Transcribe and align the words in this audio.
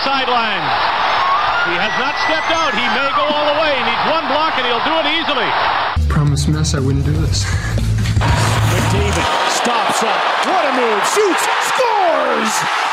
the 0.00 0.08
sideline. 0.08 0.64
He 1.68 1.76
has 1.76 1.92
not 2.00 2.16
stepped 2.24 2.50
out. 2.50 2.72
He 2.72 2.86
may 2.96 3.10
go 3.16 3.24
all 3.28 3.46
the 3.52 3.60
way. 3.60 3.76
He 3.76 3.84
needs 3.84 4.04
one 4.08 4.26
block 4.28 4.56
and 4.56 4.64
he'll 4.66 4.84
do 4.84 4.96
it 4.96 5.06
easily. 5.12 5.48
Promise 6.08 6.48
Mess 6.48 6.74
I 6.74 6.80
wouldn't 6.80 7.04
do 7.04 7.12
this. 7.12 7.44
McDavid 8.72 9.28
stops 9.50 10.02
up. 10.02 10.20
What 10.46 10.64
a 10.64 10.72
move. 10.72 11.04
Shoots. 11.04 11.44
Scores! 11.68 12.89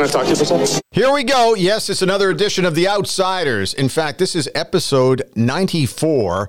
Can 0.00 0.08
I 0.08 0.12
talk 0.12 0.24
to 0.24 0.30
you 0.30 0.36
for 0.36 0.44
a 0.44 0.66
second? 0.66 0.82
Here 0.92 1.12
we 1.12 1.24
go. 1.24 1.54
Yes, 1.54 1.90
it's 1.90 2.00
another 2.00 2.30
edition 2.30 2.64
of 2.64 2.74
The 2.74 2.88
Outsiders. 2.88 3.74
In 3.74 3.90
fact, 3.90 4.18
this 4.18 4.34
is 4.34 4.48
episode 4.54 5.22
94, 5.36 6.48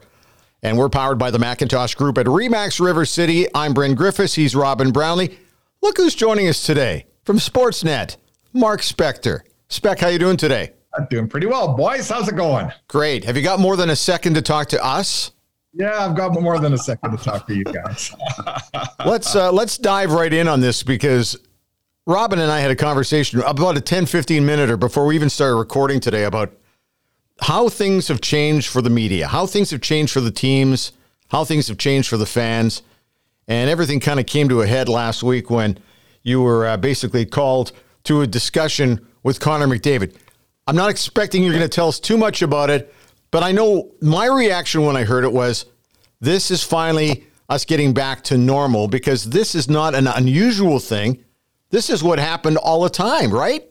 and 0.63 0.77
we're 0.77 0.87
powered 0.87 1.19
by 1.19 1.31
the 1.31 1.39
Macintosh 1.39 1.95
Group 1.95 2.17
at 2.17 2.27
Remax 2.27 2.79
River 2.79 3.03
City. 3.03 3.47
I'm 3.53 3.73
Bryn 3.73 3.93
Griffiths. 3.93 4.35
He's 4.35 4.55
Robin 4.55 4.91
Brownlee. 4.91 5.37
Look 5.81 5.97
who's 5.97 6.15
joining 6.15 6.47
us 6.47 6.65
today 6.65 7.07
from 7.25 7.39
Sportsnet, 7.39 8.15
Mark 8.53 8.79
Spector. 8.79 9.41
Spec, 9.67 9.99
how 9.99 10.07
you 10.07 10.19
doing 10.19 10.37
today? 10.37 10.71
I'm 10.97 11.07
doing 11.09 11.27
pretty 11.27 11.47
well, 11.47 11.75
boys. 11.75 12.07
How's 12.07 12.29
it 12.29 12.37
going? 12.37 12.71
Great. 12.87 13.25
Have 13.25 13.35
you 13.35 13.43
got 13.43 13.59
more 13.59 13.75
than 13.75 13.89
a 13.89 13.97
second 13.97 14.35
to 14.35 14.41
talk 14.41 14.69
to 14.69 14.81
us? 14.81 15.31
Yeah, 15.73 16.05
I've 16.05 16.15
got 16.15 16.39
more 16.41 16.57
than 16.59 16.71
a 16.73 16.77
second 16.77 17.17
to 17.17 17.17
talk 17.17 17.47
to 17.47 17.55
you 17.55 17.65
guys. 17.65 18.13
let's 19.05 19.35
uh, 19.35 19.51
let's 19.51 19.77
dive 19.77 20.11
right 20.11 20.31
in 20.31 20.47
on 20.49 20.59
this 20.59 20.83
because 20.83 21.37
Robin 22.11 22.39
and 22.39 22.51
I 22.51 22.59
had 22.59 22.71
a 22.71 22.75
conversation 22.75 23.39
about 23.39 23.77
a 23.77 23.81
10, 23.81 24.05
15 24.05 24.45
minute 24.45 24.69
or 24.69 24.75
before 24.75 25.05
we 25.05 25.15
even 25.15 25.29
started 25.29 25.55
recording 25.55 26.01
today 26.01 26.25
about 26.25 26.51
how 27.39 27.69
things 27.69 28.09
have 28.09 28.19
changed 28.19 28.67
for 28.67 28.81
the 28.81 28.89
media, 28.89 29.29
how 29.29 29.45
things 29.45 29.71
have 29.71 29.79
changed 29.79 30.11
for 30.11 30.19
the 30.19 30.29
teams, 30.29 30.91
how 31.29 31.45
things 31.45 31.69
have 31.69 31.77
changed 31.77 32.09
for 32.09 32.17
the 32.17 32.25
fans. 32.25 32.81
And 33.47 33.69
everything 33.69 34.01
kind 34.01 34.19
of 34.19 34.25
came 34.25 34.49
to 34.49 34.61
a 34.61 34.67
head 34.67 34.89
last 34.89 35.23
week 35.23 35.49
when 35.49 35.79
you 36.21 36.41
were 36.41 36.65
uh, 36.67 36.75
basically 36.75 37.25
called 37.25 37.71
to 38.03 38.21
a 38.21 38.27
discussion 38.27 39.07
with 39.23 39.39
Connor 39.39 39.67
McDavid. 39.67 40.13
I'm 40.67 40.75
not 40.75 40.89
expecting 40.89 41.43
you're 41.43 41.53
going 41.53 41.63
to 41.63 41.69
tell 41.69 41.87
us 41.87 41.99
too 41.99 42.17
much 42.17 42.41
about 42.41 42.69
it, 42.69 42.93
but 43.31 43.41
I 43.41 43.53
know 43.53 43.89
my 44.01 44.25
reaction 44.25 44.85
when 44.85 44.97
I 44.97 45.05
heard 45.05 45.23
it 45.23 45.31
was 45.31 45.65
this 46.19 46.51
is 46.51 46.61
finally 46.61 47.25
us 47.47 47.63
getting 47.63 47.93
back 47.93 48.21
to 48.25 48.37
normal 48.37 48.89
because 48.89 49.29
this 49.29 49.55
is 49.55 49.69
not 49.69 49.95
an 49.95 50.07
unusual 50.07 50.79
thing. 50.79 51.23
This 51.71 51.89
is 51.89 52.03
what 52.03 52.19
happened 52.19 52.57
all 52.57 52.83
the 52.83 52.89
time, 52.89 53.31
right? 53.31 53.67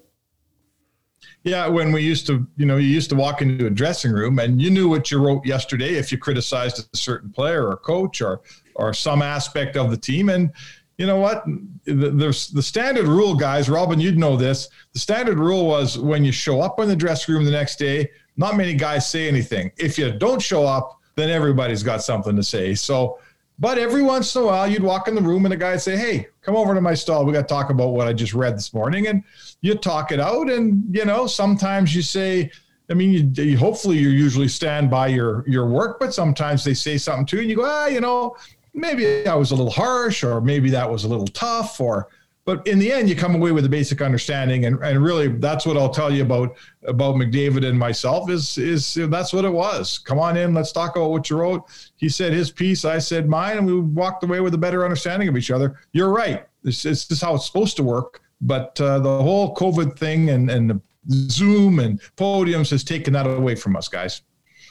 Yeah, 1.42 1.68
when 1.68 1.92
we 1.92 2.02
used 2.02 2.26
to, 2.26 2.46
you 2.56 2.66
know, 2.66 2.76
you 2.76 2.88
used 2.88 3.08
to 3.10 3.16
walk 3.16 3.40
into 3.40 3.66
a 3.66 3.70
dressing 3.70 4.12
room 4.12 4.38
and 4.38 4.60
you 4.60 4.70
knew 4.70 4.88
what 4.88 5.10
you 5.10 5.18
wrote 5.18 5.46
yesterday 5.46 5.94
if 5.94 6.12
you 6.12 6.18
criticized 6.18 6.86
a 6.92 6.96
certain 6.96 7.30
player 7.30 7.66
or 7.66 7.76
coach 7.76 8.20
or 8.20 8.42
or 8.74 8.92
some 8.94 9.22
aspect 9.22 9.76
of 9.76 9.90
the 9.90 9.96
team. 9.96 10.28
And 10.28 10.52
you 10.98 11.06
know 11.06 11.16
what? 11.16 11.44
There's 11.84 12.48
the 12.48 12.62
standard 12.62 13.06
rule, 13.06 13.34
guys. 13.34 13.70
Robin, 13.70 14.00
you'd 14.00 14.18
know 14.18 14.36
this. 14.36 14.68
The 14.92 14.98
standard 14.98 15.38
rule 15.38 15.66
was 15.66 15.98
when 15.98 16.24
you 16.24 16.32
show 16.32 16.60
up 16.60 16.78
in 16.80 16.88
the 16.88 16.96
dressing 16.96 17.34
room 17.34 17.44
the 17.44 17.50
next 17.50 17.78
day, 17.78 18.10
not 18.36 18.56
many 18.56 18.74
guys 18.74 19.08
say 19.08 19.28
anything. 19.28 19.72
If 19.78 19.98
you 19.98 20.12
don't 20.12 20.40
show 20.40 20.66
up, 20.66 20.98
then 21.16 21.30
everybody's 21.30 21.82
got 21.82 22.02
something 22.02 22.36
to 22.36 22.42
say. 22.42 22.74
So 22.74 23.18
but 23.60 23.76
every 23.76 24.02
once 24.02 24.34
in 24.34 24.42
a 24.42 24.46
while, 24.46 24.66
you'd 24.66 24.82
walk 24.82 25.06
in 25.06 25.14
the 25.14 25.20
room 25.20 25.44
and 25.44 25.52
a 25.52 25.56
guy 25.56 25.72
would 25.72 25.82
say, 25.82 25.96
Hey, 25.96 26.28
come 26.40 26.56
over 26.56 26.74
to 26.74 26.80
my 26.80 26.94
stall. 26.94 27.26
We 27.26 27.34
got 27.34 27.46
to 27.46 27.54
talk 27.54 27.68
about 27.68 27.90
what 27.90 28.08
I 28.08 28.14
just 28.14 28.32
read 28.32 28.56
this 28.56 28.72
morning. 28.72 29.06
And 29.06 29.22
you 29.60 29.74
talk 29.74 30.12
it 30.12 30.18
out. 30.18 30.50
And, 30.50 30.82
you 30.90 31.04
know, 31.04 31.26
sometimes 31.26 31.94
you 31.94 32.00
say, 32.00 32.50
I 32.90 32.94
mean, 32.94 33.12
you, 33.12 33.44
you, 33.44 33.58
hopefully 33.58 33.98
you 33.98 34.08
usually 34.08 34.48
stand 34.48 34.90
by 34.90 35.08
your, 35.08 35.44
your 35.46 35.66
work, 35.66 36.00
but 36.00 36.14
sometimes 36.14 36.64
they 36.64 36.74
say 36.74 36.96
something 36.96 37.26
to 37.26 37.36
you 37.36 37.42
and 37.42 37.50
you 37.50 37.56
go, 37.56 37.66
ah, 37.66 37.86
you 37.86 38.00
know, 38.00 38.34
maybe 38.72 39.26
I 39.26 39.34
was 39.34 39.50
a 39.50 39.54
little 39.54 39.70
harsh 39.70 40.24
or 40.24 40.40
maybe 40.40 40.70
that 40.70 40.90
was 40.90 41.04
a 41.04 41.08
little 41.08 41.28
tough 41.28 41.80
or, 41.80 42.08
but 42.50 42.66
in 42.66 42.80
the 42.80 42.90
end, 42.90 43.08
you 43.08 43.14
come 43.14 43.36
away 43.36 43.52
with 43.52 43.64
a 43.64 43.68
basic 43.68 44.02
understanding, 44.02 44.64
and, 44.64 44.76
and 44.82 45.00
really, 45.00 45.28
that's 45.28 45.64
what 45.64 45.76
I'll 45.76 45.88
tell 45.88 46.12
you 46.12 46.22
about 46.22 46.56
about 46.84 47.14
McDavid 47.14 47.64
and 47.64 47.78
myself 47.78 48.28
is 48.28 48.58
is 48.58 48.94
that's 49.08 49.32
what 49.32 49.44
it 49.44 49.52
was. 49.52 50.00
Come 50.00 50.18
on 50.18 50.36
in, 50.36 50.52
let's 50.52 50.72
talk 50.72 50.96
about 50.96 51.10
what 51.12 51.30
you 51.30 51.38
wrote. 51.38 51.62
He 51.96 52.08
said 52.08 52.32
his 52.32 52.50
piece, 52.50 52.84
I 52.84 52.98
said 52.98 53.28
mine, 53.28 53.58
and 53.58 53.66
we 53.68 53.78
walked 53.78 54.24
away 54.24 54.40
with 54.40 54.52
a 54.54 54.58
better 54.58 54.82
understanding 54.82 55.28
of 55.28 55.36
each 55.36 55.52
other. 55.52 55.78
You're 55.92 56.10
right. 56.10 56.44
This, 56.64 56.82
this 56.82 57.08
is 57.08 57.20
how 57.20 57.36
it's 57.36 57.46
supposed 57.46 57.76
to 57.76 57.84
work. 57.84 58.20
But 58.40 58.80
uh, 58.80 58.98
the 58.98 59.22
whole 59.22 59.54
COVID 59.54 59.96
thing 59.96 60.30
and 60.30 60.50
and 60.50 60.70
the 60.70 60.80
Zoom 61.08 61.78
and 61.78 62.00
podiums 62.16 62.70
has 62.70 62.82
taken 62.82 63.12
that 63.12 63.28
away 63.28 63.54
from 63.54 63.76
us, 63.76 63.86
guys. 63.86 64.22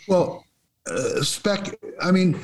Well, 0.06 0.44
uh, 0.86 1.24
spec. 1.24 1.80
I 2.02 2.12
mean, 2.12 2.38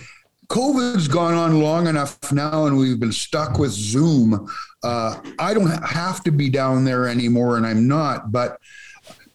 COVID's 0.47 1.07
gone 1.07 1.33
on 1.33 1.59
long 1.61 1.87
enough 1.87 2.31
now, 2.31 2.67
and 2.67 2.77
we've 2.77 2.99
been 2.99 3.11
stuck 3.11 3.57
with 3.57 3.71
Zoom. 3.71 4.47
Uh, 4.85 5.19
I 5.39 5.55
don't 5.55 5.83
have 5.83 6.23
to 6.25 6.31
be 6.31 6.47
down 6.47 6.85
there 6.85 7.07
anymore, 7.07 7.57
and 7.57 7.65
I'm 7.65 7.87
not. 7.87 8.31
But 8.31 8.59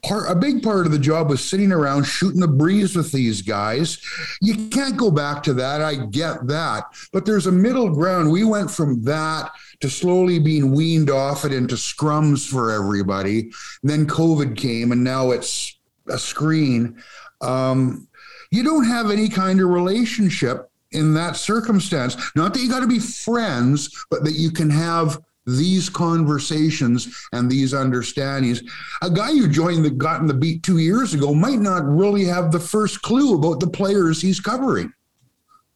part, 0.01 0.31
a 0.31 0.35
big 0.37 0.63
part 0.63 0.87
of 0.87 0.93
the 0.93 0.99
job 0.99 1.29
was 1.29 1.45
sitting 1.45 1.73
around 1.73 2.05
shooting 2.05 2.41
the 2.41 2.47
breeze 2.47 2.95
with 2.95 3.11
these 3.11 3.43
guys. 3.43 4.01
You 4.41 4.69
can't 4.69 4.97
go 4.97 5.11
back 5.11 5.43
to 5.45 5.55
that. 5.55 5.83
I 5.83 5.97
get 5.97 6.47
that, 6.47 6.85
but 7.13 7.27
there's 7.27 7.49
a 7.49 7.53
middle 7.53 7.91
ground. 7.91 8.31
We 8.31 8.45
went 8.45 8.71
from 8.71 9.03
that 9.03 9.51
to 9.81 9.91
slowly 9.91 10.39
being 10.39 10.71
weaned 10.73 11.11
off 11.11 11.45
it 11.45 11.53
into 11.53 11.75
scrums 11.75 12.49
for 12.49 12.71
everybody. 12.71 13.51
And 13.83 13.91
then 13.91 14.07
COVID 14.07 14.57
came, 14.57 14.93
and 14.93 15.03
now 15.03 15.33
it's 15.33 15.81
a 16.09 16.19
screen. 16.19 17.03
Um, 17.41 18.07
you 18.53 18.63
don't 18.63 18.85
have 18.85 19.11
any 19.11 19.29
kind 19.29 19.61
of 19.61 19.69
relationship 19.69 20.71
in 20.93 21.15
that 21.15 21.37
circumstance. 21.37 22.17
Not 22.37 22.55
that 22.55 22.61
you 22.61 22.69
got 22.69 22.81
to 22.81 22.87
be 22.87 23.01
friends, 23.01 23.91
but 24.11 24.23
that 24.25 24.35
you 24.35 24.53
can 24.53 24.71
have 24.71 25.19
these 25.57 25.89
conversations 25.89 27.27
and 27.33 27.51
these 27.51 27.75
understandings. 27.75 28.63
A 29.03 29.11
guy 29.11 29.31
who 29.31 29.49
joined 29.49 29.85
the 29.85 29.91
gotten 29.91 30.27
the 30.27 30.35
beat 30.35 30.63
two 30.63 30.79
years 30.79 31.15
ago 31.15 31.35
might 31.35 31.59
not 31.59 31.87
really 31.87 32.25
have 32.25 32.53
the 32.53 32.61
first 32.61 33.03
clue 33.03 33.35
about 33.35 33.61
the 33.61 33.69
players 33.69 34.21
he's 34.21 34.41
covering. 34.41 34.93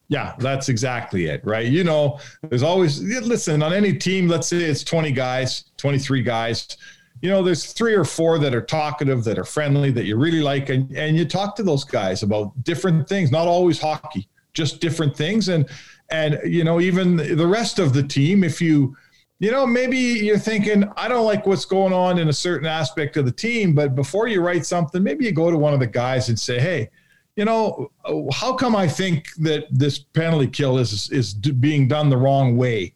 Yeah, 0.09 0.35
that's 0.39 0.69
exactly 0.69 1.27
it, 1.27 1.41
right? 1.45 1.67
You 1.67 1.83
know, 1.83 2.21
there's 2.43 2.63
always, 2.63 3.03
listen, 3.03 3.63
on 3.63 3.73
any 3.73 3.95
team, 3.95 4.29
let's 4.29 4.49
say 4.49 4.59
it's 4.59 4.85
20 4.85 5.13
guys, 5.13 5.65
23 5.79 6.23
guys, 6.23 6.77
you 7.23 7.31
know, 7.31 7.43
there's 7.43 7.73
three 7.73 7.95
or 7.95 8.05
four 8.05 8.39
that 8.39 8.55
are 8.55 8.61
talkative, 8.61 9.25
that 9.25 9.39
are 9.39 9.45
friendly, 9.45 9.91
that 9.93 10.05
you 10.05 10.17
really 10.17 10.43
like, 10.43 10.69
and, 10.69 10.95
and 10.95 11.17
you 11.17 11.25
talk 11.25 11.57
to 11.57 11.63
those 11.63 11.83
guys 11.83 12.23
about 12.23 12.53
different 12.65 13.09
things, 13.09 13.31
not 13.31 13.49
always 13.49 13.81
hockey 13.81 14.29
just 14.55 14.81
different 14.81 15.15
things 15.15 15.49
and 15.49 15.69
and 16.11 16.41
you 16.45 16.65
know 16.65 16.81
even 16.81 17.17
the 17.17 17.47
rest 17.47 17.79
of 17.79 17.93
the 17.93 18.03
team 18.03 18.43
if 18.43 18.61
you 18.61 18.97
you 19.41 19.51
know 19.51 19.67
maybe 19.67 19.97
you're 19.97 20.39
thinking 20.39 20.85
i 20.97 21.09
don't 21.09 21.27
like 21.27 21.47
what's 21.47 21.65
going 21.65 21.93
on 21.93 22.19
in 22.19 22.29
a 22.29 22.33
certain 22.33 22.67
aspect 22.67 23.17
of 23.17 23.25
the 23.25 23.33
team 23.33 23.75
but 23.75 23.95
before 23.95 24.29
you 24.29 24.41
write 24.41 24.65
something 24.65 25.03
maybe 25.03 25.25
you 25.25 25.33
go 25.33 25.51
to 25.51 25.59
one 25.59 25.75
of 25.75 25.81
the 25.81 25.87
guys 25.87 26.29
and 26.29 26.39
say 26.39 26.61
hey 26.61 26.89
you 27.37 27.45
know 27.45 27.91
how 28.33 28.55
come 28.55 28.77
i 28.77 28.87
think 28.87 29.35
that 29.35 29.67
this 29.71 29.99
penalty 29.99 30.47
kill 30.47 30.79
is 30.79 31.11
is 31.11 31.35
being 31.35 31.89
done 31.89 32.09
the 32.09 32.17
wrong 32.17 32.57
way? 32.57 32.93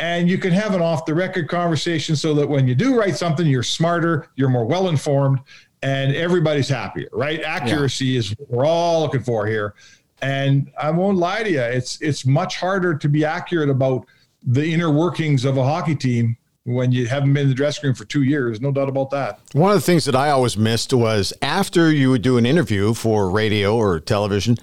And 0.00 0.30
you 0.30 0.38
can 0.38 0.52
have 0.52 0.74
an 0.74 0.80
off 0.80 1.06
the 1.06 1.14
record 1.14 1.48
conversation 1.48 2.14
so 2.14 2.32
that 2.34 2.48
when 2.48 2.68
you 2.68 2.76
do 2.76 2.96
write 2.96 3.16
something 3.16 3.46
you're 3.46 3.64
smarter 3.64 4.28
you're 4.36 4.48
more 4.48 4.64
well 4.64 4.88
informed 4.88 5.40
and 5.82 6.14
everybody's 6.14 6.68
happier 6.68 7.08
right? 7.12 7.40
Accuracy 7.42 8.06
yeah. 8.06 8.18
is 8.18 8.30
what 8.30 8.50
we're 8.50 8.66
all 8.66 9.00
looking 9.02 9.22
for 9.22 9.46
here. 9.46 9.74
And 10.22 10.72
I 10.80 10.90
won't 10.90 11.18
lie 11.18 11.44
to 11.44 11.50
you, 11.50 11.60
it's 11.60 12.00
it's 12.00 12.26
much 12.26 12.56
harder 12.56 12.94
to 12.96 13.08
be 13.08 13.24
accurate 13.24 13.70
about 13.70 14.06
the 14.42 14.72
inner 14.72 14.90
workings 14.90 15.44
of 15.44 15.56
a 15.56 15.64
hockey 15.64 15.94
team 15.94 16.36
when 16.64 16.92
you 16.92 17.06
haven't 17.06 17.32
been 17.32 17.44
in 17.44 17.48
the 17.48 17.54
dressing 17.54 17.88
room 17.88 17.94
for 17.94 18.04
two 18.04 18.22
years. 18.22 18.60
No 18.60 18.70
doubt 18.70 18.88
about 18.88 19.10
that. 19.10 19.40
One 19.52 19.70
of 19.70 19.76
the 19.76 19.82
things 19.82 20.04
that 20.04 20.14
I 20.14 20.30
always 20.30 20.56
missed 20.56 20.92
was 20.92 21.32
after 21.40 21.90
you 21.90 22.10
would 22.10 22.22
do 22.22 22.36
an 22.36 22.44
interview 22.44 22.94
for 22.94 23.30
radio 23.30 23.76
or 23.76 24.00
television, 24.00 24.56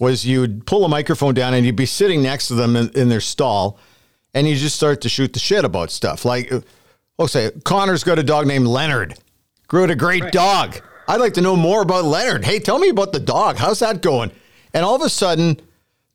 was 0.00 0.24
you 0.24 0.40
would 0.40 0.66
pull 0.66 0.84
a 0.84 0.88
microphone 0.88 1.34
down 1.34 1.54
and 1.54 1.64
you'd 1.64 1.76
be 1.76 1.86
sitting 1.86 2.22
next 2.22 2.48
to 2.48 2.54
them 2.54 2.74
in, 2.74 2.88
in 2.98 3.08
their 3.10 3.20
stall, 3.20 3.78
and 4.34 4.48
you 4.48 4.56
just 4.56 4.74
start 4.74 5.02
to 5.02 5.08
shoot 5.08 5.34
the 5.34 5.38
shit 5.38 5.64
about 5.64 5.90
stuff. 5.90 6.24
Like, 6.24 6.50
uh, 6.50 6.62
oh, 7.18 7.26
say 7.26 7.50
Connor's 7.64 8.02
got 8.02 8.18
a 8.18 8.22
dog 8.22 8.46
named 8.46 8.66
Leonard. 8.66 9.14
Grew 9.68 9.84
it 9.84 9.90
a 9.90 9.94
great 9.94 10.24
right. 10.24 10.32
dog. 10.32 10.80
I'd 11.06 11.20
like 11.20 11.34
to 11.34 11.40
know 11.40 11.54
more 11.54 11.82
about 11.82 12.04
Leonard. 12.04 12.44
Hey, 12.44 12.58
tell 12.58 12.78
me 12.78 12.88
about 12.88 13.12
the 13.12 13.20
dog. 13.20 13.56
How's 13.56 13.80
that 13.80 14.00
going? 14.00 14.32
And 14.72 14.84
all 14.84 14.94
of 14.94 15.02
a 15.02 15.10
sudden, 15.10 15.60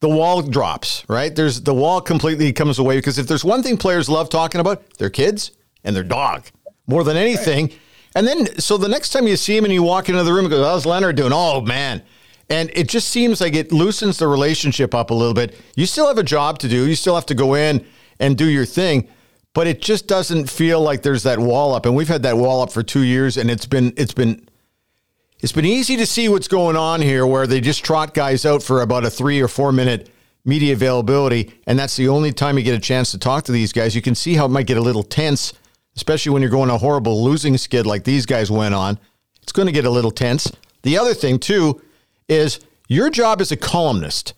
the 0.06 0.16
wall 0.16 0.44
drops, 0.44 1.04
right? 1.10 1.36
There's 1.36 1.62
the 1.62 1.74
wall 1.74 2.00
completely 2.00 2.54
comes 2.54 2.78
away 2.78 2.98
because 2.98 3.18
if 3.18 3.26
there's 3.26 3.44
one 3.44 3.64
thing 3.64 3.76
players 3.76 4.08
love 4.08 4.30
talking 4.30 4.62
about, 4.62 4.88
their 5.00 5.10
kids 5.10 5.50
and 5.84 5.96
their 5.96 6.04
dog 6.04 6.46
more 6.86 7.04
than 7.04 7.18
anything. 7.18 7.72
And 8.16 8.28
then, 8.28 8.60
so 8.60 8.78
the 8.78 8.88
next 8.88 9.10
time 9.10 9.28
you 9.28 9.36
see 9.36 9.58
him 9.58 9.64
and 9.64 9.74
you 9.74 9.82
walk 9.82 10.08
into 10.08 10.24
the 10.24 10.32
room 10.32 10.46
and 10.46 10.52
go, 10.52 10.64
how's 10.64 10.86
Leonard 10.86 11.16
doing? 11.16 11.32
Oh, 11.34 11.60
man. 11.60 12.04
And 12.52 12.70
it 12.76 12.88
just 12.88 13.08
seems 13.08 13.42
like 13.42 13.56
it 13.56 13.72
loosens 13.72 14.20
the 14.20 14.28
relationship 14.28 14.94
up 14.94 15.10
a 15.10 15.14
little 15.16 15.34
bit. 15.34 15.60
You 15.76 15.88
still 15.88 16.08
have 16.08 16.20
a 16.20 16.24
job 16.24 16.60
to 16.60 16.68
do. 16.68 16.88
You 16.88 16.96
still 16.96 17.16
have 17.16 17.26
to 17.26 17.36
go 17.36 17.56
in 17.56 17.84
and 18.20 18.38
do 18.38 18.46
your 18.46 18.66
thing, 18.66 19.10
but 19.56 19.66
it 19.66 19.82
just 19.82 20.08
doesn't 20.08 20.52
feel 20.52 20.82
like 20.82 21.02
there's 21.02 21.24
that 21.24 21.40
wall 21.40 21.74
up. 21.74 21.88
And 21.88 21.96
we've 21.96 22.08
had 22.08 22.22
that 22.22 22.38
wall 22.38 22.62
up 22.62 22.72
for 22.72 22.84
two 22.84 23.02
years, 23.02 23.38
and 23.38 23.50
it's 23.50 23.66
been 23.66 23.92
it's 23.98 24.14
been 24.14 24.48
it's 25.46 25.52
been 25.52 25.64
easy 25.64 25.96
to 25.98 26.08
see 26.08 26.28
what's 26.28 26.48
going 26.48 26.76
on 26.76 27.04
here, 27.04 27.24
where 27.24 27.46
they 27.46 27.62
just 27.62 27.86
trot 27.86 28.16
guys 28.16 28.48
out 28.48 28.64
for 28.64 28.82
about 28.82 29.06
a 29.06 29.12
three 29.12 29.40
or 29.40 29.48
four 29.48 29.72
minute 29.72 30.10
media 30.44 30.74
availability, 30.74 31.54
and 31.68 31.78
that's 31.78 31.96
the 31.98 32.08
only 32.08 32.34
time 32.34 32.58
you 32.58 32.64
get 32.64 32.74
a 32.74 32.80
chance 32.80 33.12
to 33.12 33.20
talk 33.20 33.44
to 33.44 33.52
these 33.52 33.72
guys. 33.72 33.96
You 33.96 34.02
can 34.02 34.16
see 34.16 34.34
how 34.34 34.46
it 34.46 34.50
might 34.50 34.66
get 34.66 34.78
a 34.78 34.82
little 34.82 35.04
tense, 35.04 35.54
especially 35.96 36.32
when 36.32 36.42
you're 36.42 36.50
going 36.50 36.72
a 36.72 36.80
horrible 36.80 37.24
losing 37.24 37.60
skid 37.60 37.86
like 37.86 38.06
these 38.06 38.26
guys 38.26 38.50
went 38.50 38.74
on. 38.74 38.98
It's 39.44 39.52
going 39.52 39.68
to 39.68 39.72
get 39.72 39.86
a 39.86 39.90
little 39.92 40.10
tense. 40.10 40.52
The 40.82 40.98
other 40.98 41.14
thing 41.14 41.38
too 41.38 41.80
is 42.28 42.60
your 42.88 43.12
job 43.12 43.40
as 43.40 43.52
a 43.52 43.56
columnist. 43.56 44.34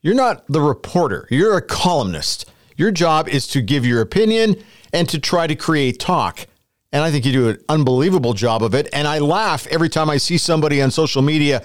You're 0.00 0.14
not 0.14 0.46
the 0.46 0.62
reporter. 0.62 1.28
You're 1.30 1.58
a 1.58 1.62
columnist. 1.62 2.50
Your 2.78 2.92
job 2.92 3.28
is 3.28 3.46
to 3.48 3.60
give 3.60 3.84
your 3.84 4.00
opinion 4.00 4.56
and 4.90 5.06
to 5.10 5.18
try 5.18 5.48
to 5.48 5.54
create 5.54 5.98
talk. 5.98 6.46
And 6.92 7.02
I 7.02 7.10
think 7.10 7.24
you 7.24 7.32
do 7.32 7.48
an 7.50 7.58
unbelievable 7.68 8.32
job 8.32 8.62
of 8.62 8.74
it. 8.74 8.88
And 8.92 9.06
I 9.06 9.18
laugh 9.18 9.66
every 9.66 9.88
time 9.88 10.08
I 10.08 10.16
see 10.16 10.38
somebody 10.38 10.80
on 10.80 10.90
social 10.90 11.22
media. 11.22 11.62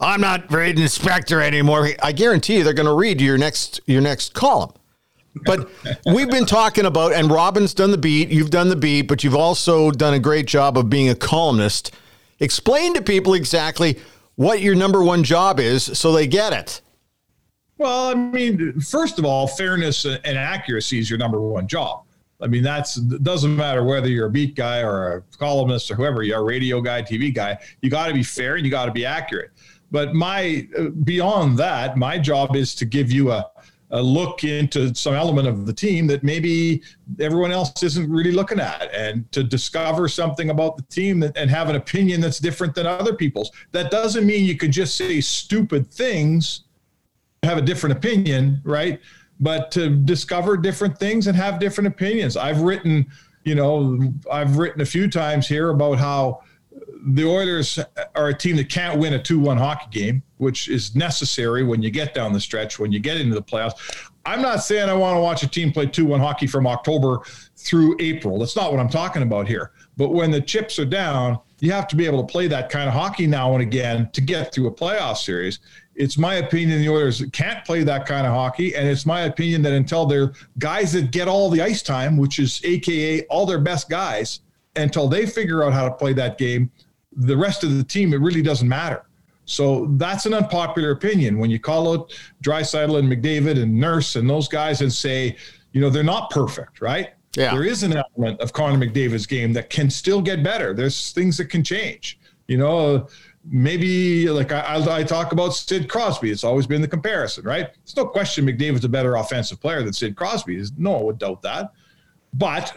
I'm 0.00 0.20
not 0.20 0.50
reading 0.52 0.84
Spector 0.84 1.42
anymore. 1.42 1.90
I 2.02 2.12
guarantee 2.12 2.58
you 2.58 2.64
they're 2.64 2.74
going 2.74 2.86
to 2.86 2.94
read 2.94 3.20
your 3.20 3.38
next 3.38 3.80
your 3.86 4.02
next 4.02 4.34
column. 4.34 4.72
But 5.44 5.68
we've 6.06 6.30
been 6.30 6.46
talking 6.46 6.86
about, 6.86 7.12
and 7.12 7.30
Robin's 7.30 7.74
done 7.74 7.90
the 7.90 7.98
beat, 7.98 8.30
you've 8.30 8.50
done 8.50 8.68
the 8.68 8.76
beat, 8.76 9.02
but 9.02 9.24
you've 9.24 9.36
also 9.36 9.90
done 9.90 10.14
a 10.14 10.18
great 10.18 10.46
job 10.46 10.78
of 10.78 10.90
being 10.90 11.08
a 11.08 11.14
columnist. 11.14 11.94
Explain 12.40 12.94
to 12.94 13.02
people 13.02 13.34
exactly 13.34 13.98
what 14.36 14.60
your 14.60 14.74
number 14.74 15.02
one 15.02 15.22
job 15.22 15.60
is 15.60 15.82
so 15.82 16.12
they 16.12 16.26
get 16.26 16.52
it. 16.52 16.80
Well, 17.78 18.08
I 18.08 18.14
mean, 18.14 18.80
first 18.80 19.18
of 19.18 19.24
all, 19.24 19.46
fairness 19.46 20.04
and 20.06 20.38
accuracy 20.38 20.98
is 20.98 21.10
your 21.10 21.18
number 21.18 21.40
one 21.40 21.66
job. 21.66 22.05
I 22.40 22.46
mean, 22.46 22.62
that's 22.62 22.96
it 22.96 23.22
doesn't 23.22 23.54
matter 23.56 23.82
whether 23.82 24.08
you're 24.08 24.26
a 24.26 24.30
beat 24.30 24.54
guy 24.54 24.80
or 24.82 25.16
a 25.16 25.22
columnist 25.38 25.90
or 25.90 25.94
whoever 25.94 26.22
you're, 26.22 26.40
a 26.40 26.44
radio 26.44 26.80
guy, 26.80 27.02
TV 27.02 27.34
guy. 27.34 27.58
You 27.80 27.90
got 27.90 28.08
to 28.08 28.14
be 28.14 28.22
fair 28.22 28.56
and 28.56 28.64
you 28.64 28.70
got 28.70 28.86
to 28.86 28.92
be 28.92 29.06
accurate. 29.06 29.50
But 29.90 30.14
my 30.14 30.68
beyond 31.04 31.58
that, 31.58 31.96
my 31.96 32.18
job 32.18 32.56
is 32.56 32.74
to 32.76 32.84
give 32.84 33.10
you 33.10 33.30
a, 33.30 33.50
a 33.90 34.02
look 34.02 34.44
into 34.44 34.94
some 34.94 35.14
element 35.14 35.48
of 35.48 35.64
the 35.64 35.72
team 35.72 36.06
that 36.08 36.24
maybe 36.24 36.82
everyone 37.20 37.52
else 37.52 37.82
isn't 37.82 38.10
really 38.10 38.32
looking 38.32 38.60
at, 38.60 38.92
and 38.92 39.30
to 39.32 39.42
discover 39.42 40.08
something 40.08 40.50
about 40.50 40.76
the 40.76 40.82
team 40.84 41.20
that, 41.20 41.36
and 41.36 41.48
have 41.50 41.70
an 41.70 41.76
opinion 41.76 42.20
that's 42.20 42.38
different 42.38 42.74
than 42.74 42.86
other 42.86 43.14
people's. 43.14 43.50
That 43.72 43.90
doesn't 43.90 44.26
mean 44.26 44.44
you 44.44 44.58
can 44.58 44.72
just 44.72 44.96
say 44.96 45.20
stupid 45.20 45.90
things 45.90 46.64
have 47.42 47.58
a 47.58 47.62
different 47.62 47.96
opinion, 47.96 48.60
right? 48.64 49.00
But 49.40 49.70
to 49.72 49.90
discover 49.90 50.56
different 50.56 50.98
things 50.98 51.26
and 51.26 51.36
have 51.36 51.58
different 51.58 51.88
opinions. 51.88 52.36
I've 52.36 52.62
written, 52.62 53.06
you 53.44 53.54
know, 53.54 54.12
I've 54.30 54.56
written 54.56 54.80
a 54.80 54.86
few 54.86 55.08
times 55.10 55.46
here 55.46 55.70
about 55.70 55.98
how 55.98 56.42
the 57.08 57.24
Oilers 57.24 57.78
are 58.14 58.28
a 58.28 58.34
team 58.34 58.56
that 58.56 58.68
can't 58.68 58.98
win 58.98 59.14
a 59.14 59.22
2 59.22 59.38
1 59.38 59.56
hockey 59.56 59.86
game, 59.90 60.22
which 60.38 60.68
is 60.68 60.94
necessary 60.94 61.62
when 61.62 61.82
you 61.82 61.90
get 61.90 62.14
down 62.14 62.32
the 62.32 62.40
stretch, 62.40 62.78
when 62.78 62.92
you 62.92 62.98
get 62.98 63.16
into 63.16 63.34
the 63.34 63.42
playoffs. 63.42 64.10
I'm 64.24 64.42
not 64.42 64.64
saying 64.64 64.88
I 64.88 64.94
want 64.94 65.16
to 65.16 65.20
watch 65.20 65.44
a 65.44 65.48
team 65.48 65.72
play 65.72 65.86
2 65.86 66.04
1 66.04 66.18
hockey 66.18 66.46
from 66.46 66.66
October 66.66 67.20
through 67.56 67.96
April. 68.00 68.38
That's 68.38 68.56
not 68.56 68.72
what 68.72 68.80
I'm 68.80 68.88
talking 68.88 69.22
about 69.22 69.46
here. 69.46 69.70
But 69.96 70.08
when 70.10 70.30
the 70.30 70.40
chips 70.40 70.78
are 70.78 70.84
down, 70.84 71.38
you 71.60 71.72
have 71.72 71.88
to 71.88 71.96
be 71.96 72.06
able 72.06 72.24
to 72.24 72.30
play 72.30 72.46
that 72.48 72.70
kind 72.70 72.88
of 72.88 72.94
hockey 72.94 73.26
now 73.26 73.54
and 73.54 73.62
again 73.62 74.10
to 74.12 74.20
get 74.20 74.52
through 74.52 74.66
a 74.66 74.72
playoff 74.72 75.16
series 75.16 75.58
it's 75.96 76.18
my 76.18 76.34
opinion 76.34 76.80
the 76.80 76.88
Oilers 76.88 77.24
can't 77.32 77.64
play 77.64 77.82
that 77.82 78.06
kind 78.06 78.26
of 78.26 78.32
hockey, 78.32 78.74
and 78.76 78.86
it's 78.86 79.06
my 79.06 79.22
opinion 79.22 79.62
that 79.62 79.72
until 79.72 80.06
they're 80.06 80.32
guys 80.58 80.92
that 80.92 81.10
get 81.10 81.26
all 81.26 81.50
the 81.50 81.62
ice 81.62 81.82
time, 81.82 82.16
which 82.16 82.38
is 82.38 82.60
AKA 82.64 83.22
all 83.26 83.46
their 83.46 83.58
best 83.58 83.88
guys, 83.88 84.40
until 84.76 85.08
they 85.08 85.26
figure 85.26 85.64
out 85.64 85.72
how 85.72 85.88
to 85.88 85.94
play 85.94 86.12
that 86.12 86.38
game, 86.38 86.70
the 87.12 87.36
rest 87.36 87.64
of 87.64 87.76
the 87.76 87.84
team 87.84 88.12
it 88.12 88.18
really 88.18 88.42
doesn't 88.42 88.68
matter. 88.68 89.06
So 89.46 89.86
that's 89.92 90.26
an 90.26 90.34
unpopular 90.34 90.90
opinion. 90.90 91.38
When 91.38 91.50
you 91.50 91.58
call 91.58 91.92
out 91.92 92.12
Draisaitl 92.42 92.98
and 92.98 93.10
McDavid 93.10 93.60
and 93.62 93.74
Nurse 93.74 94.16
and 94.16 94.28
those 94.28 94.48
guys 94.48 94.82
and 94.82 94.92
say, 94.92 95.36
you 95.72 95.80
know, 95.80 95.88
they're 95.88 96.02
not 96.02 96.30
perfect, 96.30 96.80
right? 96.80 97.10
Yeah. 97.36 97.52
There 97.52 97.64
is 97.64 97.82
an 97.82 97.94
element 97.96 98.40
of 98.40 98.52
Connor 98.52 98.84
McDavid's 98.84 99.26
game 99.26 99.52
that 99.52 99.68
can 99.68 99.90
still 99.90 100.22
get 100.22 100.42
better. 100.42 100.72
There's 100.72 101.12
things 101.12 101.36
that 101.36 101.46
can 101.46 101.62
change. 101.62 102.18
You 102.48 102.56
know, 102.56 103.08
maybe 103.44 104.28
like 104.30 104.52
I, 104.52 104.98
I, 104.98 105.02
talk 105.02 105.32
about 105.32 105.50
Sid 105.50 105.88
Crosby. 105.88 106.30
It's 106.30 106.44
always 106.44 106.66
been 106.66 106.80
the 106.80 106.88
comparison, 106.88 107.44
right? 107.44 107.68
There's 107.74 107.96
no 107.96 108.06
question 108.06 108.46
McDavid's 108.46 108.84
a 108.84 108.88
better 108.88 109.16
offensive 109.16 109.60
player 109.60 109.82
than 109.82 109.92
Sid 109.92 110.16
Crosby. 110.16 110.62
No 110.78 110.92
one 110.92 111.04
would 111.04 111.18
doubt 111.18 111.42
that. 111.42 111.72
But 112.32 112.76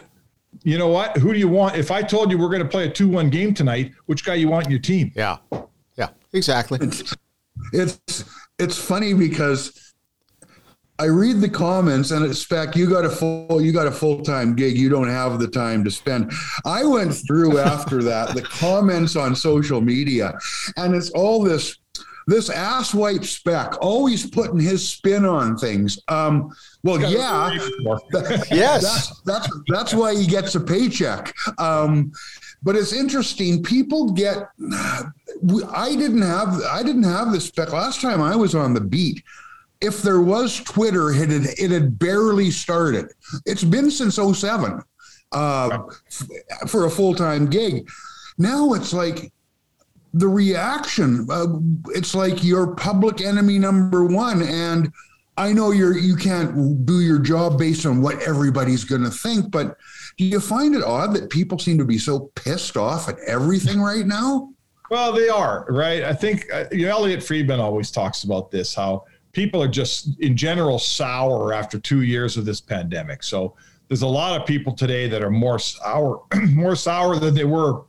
you 0.62 0.76
know 0.76 0.88
what? 0.88 1.16
Who 1.18 1.32
do 1.32 1.38
you 1.38 1.48
want? 1.48 1.76
If 1.76 1.90
I 1.90 2.02
told 2.02 2.30
you 2.30 2.38
we're 2.38 2.48
going 2.48 2.62
to 2.62 2.68
play 2.68 2.86
a 2.86 2.90
2 2.90 3.08
1 3.08 3.30
game 3.30 3.54
tonight, 3.54 3.92
which 4.06 4.24
guy 4.24 4.34
you 4.34 4.48
want 4.48 4.66
in 4.66 4.70
your 4.70 4.80
team? 4.80 5.12
Yeah. 5.14 5.38
Yeah, 5.96 6.08
exactly. 6.32 6.78
It's, 6.82 7.16
it's, 7.72 8.24
it's 8.58 8.78
funny 8.78 9.14
because 9.14 9.89
I 11.00 11.06
read 11.06 11.40
the 11.40 11.48
comments 11.48 12.10
and 12.10 12.26
expect 12.26 12.76
you 12.76 12.86
got 12.86 13.06
a 13.06 13.08
full 13.08 13.62
you 13.62 13.72
got 13.72 13.86
a 13.86 13.90
full 13.90 14.20
time 14.20 14.54
gig. 14.54 14.76
You 14.76 14.90
don't 14.90 15.08
have 15.08 15.38
the 15.38 15.48
time 15.48 15.82
to 15.84 15.90
spend. 15.90 16.30
I 16.66 16.84
went 16.84 17.14
through 17.26 17.58
after 17.58 18.02
that 18.02 18.34
the 18.34 18.42
comments 18.42 19.16
on 19.16 19.34
social 19.34 19.80
media, 19.80 20.38
and 20.76 20.94
it's 20.94 21.08
all 21.10 21.42
this 21.42 21.78
this 22.26 22.50
asswipe 22.50 23.24
spec 23.24 23.76
always 23.80 24.28
putting 24.28 24.60
his 24.60 24.86
spin 24.86 25.24
on 25.24 25.56
things. 25.56 25.98
Um, 26.08 26.54
well, 26.82 27.00
yeah, 27.00 27.50
yes, 28.50 28.82
that's, 28.82 29.22
that's 29.22 29.48
that's 29.68 29.94
why 29.94 30.14
he 30.14 30.26
gets 30.26 30.54
a 30.54 30.60
paycheck. 30.60 31.34
Um, 31.58 32.12
but 32.62 32.76
it's 32.76 32.92
interesting. 32.92 33.62
People 33.62 34.12
get. 34.12 34.50
I 35.72 35.96
didn't 35.96 36.20
have 36.20 36.60
I 36.64 36.82
didn't 36.82 37.04
have 37.04 37.32
the 37.32 37.40
spec 37.40 37.72
last 37.72 38.02
time 38.02 38.20
I 38.20 38.36
was 38.36 38.54
on 38.54 38.74
the 38.74 38.82
beat 38.82 39.24
if 39.80 40.02
there 40.02 40.20
was 40.20 40.60
Twitter, 40.60 41.10
it 41.10 41.30
had, 41.30 41.46
it 41.58 41.70
had 41.70 41.98
barely 41.98 42.50
started. 42.50 43.12
It's 43.46 43.64
been 43.64 43.90
since 43.90 44.16
07 44.16 44.82
uh, 45.32 45.78
f- 46.06 46.70
for 46.70 46.86
a 46.86 46.90
full 46.90 47.14
time 47.14 47.46
gig. 47.48 47.88
Now 48.38 48.74
it's 48.74 48.92
like 48.92 49.32
the 50.14 50.28
reaction. 50.28 51.26
Uh, 51.30 51.58
it's 51.90 52.14
like 52.14 52.42
you're 52.44 52.74
public 52.74 53.20
enemy 53.20 53.58
number 53.58 54.04
one, 54.04 54.42
and 54.42 54.92
I 55.36 55.52
know 55.52 55.70
you're 55.70 55.96
you 55.96 56.16
can't 56.16 56.84
do 56.84 57.00
your 57.00 57.18
job 57.18 57.58
based 57.58 57.86
on 57.86 58.02
what 58.02 58.20
everybody's 58.22 58.84
going 58.84 59.04
to 59.04 59.10
think, 59.10 59.50
but 59.50 59.76
do 60.18 60.24
you 60.24 60.40
find 60.40 60.74
it 60.74 60.82
odd 60.84 61.14
that 61.14 61.30
people 61.30 61.58
seem 61.58 61.78
to 61.78 61.84
be 61.84 61.98
so 61.98 62.30
pissed 62.34 62.76
off 62.76 63.08
at 63.08 63.18
everything 63.26 63.80
right 63.80 64.06
now? 64.06 64.52
Well, 64.90 65.12
they 65.12 65.28
are 65.28 65.66
right. 65.68 66.02
I 66.02 66.12
think 66.12 66.46
uh, 66.52 66.64
you 66.72 66.86
know, 66.86 66.98
Elliotte 66.98 67.22
Friedman 67.22 67.60
always 67.60 67.90
talks 67.90 68.24
about 68.24 68.50
this 68.50 68.74
how 68.74 69.04
people 69.32 69.62
are 69.62 69.68
just 69.68 70.18
in 70.20 70.36
general 70.36 70.78
sour 70.78 71.52
after 71.52 71.78
two 71.78 72.02
years 72.02 72.36
of 72.36 72.44
this 72.44 72.60
pandemic. 72.60 73.22
So 73.22 73.54
there's 73.88 74.02
a 74.02 74.06
lot 74.06 74.40
of 74.40 74.46
people 74.46 74.72
today 74.72 75.08
that 75.08 75.22
are 75.22 75.30
more 75.30 75.58
sour, 75.58 76.22
more 76.50 76.76
sour 76.76 77.16
than 77.16 77.34
they 77.34 77.44
were 77.44 77.82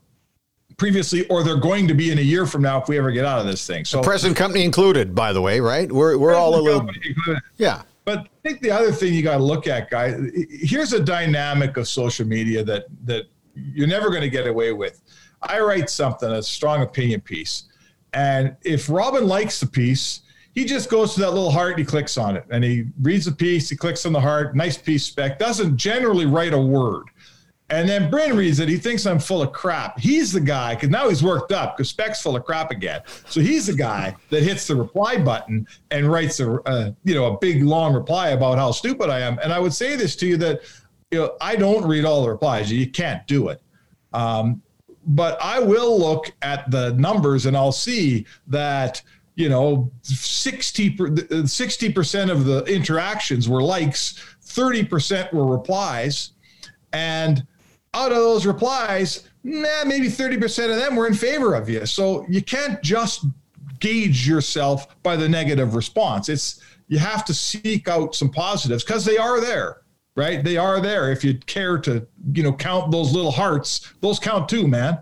previously, 0.77 1.27
or 1.27 1.43
they're 1.43 1.59
going 1.59 1.87
to 1.87 1.93
be 1.93 2.11
in 2.11 2.17
a 2.17 2.23
year 2.23 2.45
from 2.45 2.63
now 2.63 2.81
if 2.81 2.87
we 2.87 2.97
ever 2.97 3.11
get 3.11 3.25
out 3.25 3.39
of 3.39 3.45
this 3.45 3.65
thing. 3.67 3.85
So 3.85 3.97
the 3.97 4.03
present 4.03 4.35
company 4.35 4.63
included, 4.63 5.13
by 5.13 5.33
the 5.33 5.41
way, 5.41 5.59
right? 5.59 5.91
We're 5.91 6.17
we're 6.17 6.35
all 6.35 6.59
a 6.59 6.61
little, 6.61 6.89
yeah. 7.57 7.83
But 8.03 8.19
I 8.19 8.27
think 8.41 8.61
the 8.61 8.71
other 8.71 8.91
thing 8.91 9.13
you 9.13 9.21
got 9.21 9.37
to 9.37 9.43
look 9.43 9.67
at, 9.67 9.91
guys, 9.91 10.19
here's 10.49 10.91
a 10.93 10.99
dynamic 10.99 11.77
of 11.77 11.87
social 11.87 12.25
media 12.25 12.63
that 12.63 12.85
that 13.05 13.25
you're 13.53 13.87
never 13.87 14.09
going 14.09 14.21
to 14.21 14.29
get 14.29 14.47
away 14.47 14.73
with. 14.73 15.01
I 15.43 15.59
write 15.59 15.89
something, 15.89 16.29
a 16.31 16.41
strong 16.41 16.81
opinion 16.81 17.21
piece, 17.21 17.65
and 18.13 18.55
if 18.63 18.89
Robin 18.89 19.27
likes 19.27 19.59
the 19.59 19.67
piece 19.67 20.21
he 20.53 20.65
just 20.65 20.89
goes 20.89 21.13
to 21.13 21.21
that 21.21 21.31
little 21.31 21.51
heart, 21.51 21.71
and 21.71 21.79
he 21.79 21.85
clicks 21.85 22.17
on 22.17 22.35
it, 22.35 22.45
and 22.49 22.63
he 22.63 22.85
reads 23.01 23.25
the 23.25 23.31
piece, 23.31 23.69
he 23.69 23.75
clicks 23.75 24.05
on 24.05 24.13
the 24.13 24.19
heart, 24.19 24.55
nice 24.55 24.77
piece 24.77 25.05
spec, 25.05 25.39
doesn't 25.39 25.77
generally 25.77 26.25
write 26.25 26.53
a 26.53 26.59
word. 26.59 27.05
And 27.71 27.87
then 27.87 28.11
Bryn 28.11 28.35
reads 28.35 28.59
it. 28.59 28.67
He 28.67 28.75
thinks 28.75 29.05
I'm 29.05 29.17
full 29.17 29.41
of 29.41 29.53
crap. 29.53 29.97
He's 29.97 30.33
the 30.33 30.41
guy 30.41 30.75
because 30.75 30.89
now 30.89 31.07
he's 31.07 31.23
worked 31.23 31.53
up 31.53 31.77
because 31.77 31.89
Spec's 31.89 32.21
full 32.21 32.35
of 32.35 32.43
crap 32.43 32.69
again. 32.69 33.01
So 33.29 33.39
he's 33.39 33.67
the 33.67 33.73
guy 33.73 34.13
that 34.29 34.43
hits 34.43 34.67
the 34.67 34.75
reply 34.75 35.17
button 35.17 35.65
and 35.89 36.11
writes 36.11 36.41
a, 36.41 36.55
a, 36.65 36.93
you 37.05 37.15
know 37.15 37.33
a 37.33 37.37
big 37.37 37.63
long 37.63 37.93
reply 37.93 38.29
about 38.29 38.57
how 38.57 38.71
stupid 38.71 39.09
I 39.09 39.21
am. 39.21 39.39
And 39.39 39.53
I 39.53 39.59
would 39.59 39.73
say 39.73 39.95
this 39.95 40.17
to 40.17 40.27
you 40.27 40.35
that 40.37 40.59
you 41.11 41.19
know 41.19 41.37
I 41.39 41.55
don't 41.55 41.87
read 41.87 42.03
all 42.03 42.23
the 42.23 42.29
replies. 42.29 42.69
You 42.69 42.91
can't 42.91 43.25
do 43.25 43.47
it. 43.47 43.61
Um, 44.11 44.61
but 45.07 45.41
I 45.41 45.59
will 45.59 45.97
look 45.97 46.31
at 46.41 46.69
the 46.71 46.91
numbers 46.95 47.45
and 47.45 47.55
I'll 47.55 47.71
see 47.71 48.25
that 48.47 49.01
you 49.35 49.49
know 49.49 49.91
60 50.01 50.95
60% 50.95 52.31
of 52.31 52.45
the 52.45 52.63
interactions 52.65 53.47
were 53.47 53.61
likes 53.61 54.21
30% 54.45 55.33
were 55.33 55.45
replies 55.45 56.31
and 56.93 57.45
out 57.93 58.11
of 58.11 58.17
those 58.17 58.45
replies 58.45 59.29
nah, 59.43 59.83
maybe 59.85 60.07
30% 60.07 60.71
of 60.71 60.77
them 60.77 60.95
were 60.95 61.07
in 61.07 61.13
favor 61.13 61.53
of 61.53 61.69
you. 61.69 61.85
So 61.85 62.25
you 62.29 62.41
can't 62.41 62.81
just 62.81 63.25
gauge 63.79 64.27
yourself 64.27 65.01
by 65.01 65.15
the 65.15 65.27
negative 65.27 65.75
response. 65.75 66.29
It's 66.29 66.61
you 66.87 66.99
have 66.99 67.23
to 67.25 67.33
seek 67.33 67.87
out 67.87 68.15
some 68.15 68.29
positives 68.29 68.83
because 68.83 69.05
they 69.05 69.17
are 69.17 69.39
there, 69.39 69.77
right? 70.15 70.43
They 70.43 70.57
are 70.57 70.81
there. 70.81 71.11
If 71.11 71.23
you 71.23 71.37
care 71.37 71.77
to, 71.79 72.05
you 72.33 72.43
know, 72.43 72.53
count 72.53 72.91
those 72.91 73.13
little 73.13 73.31
hearts, 73.31 73.93
those 74.01 74.19
count 74.19 74.49
too, 74.49 74.67
man. 74.67 74.99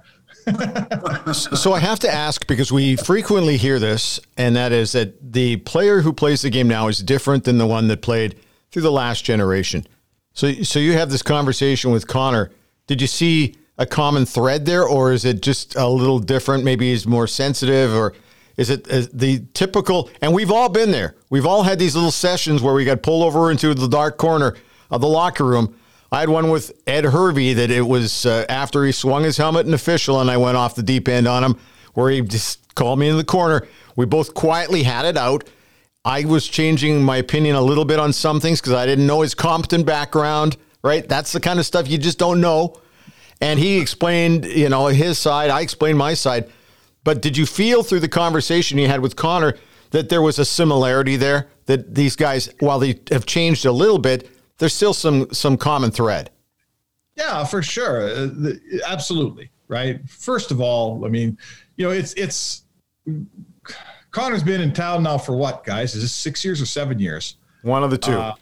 so 1.34 1.74
I 1.74 1.80
have 1.80 2.00
to 2.00 2.14
ask 2.14 2.48
because 2.48 2.72
we 2.72 2.96
frequently 2.96 3.58
hear 3.58 3.80
this, 3.80 4.20
and 4.38 4.56
that 4.56 4.72
is 4.72 4.94
that 4.94 5.34
the 5.34 5.58
player 5.58 6.02
who 6.02 6.14
plays 6.14 6.42
the 6.42 6.50
game 6.50 6.68
now 6.68 6.88
is 6.88 7.00
different 7.00 7.44
than 7.44 7.58
the 7.58 7.68
one 7.68 7.88
that 7.88 8.02
played 8.02 8.40
through 8.72 8.84
the 8.84 8.92
last 8.92 9.24
generation. 9.24 9.86
So, 10.34 10.54
so 10.64 10.80
you 10.80 10.94
have 10.94 11.10
this 11.10 11.22
conversation 11.22 11.92
with 11.92 12.08
Connor. 12.08 12.52
Did 12.88 13.02
you 13.02 13.08
see 13.08 13.56
a 13.78 13.86
common 13.86 14.26
thread 14.26 14.66
there, 14.66 14.84
or 14.84 15.12
is 15.12 15.26
it 15.26 15.42
just 15.42 15.76
a 15.76 15.88
little 15.88 16.20
different? 16.20 16.64
Maybe 16.64 16.92
he's 16.92 17.08
more 17.08 17.28
sensitive, 17.28 17.94
or 17.94 18.14
is 18.58 18.70
it 18.70 18.84
the 19.14 19.44
typical? 19.54 20.10
And 20.22 20.34
we've 20.34 20.52
all 20.52 20.70
been 20.70 20.92
there. 20.92 21.16
We've 21.30 21.46
all 21.46 21.64
had 21.64 21.80
these 21.80 21.96
little 21.96 22.12
sessions 22.12 22.62
where 22.62 22.74
we 22.74 22.84
got 22.84 23.02
pulled 23.02 23.24
over 23.24 23.52
into 23.52 23.74
the 23.74 23.88
dark 23.88 24.18
corner 24.18 24.56
of 24.92 25.02
the 25.02 25.08
locker 25.08 25.46
room. 25.46 25.79
I 26.12 26.22
had 26.22 26.30
one 26.30 26.50
with 26.50 26.72
Ed 26.88 27.06
Hervey 27.06 27.54
that 27.54 27.70
it 27.70 27.82
was 27.82 28.26
uh, 28.26 28.46
after 28.50 28.84
he 28.84 28.92
swung 28.92 29.24
his 29.24 29.38
helmet 29.38 29.68
in 29.68 29.74
official, 29.74 30.20
and 30.20 30.32
I 30.32 30.38
went 30.38 30.58
off 30.58 30.76
the 30.76 30.84
deep 30.84 31.08
end 31.08 31.28
on 31.28 31.44
him, 31.44 31.60
where 31.94 32.10
he 32.10 32.22
just 32.22 32.74
called 32.76 33.00
me 33.00 33.10
in 33.10 33.18
the 33.18 33.24
corner. 33.24 33.68
We 33.96 34.06
both 34.06 34.34
quietly 34.34 34.84
had 34.84 35.06
it 35.06 35.18
out. 35.18 35.48
I 36.06 36.26
was 36.26 36.48
changing 36.48 37.04
my 37.04 37.18
opinion 37.18 37.56
a 37.56 37.62
little 37.62 37.86
bit 37.86 38.00
on 38.00 38.14
some 38.14 38.40
things 38.40 38.60
because 38.60 38.74
I 38.74 38.86
didn't 38.86 39.06
know 39.06 39.22
his 39.22 39.36
Compton 39.36 39.84
background. 39.84 40.58
Right, 40.82 41.08
that's 41.08 41.34
the 41.34 41.42
kind 41.42 41.60
of 41.60 41.66
stuff 41.66 41.90
you 41.90 41.98
just 41.98 42.18
don't 42.18 42.40
know. 42.40 42.80
And 43.42 43.60
he 43.60 43.80
explained, 43.80 44.46
you 44.46 44.70
know, 44.70 44.88
his 44.88 45.20
side. 45.20 45.50
I 45.50 45.60
explained 45.62 45.98
my 45.98 46.14
side. 46.14 46.50
But 47.04 47.22
did 47.22 47.36
you 47.36 47.46
feel 47.46 47.84
through 47.84 48.00
the 48.00 48.08
conversation 48.08 48.78
you 48.78 48.88
had 48.88 49.02
with 49.02 49.16
Connor 49.16 49.56
that 49.92 50.08
there 50.08 50.22
was 50.22 50.40
a 50.40 50.46
similarity 50.46 51.18
there? 51.18 51.50
That 51.66 51.96
these 51.96 52.16
guys, 52.16 52.50
while 52.60 52.80
they 52.80 53.02
have 53.12 53.26
changed 53.26 53.66
a 53.66 53.72
little 53.72 54.00
bit, 54.00 54.30
there's 54.60 54.74
still 54.74 54.94
some 54.94 55.28
some 55.32 55.58
common 55.58 55.92
thread. 55.92 56.30
Yeah, 57.16 57.44
for 57.44 57.62
sure, 57.62 58.04
uh, 58.04 58.16
the, 58.28 58.82
absolutely. 58.88 59.50
Right. 59.68 60.08
First 60.10 60.52
of 60.52 60.62
all, 60.62 61.06
I 61.06 61.10
mean, 61.10 61.38
you 61.76 61.86
know, 61.86 61.92
it's 61.92 62.14
it's 62.14 62.64
Connor's 64.12 64.44
been 64.44 64.62
in 64.62 64.74
town 64.74 65.04
now 65.04 65.18
for 65.18 65.36
what, 65.36 65.64
guys? 65.64 65.96
Is 65.96 66.02
this 66.02 66.12
six 66.12 66.44
years 66.44 66.62
or 66.62 66.66
seven 66.66 67.00
years? 67.00 67.38
One 67.62 67.84
of 67.84 67.92
the 67.92 67.98
two. 67.98 68.14
Uh, 68.14 68.34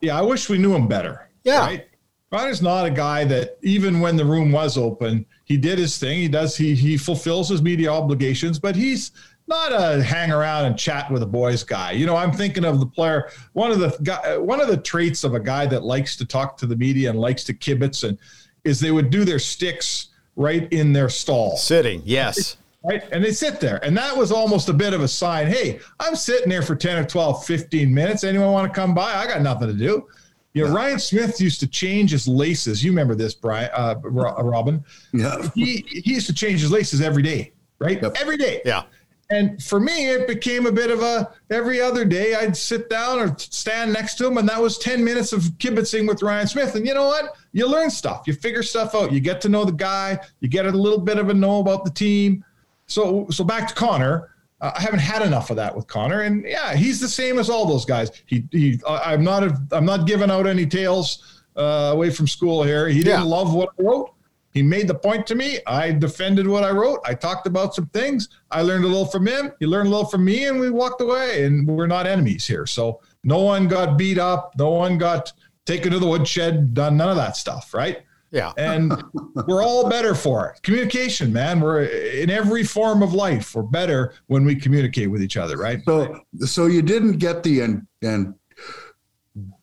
yeah, 0.00 0.18
I 0.18 0.22
wish 0.22 0.48
we 0.48 0.58
knew 0.58 0.74
him 0.74 0.86
better. 0.86 1.30
Yeah. 1.42 1.60
Right? 1.60 1.86
Connor's 2.30 2.60
not 2.60 2.86
a 2.86 2.90
guy 2.90 3.24
that 3.24 3.56
even 3.62 4.00
when 4.00 4.16
the 4.16 4.24
room 4.24 4.52
was 4.52 4.76
open, 4.76 5.24
he 5.44 5.56
did 5.56 5.78
his 5.78 5.98
thing. 5.98 6.18
He 6.18 6.28
does 6.28 6.56
he 6.56 6.74
he 6.74 6.96
fulfills 6.96 7.48
his 7.48 7.62
media 7.62 7.90
obligations, 7.90 8.58
but 8.58 8.76
he's 8.76 9.12
not 9.48 9.72
a 9.72 10.02
hang 10.02 10.30
around 10.30 10.66
and 10.66 10.78
chat 10.78 11.10
with 11.10 11.20
the 11.20 11.26
boys 11.26 11.64
guy. 11.64 11.92
You 11.92 12.06
know, 12.06 12.16
I'm 12.16 12.32
thinking 12.32 12.64
of 12.64 12.80
the 12.80 12.86
player. 12.86 13.30
One 13.54 13.70
of 13.70 13.78
the 13.78 13.96
guy, 14.02 14.36
one 14.36 14.60
of 14.60 14.68
the 14.68 14.76
traits 14.76 15.24
of 15.24 15.34
a 15.34 15.40
guy 15.40 15.66
that 15.66 15.82
likes 15.82 16.16
to 16.16 16.26
talk 16.26 16.56
to 16.58 16.66
the 16.66 16.76
media 16.76 17.10
and 17.10 17.18
likes 17.18 17.44
to 17.44 17.54
kibitz 17.54 18.06
and 18.06 18.18
is 18.64 18.78
they 18.78 18.90
would 18.90 19.10
do 19.10 19.24
their 19.24 19.38
sticks 19.38 20.08
right 20.36 20.70
in 20.72 20.92
their 20.92 21.08
stall, 21.08 21.56
sitting. 21.56 22.02
Yes. 22.04 22.56
Right. 22.84 23.02
And 23.10 23.24
they 23.24 23.32
sit 23.32 23.58
there. 23.58 23.84
And 23.84 23.96
that 23.96 24.16
was 24.16 24.30
almost 24.30 24.68
a 24.68 24.72
bit 24.72 24.94
of 24.94 25.00
a 25.00 25.08
sign. 25.08 25.48
Hey, 25.48 25.80
I'm 25.98 26.14
sitting 26.14 26.48
there 26.48 26.62
for 26.62 26.76
10 26.76 26.98
or 26.98 27.04
12, 27.04 27.44
15 27.44 27.92
minutes. 27.92 28.22
Anyone 28.22 28.52
want 28.52 28.72
to 28.72 28.80
come 28.80 28.94
by? 28.94 29.14
I 29.14 29.26
got 29.26 29.42
nothing 29.42 29.68
to 29.68 29.74
do. 29.74 30.06
You 30.54 30.66
know, 30.66 30.72
Ryan 30.72 30.98
Smyth 30.98 31.40
used 31.40 31.60
to 31.60 31.66
change 31.66 32.12
his 32.12 32.26
laces. 32.26 32.82
You 32.82 32.90
remember 32.90 33.14
this, 33.14 33.34
Brian, 33.34 33.70
uh, 33.74 33.96
Robin? 34.02 34.84
Yeah. 35.12 35.48
He, 35.54 35.84
he 35.88 36.14
used 36.14 36.26
to 36.28 36.32
change 36.32 36.60
his 36.60 36.70
laces 36.70 37.00
every 37.00 37.22
day, 37.22 37.52
right? 37.78 38.00
Yep. 38.00 38.16
Every 38.20 38.36
day. 38.36 38.62
Yeah. 38.64 38.84
And 39.30 39.62
for 39.62 39.78
me, 39.78 40.08
it 40.08 40.26
became 40.26 40.64
a 40.64 40.72
bit 40.72 40.90
of 40.90 41.02
a 41.02 41.30
every 41.50 41.82
other 41.82 42.04
day 42.06 42.34
I'd 42.34 42.56
sit 42.56 42.88
down 42.88 43.18
or 43.18 43.36
stand 43.38 43.92
next 43.92 44.14
to 44.16 44.26
him, 44.26 44.38
and 44.38 44.48
that 44.48 44.60
was 44.60 44.78
10 44.78 45.04
minutes 45.04 45.34
of 45.34 45.42
kibitzing 45.58 46.08
with 46.08 46.22
Ryan 46.22 46.46
Smyth. 46.46 46.74
And 46.74 46.86
you 46.86 46.94
know 46.94 47.08
what? 47.08 47.36
You 47.52 47.68
learn 47.68 47.90
stuff, 47.90 48.22
you 48.26 48.32
figure 48.32 48.62
stuff 48.62 48.94
out, 48.94 49.12
you 49.12 49.20
get 49.20 49.42
to 49.42 49.50
know 49.50 49.66
the 49.66 49.72
guy, 49.72 50.18
you 50.40 50.48
get 50.48 50.64
a 50.64 50.70
little 50.70 50.98
bit 50.98 51.18
of 51.18 51.28
a 51.28 51.34
know 51.34 51.60
about 51.60 51.84
the 51.84 51.90
team. 51.90 52.42
So, 52.86 53.26
so 53.30 53.44
back 53.44 53.68
to 53.68 53.74
Connor. 53.74 54.34
Uh, 54.62 54.72
I 54.74 54.80
haven't 54.80 55.00
had 55.00 55.20
enough 55.20 55.50
of 55.50 55.56
that 55.56 55.76
with 55.76 55.86
Connor, 55.86 56.22
and 56.22 56.42
yeah, 56.44 56.74
he's 56.74 56.98
the 56.98 57.08
same 57.08 57.38
as 57.38 57.50
all 57.50 57.66
those 57.66 57.84
guys. 57.84 58.10
He, 58.24 58.44
he, 58.50 58.80
I'm 58.88 59.22
not, 59.22 59.44
a, 59.44 59.60
I'm 59.72 59.84
not 59.84 60.06
giving 60.06 60.30
out 60.30 60.46
any 60.46 60.64
tales 60.64 61.42
uh, 61.54 61.90
away 61.92 62.10
from 62.10 62.26
school 62.26 62.62
here. 62.62 62.88
He 62.88 63.02
didn't 63.02 63.20
yeah. 63.20 63.26
love 63.26 63.54
what 63.54 63.70
I 63.78 63.82
wrote. 63.82 64.14
He 64.58 64.62
made 64.64 64.88
the 64.88 64.94
point 64.96 65.24
to 65.28 65.36
me. 65.36 65.60
I 65.68 65.92
defended 65.92 66.48
what 66.48 66.64
I 66.64 66.70
wrote. 66.70 66.98
I 67.04 67.14
talked 67.14 67.46
about 67.46 67.76
some 67.76 67.86
things. 67.90 68.28
I 68.50 68.62
learned 68.62 68.84
a 68.84 68.88
little 68.88 69.06
from 69.06 69.24
him. 69.24 69.52
He 69.60 69.66
learned 69.66 69.86
a 69.86 69.90
little 69.92 70.08
from 70.08 70.24
me, 70.24 70.46
and 70.46 70.58
we 70.58 70.68
walked 70.68 71.00
away. 71.00 71.44
And 71.44 71.64
we're 71.64 71.86
not 71.86 72.08
enemies 72.08 72.44
here. 72.44 72.66
So 72.66 73.00
no 73.22 73.38
one 73.38 73.68
got 73.68 73.96
beat 73.96 74.18
up. 74.18 74.54
No 74.58 74.70
one 74.70 74.98
got 74.98 75.32
taken 75.64 75.92
to 75.92 76.00
the 76.00 76.08
woodshed. 76.08 76.74
Done 76.74 76.96
none 76.96 77.08
of 77.08 77.14
that 77.14 77.36
stuff. 77.36 77.72
Right. 77.72 78.02
Yeah. 78.32 78.52
And 78.56 79.00
we're 79.46 79.62
all 79.62 79.88
better 79.88 80.16
for 80.16 80.48
it. 80.48 80.60
Communication, 80.62 81.32
man. 81.32 81.60
We're 81.60 81.84
in 81.84 82.28
every 82.28 82.64
form 82.64 83.00
of 83.00 83.14
life. 83.14 83.54
We're 83.54 83.62
better 83.62 84.14
when 84.26 84.44
we 84.44 84.56
communicate 84.56 85.08
with 85.08 85.22
each 85.22 85.36
other, 85.36 85.56
right? 85.56 85.80
So 85.84 86.20
so 86.40 86.66
you 86.66 86.82
didn't 86.82 87.18
get 87.18 87.44
the 87.44 87.60
and 87.60 87.86
and 88.02 88.34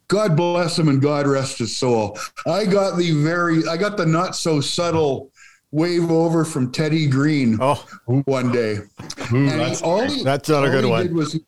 God 0.08 0.36
bless 0.36 0.78
him 0.78 0.88
and 0.88 1.02
God 1.02 1.28
rest 1.28 1.60
his 1.60 1.76
soul. 1.76 2.18
I 2.46 2.66
got 2.66 2.98
the 2.98 3.12
very 3.12 3.68
I 3.68 3.78
got 3.78 3.98
the 3.98 4.06
not 4.06 4.36
so 4.36 4.62
subtle 4.62 5.32
wave 5.72 6.10
over 6.12 6.46
from 6.46 6.72
Teddy 6.72 7.08
Green 7.08 7.58
oh. 7.60 7.86
one 8.26 8.52
day. 8.52 8.78
Hmm, 9.18 9.48
Ooh, 9.48 9.58
that's, 9.58 9.82
he, 10.14 10.24
that's 10.24 10.50
not 10.50 10.66
a 10.66 10.70
good 10.70 10.86
one. 10.86 11.14
Was, 11.14 11.34
he, 11.34 11.40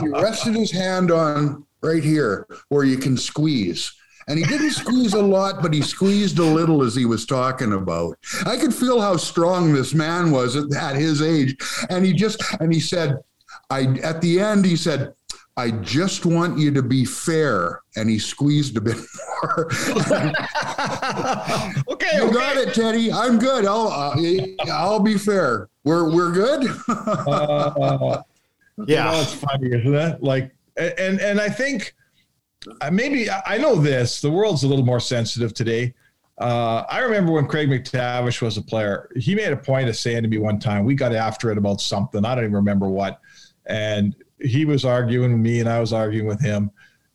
he 0.00 0.08
rested 0.08 0.54
his 0.54 0.70
hand 0.70 1.10
on 1.10 1.66
right 1.82 2.04
here 2.04 2.46
where 2.68 2.84
you 2.84 2.96
can 2.96 3.16
squeeze 3.16 3.92
and 4.26 4.38
he 4.38 4.44
didn't 4.44 4.70
squeeze 4.70 5.14
a 5.14 5.22
lot, 5.22 5.62
but 5.62 5.74
he 5.74 5.82
squeezed 5.82 6.38
a 6.38 6.44
little 6.44 6.82
as 6.82 6.94
he 6.94 7.04
was 7.04 7.26
talking 7.26 7.72
about. 7.72 8.18
I 8.46 8.56
could 8.56 8.74
feel 8.74 9.00
how 9.00 9.16
strong 9.16 9.72
this 9.72 9.94
man 9.94 10.30
was 10.30 10.56
at, 10.56 10.72
at 10.74 10.96
his 10.96 11.20
age. 11.20 11.56
And 11.90 12.04
he 12.04 12.12
just, 12.12 12.42
and 12.60 12.72
he 12.72 12.80
said, 12.80 13.18
I, 13.70 13.82
at 14.02 14.20
the 14.20 14.40
end, 14.40 14.64
he 14.64 14.76
said, 14.76 15.12
I 15.56 15.70
just 15.70 16.26
want 16.26 16.58
you 16.58 16.72
to 16.72 16.82
be 16.82 17.04
fair. 17.04 17.80
And 17.96 18.10
he 18.10 18.18
squeezed 18.18 18.76
a 18.76 18.80
bit 18.80 18.96
more. 18.96 19.68
okay. 21.88 22.16
You 22.16 22.24
okay. 22.24 22.32
got 22.32 22.56
it, 22.56 22.74
Teddy. 22.74 23.12
I'm 23.12 23.38
good. 23.38 23.64
I'll, 23.64 23.88
uh, 23.88 24.16
I'll 24.70 25.00
be 25.00 25.16
fair. 25.16 25.68
We're, 25.84 26.12
we're 26.12 26.32
good. 26.32 26.66
uh, 26.88 28.22
yeah. 28.86 29.10
You 29.10 29.16
know, 29.16 29.20
it's 29.20 29.34
funny, 29.34 29.68
isn't 29.68 29.94
it? 29.94 30.22
Like, 30.22 30.54
and, 30.76 31.20
and 31.20 31.40
I 31.40 31.48
think, 31.48 31.94
uh, 32.80 32.90
maybe 32.90 33.28
I 33.30 33.58
know 33.58 33.76
this. 33.76 34.20
The 34.20 34.30
world's 34.30 34.64
a 34.64 34.68
little 34.68 34.84
more 34.84 35.00
sensitive 35.00 35.54
today. 35.54 35.94
Uh, 36.38 36.82
I 36.88 36.98
remember 36.98 37.30
when 37.30 37.46
Craig 37.46 37.68
MacTavish 37.68 38.42
was 38.42 38.56
a 38.56 38.62
player, 38.62 39.08
he 39.14 39.36
made 39.36 39.52
a 39.52 39.56
point 39.56 39.88
of 39.88 39.96
saying 39.96 40.22
to 40.22 40.28
me 40.28 40.38
one 40.38 40.58
time, 40.58 40.84
we 40.84 40.96
got 40.96 41.14
after 41.14 41.52
it 41.52 41.58
about 41.58 41.80
something. 41.80 42.24
I 42.24 42.34
don't 42.34 42.44
even 42.44 42.54
remember 42.56 42.88
what. 42.88 43.20
And 43.66 44.16
he 44.44 44.64
was 44.64 44.84
arguing 44.84 45.32
with 45.32 45.40
me 45.40 45.60
and 45.60 45.68
I 45.68 45.80
was 45.80 45.92
arguing 45.92 46.26
with 46.26 46.40
him. 46.40 46.70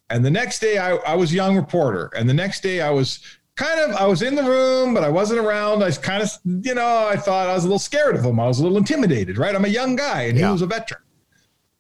And 0.10 0.26
the 0.26 0.32
next 0.32 0.60
day 0.60 0.78
I, 0.78 0.96
I 0.98 1.16
was 1.16 1.32
a 1.32 1.36
young 1.36 1.56
reporter. 1.56 2.12
And 2.16 2.28
the 2.28 2.34
next 2.34 2.62
day 2.62 2.82
I 2.82 2.90
was 2.90 3.20
kind 3.56 3.80
of, 3.80 3.96
I 3.96 4.06
was 4.06 4.22
in 4.22 4.36
the 4.36 4.44
room, 4.44 4.94
but 4.94 5.04
I 5.04 5.10
wasn't 5.10 5.40
around. 5.40 5.84
I 5.84 5.88
was 5.88 5.98
kind 5.98 6.24
of, 6.24 6.30
you 6.44 6.74
know, 6.74 7.08
I 7.08 7.16
thought 7.16 7.48
I 7.48 7.54
was 7.54 7.64
a 7.64 7.68
little 7.68 7.80
scared 7.80 8.16
of 8.16 8.26
him. 8.26 8.40
I 8.40 8.48
was 8.48 8.60
a 8.60 8.64
little 8.64 8.78
intimidated, 8.78 9.38
right? 9.38 9.56
I'm 9.56 9.66
a 9.66 9.70
young 9.70 9.96
guy 9.96 10.24
and 10.24 10.38
yeah. 10.38 10.48
he 10.48 10.52
was 10.52 10.62
a 10.62 10.68
veteran. 10.68 11.02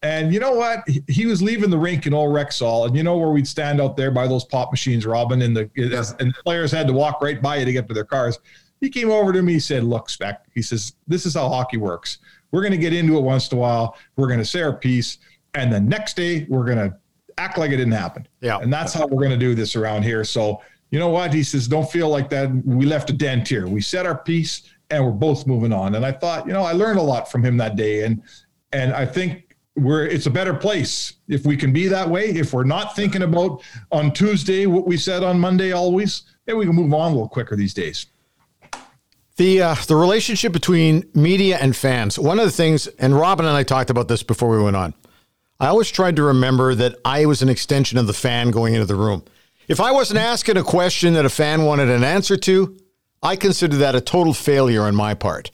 And 0.01 0.33
you 0.33 0.39
know 0.39 0.53
what? 0.53 0.87
He, 1.07 1.25
was 1.25 1.41
leaving 1.41 1.69
the 1.69 1.77
rink 1.77 2.05
in 2.05 2.13
old 2.13 2.33
Rexall, 2.33 2.87
and 2.87 2.95
you 2.95 3.03
know 3.03 3.17
where 3.17 3.31
we'd 3.31 3.47
stand 3.47 3.81
out 3.81 3.97
there 3.97 4.11
by 4.11 4.27
those 4.27 4.45
pop 4.45 4.71
machines, 4.71 5.05
Robin, 5.05 5.41
and 5.41 5.55
the 5.55 5.69
yes. 5.75 6.15
and 6.21 6.33
players 6.45 6.71
had 6.71 6.87
to 6.87 6.93
walk 6.93 7.21
right 7.21 7.41
by 7.41 7.57
you 7.57 7.65
to 7.65 7.73
get 7.73 7.85
to 7.89 7.93
their 7.93 8.05
cars. 8.05 8.39
He 8.79 8.89
came 8.89 9.11
over 9.11 9.33
to 9.33 9.41
me. 9.41 9.53
He 9.53 9.59
said, 9.59 9.83
"Look, 9.83 10.09
Spec," 10.09 10.45
he 10.55 10.61
says, 10.61 10.93
"This 11.05 11.25
is 11.25 11.33
how 11.33 11.49
hockey 11.49 11.75
works. 11.75 12.19
We're 12.51 12.61
going 12.61 12.71
to 12.71 12.77
get 12.77 12.93
into 12.93 13.17
it 13.17 13.21
once 13.21 13.51
in 13.51 13.57
a 13.57 13.61
while. 13.61 13.97
We're 14.15 14.27
going 14.27 14.39
to 14.39 14.45
say 14.45 14.61
our 14.61 14.71
piece, 14.71 15.17
and 15.53 15.71
the 15.71 15.79
next 15.79 16.15
day 16.15 16.45
we're 16.49 16.65
going 16.65 16.77
to 16.77 16.95
act 17.37 17.57
like 17.57 17.71
it 17.71 17.77
didn't 17.77 17.93
happen. 17.93 18.27
Yeah, 18.41 18.59
and 18.59 18.71
that's 18.71 18.93
how 18.93 19.07
we're 19.07 19.23
going 19.23 19.31
to 19.31 19.37
do 19.37 19.55
this 19.55 19.75
around 19.75 20.03
here. 20.03 20.23
So." 20.23 20.61
You 20.91 20.97
know 20.97 21.09
what? 21.09 21.35
He 21.35 21.43
says, 21.43 21.67
don't 21.67 21.87
feel 21.87 22.09
like 22.09 22.31
that. 22.31 22.49
We 22.65 22.87
left 22.87 23.11
a 23.11 23.13
dent 23.13 23.47
here. 23.47 23.67
We 23.67 23.79
said 23.79 24.07
our 24.07 24.17
piece 24.17 24.63
and 24.89 25.05
we're 25.05 25.11
both 25.11 25.45
moving 25.45 25.71
on. 25.71 25.95
And 25.95 26.05
I 26.05 26.11
thought, 26.11 26.47
you 26.47 26.53
know, 26.53 26.63
I 26.63 26.71
learned 26.71 26.99
a 26.99 27.03
lot 27.03 27.31
from 27.31 27.43
him 27.43 27.57
that 27.57 27.75
day. 27.75 28.03
And 28.03 28.23
and 28.71 28.93
I 28.93 29.05
think 29.05 29.55
we're 29.75 30.05
it's 30.05 30.25
a 30.25 30.31
better 30.31 30.53
place 30.53 31.13
if 31.27 31.45
we 31.45 31.55
can 31.55 31.71
be 31.71 31.87
that 31.87 32.09
way. 32.09 32.29
If 32.29 32.53
we're 32.53 32.63
not 32.63 32.95
thinking 32.95 33.23
about 33.23 33.61
on 33.91 34.11
Tuesday 34.11 34.65
what 34.65 34.87
we 34.87 34.97
said 34.97 35.23
on 35.23 35.39
Monday 35.39 35.71
always, 35.71 36.23
then 36.45 36.57
we 36.57 36.65
can 36.65 36.75
move 36.75 36.93
on 36.93 37.11
a 37.11 37.13
little 37.13 37.29
quicker 37.29 37.55
these 37.55 37.73
days. 37.73 38.07
The 39.37 39.61
uh, 39.61 39.75
the 39.87 39.95
relationship 39.95 40.51
between 40.51 41.09
media 41.13 41.57
and 41.61 41.75
fans. 41.75 42.19
One 42.19 42.39
of 42.39 42.45
the 42.45 42.51
things, 42.51 42.87
and 42.87 43.15
Robin 43.15 43.45
and 43.45 43.55
I 43.55 43.63
talked 43.63 43.89
about 43.89 44.07
this 44.07 44.21
before 44.21 44.49
we 44.49 44.61
went 44.61 44.75
on. 44.75 44.93
I 45.59 45.67
always 45.67 45.91
tried 45.91 46.15
to 46.15 46.23
remember 46.23 46.73
that 46.75 46.95
I 47.03 47.25
was 47.25 47.41
an 47.41 47.49
extension 47.49 47.97
of 47.97 48.07
the 48.07 48.13
fan 48.13 48.51
going 48.51 48.75
into 48.75 48.85
the 48.85 48.95
room. 48.95 49.23
If 49.67 49.81
I 49.81 49.91
wasn't 49.91 50.19
asking 50.19 50.57
a 50.57 50.63
question 50.63 51.13
that 51.13 51.25
a 51.25 51.29
fan 51.29 51.65
wanted 51.65 51.89
an 51.89 52.03
answer 52.03 52.37
to, 52.37 52.77
I 53.21 53.35
consider 53.35 53.75
that 53.77 53.93
a 53.93 54.01
total 54.01 54.33
failure 54.33 54.83
on 54.83 54.95
my 54.95 55.13
part. 55.13 55.51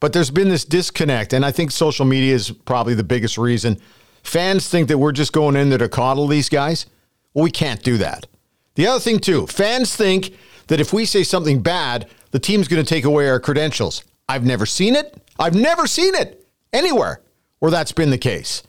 But 0.00 0.12
there's 0.12 0.30
been 0.30 0.50
this 0.50 0.66
disconnect, 0.66 1.32
and 1.32 1.46
I 1.46 1.50
think 1.50 1.70
social 1.70 2.04
media 2.04 2.34
is 2.34 2.50
probably 2.50 2.94
the 2.94 3.04
biggest 3.04 3.38
reason. 3.38 3.80
Fans 4.22 4.68
think 4.68 4.88
that 4.88 4.98
we're 4.98 5.12
just 5.12 5.32
going 5.32 5.56
in 5.56 5.70
there 5.70 5.78
to 5.78 5.88
coddle 5.88 6.26
these 6.26 6.48
guys. 6.48 6.86
Well, 7.32 7.44
we 7.44 7.50
can't 7.50 7.82
do 7.82 7.96
that. 7.98 8.26
The 8.74 8.86
other 8.86 9.00
thing, 9.00 9.18
too, 9.18 9.46
fans 9.46 9.96
think 9.96 10.34
that 10.66 10.80
if 10.80 10.92
we 10.92 11.06
say 11.06 11.22
something 11.22 11.62
bad, 11.62 12.06
the 12.32 12.38
team's 12.38 12.68
going 12.68 12.84
to 12.84 12.88
take 12.88 13.04
away 13.04 13.28
our 13.28 13.40
credentials. 13.40 14.04
I've 14.28 14.44
never 14.44 14.66
seen 14.66 14.94
it. 14.94 15.16
I've 15.38 15.54
never 15.54 15.86
seen 15.86 16.14
it 16.14 16.46
anywhere 16.72 17.20
where 17.60 17.70
that's 17.70 17.92
been 17.92 18.10
the 18.10 18.18
case. 18.18 18.62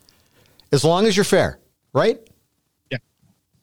As 0.73 0.83
long 0.83 1.05
as 1.05 1.15
you're 1.15 1.23
fair, 1.23 1.59
right? 1.93 2.19
Yeah. 2.89 2.97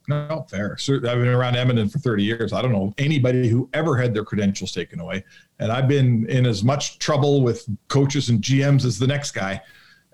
No, 0.06 0.46
fair. 0.48 0.76
So 0.78 0.94
I've 0.94 1.00
been 1.00 1.26
around 1.26 1.56
Edmonton 1.56 1.88
for 1.88 1.98
30 1.98 2.22
years. 2.22 2.52
I 2.52 2.62
don't 2.62 2.70
know 2.70 2.94
anybody 2.98 3.48
who 3.48 3.68
ever 3.74 3.96
had 3.96 4.14
their 4.14 4.24
credentials 4.24 4.70
taken 4.70 5.00
away. 5.00 5.24
And 5.58 5.72
I've 5.72 5.88
been 5.88 6.24
in 6.30 6.46
as 6.46 6.62
much 6.62 7.00
trouble 7.00 7.42
with 7.42 7.68
coaches 7.88 8.28
and 8.28 8.40
GMs 8.40 8.84
as 8.84 8.96
the 8.96 9.08
next 9.08 9.32
guy. 9.32 9.60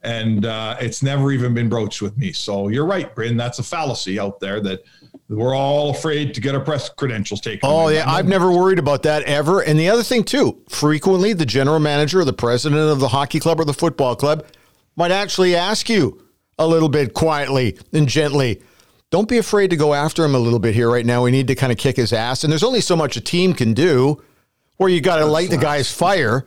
And 0.05 0.47
uh, 0.47 0.77
it's 0.81 1.03
never 1.03 1.33
even 1.33 1.53
been 1.53 1.69
broached 1.69 2.01
with 2.01 2.17
me. 2.17 2.33
So 2.33 2.69
you're 2.69 2.87
right, 2.87 3.15
Bryn. 3.15 3.37
That's 3.37 3.59
a 3.59 3.63
fallacy 3.63 4.19
out 4.19 4.41
there 4.41 4.61
that 4.61 4.83
we're 5.29 5.55
all 5.55 5.91
afraid 5.91 6.33
to 6.33 6.41
get 6.41 6.55
our 6.55 6.61
press 6.63 6.89
credentials 6.89 7.43
taken. 7.43 7.61
Oh, 7.69 7.89
yeah. 7.89 8.11
I've 8.11 8.29
never 8.29 8.51
worried 8.51 8.79
about 8.79 9.03
that 9.03 9.23
ever. 9.25 9.61
And 9.61 9.79
the 9.79 9.91
other 9.91 10.03
thing, 10.03 10.25
too, 10.25 10.63
frequently 10.71 11.35
the 11.35 11.47
general 11.47 11.81
manager 11.81 12.21
or 12.21 12.25
the 12.25 12.33
president 12.33 12.81
of 12.81 13.01
the 13.01 13.09
hockey 13.09 13.39
club 13.39 13.61
or 13.61 13.67
the 13.67 13.75
football 13.75 14.17
club 14.17 14.47
might 14.95 15.11
actually 15.11 15.55
ask 15.55 15.91
you 15.91 16.26
a 16.59 16.67
little 16.67 16.89
bit 16.89 17.15
quietly 17.15 17.79
and 17.93 18.09
gently. 18.09 18.63
Don't 19.11 19.29
be 19.29 19.39
afraid 19.39 19.71
to 19.71 19.77
go 19.77 19.95
after 19.95 20.25
him 20.25 20.35
a 20.35 20.39
little 20.39 20.59
bit 20.59 20.75
here 20.75 20.91
right 20.91 21.07
now. 21.07 21.23
We 21.23 21.31
need 21.31 21.47
to 21.49 21.55
kind 21.55 21.71
of 21.71 21.79
kick 21.79 21.97
his 21.97 22.13
ass. 22.13 22.45
And 22.45 22.51
there's 22.51 22.65
only 22.65 22.81
so 22.81 22.97
much 22.97 23.17
a 23.17 23.21
team 23.21 23.53
can 23.53 23.73
do 23.73 24.23
where 24.79 24.89
you 24.89 25.01
got 25.01 25.19
to 25.19 25.27
light 25.27 25.51
the 25.51 25.57
guy's 25.57 25.93
fire. 25.93 26.45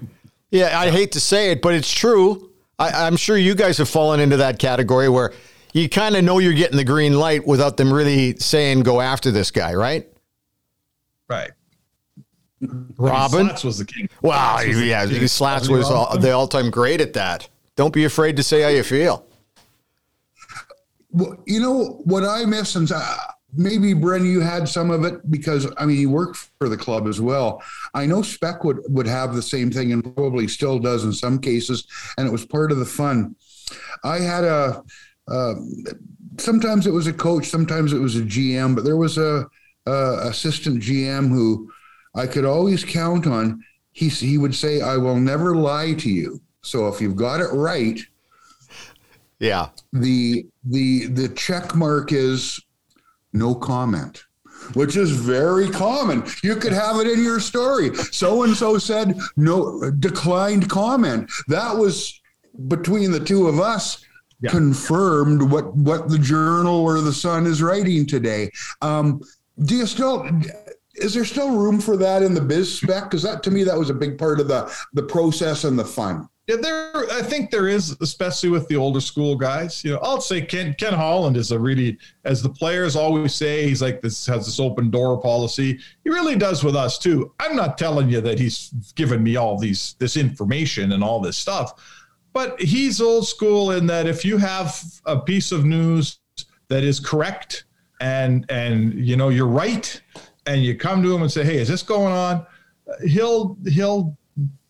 Yeah, 0.51 0.77
I 0.77 0.89
hate 0.89 1.13
to 1.13 1.19
say 1.19 1.51
it, 1.51 1.61
but 1.61 1.73
it's 1.73 1.91
true. 1.91 2.51
I, 2.77 3.05
I'm 3.05 3.15
sure 3.15 3.37
you 3.37 3.55
guys 3.55 3.77
have 3.77 3.89
fallen 3.89 4.19
into 4.19 4.37
that 4.37 4.59
category 4.59 5.09
where 5.09 5.33
you 5.73 5.87
kind 5.87 6.15
of 6.15 6.23
know 6.23 6.39
you're 6.39 6.53
getting 6.53 6.77
the 6.77 6.83
green 6.83 7.13
light 7.13 7.45
without 7.45 7.77
them 7.77 7.93
really 7.93 8.35
saying 8.37 8.81
go 8.81 8.99
after 8.99 9.31
this 9.31 9.51
guy, 9.51 9.73
right? 9.73 10.07
Right. 11.27 11.51
Robin 12.97 13.47
Slats 13.47 13.63
was 13.63 13.77
the 13.77 13.85
king. 13.85 14.09
Wow, 14.21 14.55
Slats 14.55 14.67
was 14.67 14.77
the 14.77 14.85
yeah, 14.85 15.05
king. 15.05 15.27
Slats 15.27 15.69
was 15.69 15.89
all, 15.89 16.17
the 16.17 16.31
all-time 16.31 16.71
great 16.71 16.99
at 16.99 17.13
that. 17.13 17.47
Don't 17.75 17.93
be 17.93 18.03
afraid 18.03 18.35
to 18.37 18.43
say 18.43 18.61
how 18.61 18.69
you 18.69 18.83
feel. 18.83 19.25
You 21.11 21.59
know 21.59 22.01
what 22.05 22.23
I 22.23 22.45
miss, 22.45 22.75
and 22.75 22.89
maybe 23.55 23.93
Bryn, 23.93 24.25
you 24.25 24.41
had 24.41 24.67
some 24.67 24.91
of 24.91 25.03
it 25.05 25.29
because 25.31 25.67
I 25.77 25.85
mean, 25.85 25.97
you 25.97 26.09
worked 26.09 26.49
for 26.59 26.69
the 26.69 26.77
club 26.77 27.07
as 27.07 27.19
well. 27.19 27.61
I 27.93 28.05
know 28.05 28.21
Spec 28.21 28.63
would 28.63 28.79
would 28.89 29.07
have 29.07 29.35
the 29.35 29.41
same 29.41 29.71
thing, 29.71 29.91
and 29.91 30.15
probably 30.15 30.47
still 30.47 30.79
does 30.79 31.03
in 31.03 31.13
some 31.13 31.39
cases, 31.39 31.87
and 32.17 32.27
it 32.27 32.31
was 32.31 32.45
part 32.45 32.71
of 32.71 32.79
the 32.79 32.85
fun. 32.85 33.35
I 34.03 34.19
had 34.19 34.43
a. 34.43 34.83
Uh, 35.27 35.53
sometimes 36.37 36.87
it 36.87 36.93
was 36.93 37.07
a 37.07 37.13
coach, 37.13 37.47
sometimes 37.47 37.93
it 37.93 37.99
was 37.99 38.15
a 38.15 38.21
GM, 38.21 38.75
but 38.75 38.83
there 38.83 38.97
was 38.97 39.17
a, 39.17 39.45
a 39.85 40.17
assistant 40.23 40.81
GM 40.81 41.29
who 41.29 41.71
I 42.15 42.25
could 42.25 42.45
always 42.45 42.83
count 42.83 43.27
on. 43.27 43.63
He 43.91 44.09
he 44.09 44.37
would 44.37 44.55
say, 44.55 44.81
"I 44.81 44.97
will 44.97 45.19
never 45.19 45.55
lie 45.55 45.93
to 45.93 46.09
you." 46.09 46.41
So 46.61 46.87
if 46.87 47.01
you've 47.01 47.15
got 47.15 47.41
it 47.41 47.49
right, 47.51 47.99
Yeah. 49.39 49.69
the 49.93 50.45
the 50.65 51.07
the 51.07 51.29
check 51.29 51.75
mark 51.75 52.11
is 52.11 52.59
no 53.33 53.55
comment 53.55 54.23
which 54.73 54.97
is 54.97 55.11
very 55.11 55.69
common. 55.69 56.21
You 56.43 56.57
could 56.57 56.73
have 56.73 56.97
it 56.97 57.07
in 57.07 57.23
your 57.23 57.39
story. 57.39 57.95
So 58.11 58.43
and 58.43 58.53
so 58.55 58.77
said 58.77 59.17
no 59.37 59.89
declined 59.99 60.69
comment. 60.69 61.31
That 61.47 61.77
was 61.77 62.19
between 62.67 63.11
the 63.11 63.21
two 63.21 63.47
of 63.47 63.59
us 63.59 64.03
Yeah. 64.41 64.51
confirmed 64.51 65.41
what 65.43 65.73
what 65.77 66.09
the 66.09 66.19
journal 66.19 66.75
or 66.81 66.99
the 66.99 67.13
sun 67.13 67.47
is 67.47 67.61
writing 67.61 68.05
today. 68.05 68.51
Um 68.81 69.21
do 69.63 69.75
you 69.75 69.85
still 69.85 70.27
is 70.95 71.13
there 71.13 71.25
still 71.25 71.55
room 71.55 71.79
for 71.79 71.95
that 71.95 72.21
in 72.21 72.33
the 72.33 72.41
biz 72.41 72.79
spec? 72.79 73.05
Because 73.05 73.23
that 73.23 73.41
to 73.43 73.51
me 73.51 73.63
that 73.63 73.77
was 73.79 73.89
a 73.89 73.93
big 73.93 74.17
part 74.17 74.41
of 74.41 74.49
the 74.49 74.69
the 74.93 75.03
process 75.03 75.63
and 75.63 75.79
the 75.79 75.85
fun 75.85 76.27
Yeah, 76.49 76.55
there. 76.55 77.11
I 77.11 77.21
think 77.21 77.51
there 77.51 77.67
is, 77.67 77.95
especially 78.01 78.49
with 78.49 78.67
the 78.69 78.75
older 78.75 79.01
school 79.01 79.35
guys. 79.35 79.83
You 79.83 79.91
know, 79.91 79.99
I'll 80.01 80.19
say 80.19 80.41
Ken 80.41 80.73
Ken 80.79 80.93
Holland 80.93 81.37
is 81.37 81.51
a 81.51 81.59
really, 81.59 81.99
as 82.25 82.41
the 82.41 82.49
players 82.49 82.95
always 82.95 83.35
say, 83.35 83.67
he's 83.67 83.83
like 83.83 84.01
this 84.01 84.25
has 84.25 84.47
this 84.47 84.59
open 84.59 84.89
door 84.89 85.21
policy. 85.21 85.79
He 86.03 86.09
really 86.09 86.35
does 86.35 86.63
with 86.63 86.75
us 86.75 86.97
too. 86.97 87.31
I'm 87.39 87.55
not 87.55 87.77
telling 87.77 88.09
you 88.09 88.19
that 88.21 88.39
he's 88.39 88.69
given 88.95 89.21
me 89.21 89.35
all 89.35 89.59
these 89.59 89.95
this 89.99 90.17
information 90.17 90.93
and 90.93 91.03
all 91.03 91.19
this 91.19 91.37
stuff, 91.37 91.73
but 92.33 92.59
he's 92.59 92.99
old 92.99 93.27
school 93.27 93.69
in 93.73 93.85
that 93.85 94.07
if 94.07 94.25
you 94.25 94.37
have 94.37 94.83
a 95.05 95.19
piece 95.19 95.51
of 95.51 95.65
news 95.65 96.17
that 96.67 96.83
is 96.83 96.99
correct 96.99 97.65
and 98.01 98.47
and 98.49 98.95
you 98.95 99.15
know 99.17 99.29
you're 99.29 99.45
right, 99.45 100.01
and 100.47 100.63
you 100.63 100.75
come 100.75 101.03
to 101.03 101.13
him 101.13 101.21
and 101.21 101.31
say, 101.31 101.43
hey, 101.43 101.57
is 101.57 101.67
this 101.67 101.83
going 101.83 102.11
on? 102.11 102.43
He'll 103.05 103.55
he'll 103.67 104.17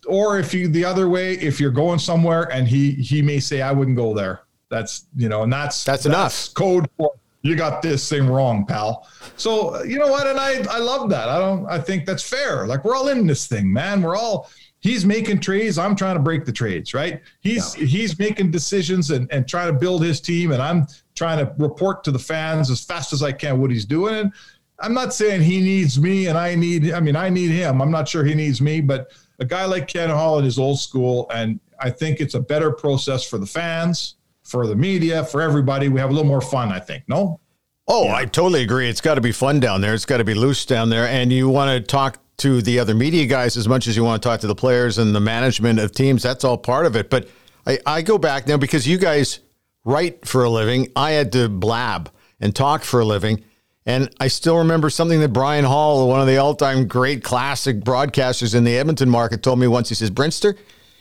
or 0.08 0.40
if 0.40 0.54
you 0.54 0.68
the 0.68 0.86
other 0.86 1.10
way, 1.10 1.34
if 1.34 1.60
you're 1.60 1.72
going 1.72 2.00
somewhere 2.00 2.52
and 2.52 2.68
he 2.68 2.92
he 2.92 3.22
may 3.22 3.40
say, 3.40 3.62
I 3.62 3.72
wouldn't 3.72 3.98
go 3.98 4.14
there. 4.14 4.42
That's 4.70 5.08
you 5.16 5.30
know, 5.30 5.44
and 5.44 5.52
that's 5.52 5.84
That's 5.84 6.06
enough. 6.06 6.54
code 6.54 6.90
for 6.98 7.12
you 7.42 7.56
got 7.56 7.82
this 7.82 8.08
thing 8.10 8.28
wrong, 8.28 8.66
pal. 8.66 9.08
So 9.38 9.82
you 9.84 9.98
know 9.98 10.08
what? 10.08 10.28
And 10.28 10.40
I 10.40 10.64
I 10.70 10.80
love 10.80 11.10
that. 11.10 11.30
I 11.30 11.40
don't 11.40 11.66
I 11.68 11.80
think 11.80 12.06
that's 12.06 12.24
fair. 12.24 12.68
Like 12.68 12.84
we're 12.84 12.96
all 12.96 13.08
in 13.08 13.26
this 13.28 13.48
thing, 13.48 13.72
man. 13.72 14.02
We're 14.02 14.18
all 14.18 14.50
he's 14.82 15.06
making 15.06 15.40
trades. 15.40 15.78
I'm 15.78 15.96
trying 15.96 16.16
to 16.16 16.22
break 16.22 16.46
the 16.46 16.52
trades, 16.52 16.94
right? 16.94 17.22
He's 17.42 17.74
he's 17.74 18.18
making 18.20 18.52
decisions 18.52 19.12
and, 19.12 19.32
and 19.32 19.48
trying 19.48 19.74
to 19.74 19.80
build 19.80 20.04
his 20.04 20.22
team, 20.22 20.52
and 20.52 20.62
I'm 20.62 20.88
trying 21.16 21.40
to 21.46 21.54
report 21.58 22.04
to 22.06 22.12
the 22.12 22.20
fans 22.20 22.70
as 22.70 22.84
fast 22.84 23.14
as 23.14 23.24
I 23.24 23.32
can 23.32 23.60
what 23.60 23.72
he's 23.72 23.86
doing. 23.86 24.16
And 24.16 24.34
I'm 24.80 24.94
not 24.94 25.14
saying 25.14 25.42
he 25.42 25.60
needs 25.60 26.00
me 26.00 26.28
and 26.28 26.38
I 26.38 26.56
need 26.56 26.92
I 26.92 27.00
mean 27.00 27.16
I 27.16 27.30
need 27.30 27.52
him. 27.52 27.82
I'm 27.82 27.92
not 27.92 28.08
sure 28.08 28.24
he 28.24 28.36
needs 28.36 28.62
me, 28.62 28.82
but 28.82 29.12
a 29.40 29.46
guy 29.46 29.66
like 29.66 29.88
Ken 29.88 30.10
Holland 30.10 30.46
is 30.48 30.60
old 30.60 30.80
school, 30.80 31.30
and 31.34 31.60
I 31.80 31.90
think 31.90 32.20
it's 32.20 32.34
a 32.34 32.40
better 32.40 32.72
process 32.72 33.24
for 33.24 33.38
the 33.38 33.46
fans, 33.46 34.16
for 34.44 34.68
the 34.68 34.76
media, 34.76 35.24
for 35.24 35.42
everybody. 35.42 35.90
We 35.90 36.00
have 36.00 36.10
a 36.10 36.14
little 36.14 36.28
more 36.28 36.42
fun, 36.42 36.72
I 36.72 36.80
think. 36.80 37.04
No? 37.08 37.40
Oh, 37.88 38.10
I 38.10 38.26
totally 38.26 38.62
agree. 38.62 38.90
It's 38.90 39.02
got 39.02 39.16
to 39.16 39.22
be 39.22 39.32
fun 39.32 39.60
down 39.60 39.82
there. 39.82 39.94
It's 39.94 40.06
got 40.06 40.18
to 40.18 40.24
be 40.24 40.36
loose 40.36 40.66
down 40.66 40.90
there. 40.90 41.08
And 41.08 41.34
you 41.34 41.50
want 41.50 41.72
to 41.72 41.82
talk 41.82 42.20
to 42.38 42.62
the 42.62 42.80
other 42.80 42.94
media 42.94 43.26
guys 43.26 43.58
as 43.58 43.68
much 43.68 43.88
as 43.88 43.98
you 43.98 44.04
want 44.04 44.22
to 44.22 44.30
talk 44.30 44.42
to 44.42 44.48
the 44.48 44.56
players 44.56 44.98
and 44.98 45.16
the 45.16 45.20
management 45.20 45.80
of 45.80 45.92
teams. 45.92 46.22
That's 46.22 46.44
all 46.44 46.58
part 46.58 46.86
of 46.86 46.96
it. 46.96 47.10
But 47.10 47.30
I, 47.66 47.80
I 47.86 48.02
go 48.02 48.18
back 48.18 48.48
now 48.48 48.58
because 48.58 48.88
you 48.88 48.98
guys 48.98 49.40
write 49.86 50.28
for 50.28 50.44
a 50.44 50.50
living. 50.50 50.92
I 50.96 51.12
had 51.12 51.32
to 51.34 51.50
blab 51.50 52.12
and 52.40 52.56
talk 52.56 52.84
for 52.84 53.00
a 53.00 53.06
living. 53.06 53.44
And 53.86 54.14
I 54.20 54.28
still 54.28 54.58
remember 54.58 54.90
something 54.90 55.20
that 55.22 55.34
Bryan 55.34 55.66
Hall, 55.66 56.08
one 56.08 56.22
of 56.22 56.28
the 56.28 56.38
all 56.38 56.54
time 56.54 56.88
great 56.88 57.24
classic 57.24 57.80
broadcasters 57.80 58.54
in 58.54 58.64
the 58.64 58.78
Edmonton 58.78 59.10
market, 59.10 59.42
told 59.42 59.60
me 59.60 59.68
once. 59.68 59.90
He 59.90 59.96
says, 59.96 60.12
Brinster, 60.12 60.58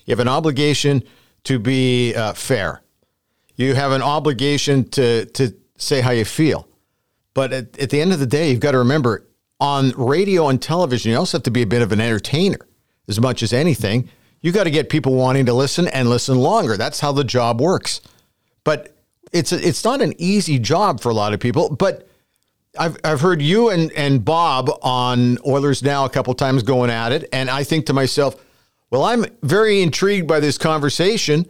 you 0.07 0.12
have 0.12 0.21
an 0.21 0.29
obligation 0.29 1.03
to 1.45 1.59
be 1.59 2.14
uh, 2.14 2.33
fair. 2.33 2.83
You 3.57 3.75
have 3.75 3.93
an 3.93 4.03
obligation 4.03 4.88
to, 4.91 5.27
to 5.27 5.55
say 5.77 6.01
how 6.01 6.12
you 6.12 6.25
feel. 6.25 6.69
But 7.35 7.53
at, 7.53 7.79
at 7.79 7.91
the 7.91 8.01
end 8.01 8.12
of 8.12 8.21
the 8.21 8.27
day, 8.27 8.51
you've 8.51 8.61
got 8.61 8.73
to 8.73 8.79
remember 8.79 9.27
on 9.61 9.91
radio 9.97 10.49
and 10.49 10.62
television, 10.62 11.11
you 11.11 11.19
also 11.19 11.38
have 11.38 11.43
to 11.45 11.51
be 11.51 11.62
a 11.62 11.67
bit 11.67 11.83
of 11.83 11.93
an 11.93 12.01
entertainer 12.01 12.59
as 13.09 13.21
much 13.21 13.43
as 13.43 13.53
anything. 13.53 14.09
You 14.41 14.53
got 14.53 14.64
to 14.64 14.71
get 14.71 14.88
people 14.88 15.14
wanting 15.14 15.47
to 15.47 15.53
listen 15.53 15.88
and 15.88 16.09
listen 16.09 16.38
longer. 16.38 16.77
That's 16.77 17.01
how 17.01 17.12
the 17.12 17.25
job 17.25 17.61
works. 17.61 18.01
But 18.62 18.97
it's 19.33 19.53
a, 19.53 19.67
it's 19.67 19.85
not 19.85 20.01
an 20.01 20.14
easy 20.19 20.59
job 20.59 21.01
for 21.01 21.09
a 21.09 21.14
lot 21.14 21.35
of 21.35 21.41
people. 21.41 21.75
But 21.75 22.09
I've 22.79 22.97
I've 23.05 23.21
heard 23.21 23.43
you 23.43 23.71
and 23.71 23.93
and 23.93 24.25
Bob 24.25 24.71
on 24.83 25.38
Oilers 25.47 25.83
Now 25.83 26.05
a 26.05 26.11
couple 26.11 26.35
times 26.35 26.62
going 26.62 26.91
at 26.91 27.12
it, 27.12 27.29
and 27.33 27.51
I 27.51 27.64
think 27.64 27.87
to 27.87 27.93
myself, 27.93 28.37
well, 28.91 29.05
I'm 29.05 29.27
very 29.43 29.83
intrigued 29.83 30.27
by 30.27 30.41
this 30.41 30.59
conversation 30.59 31.47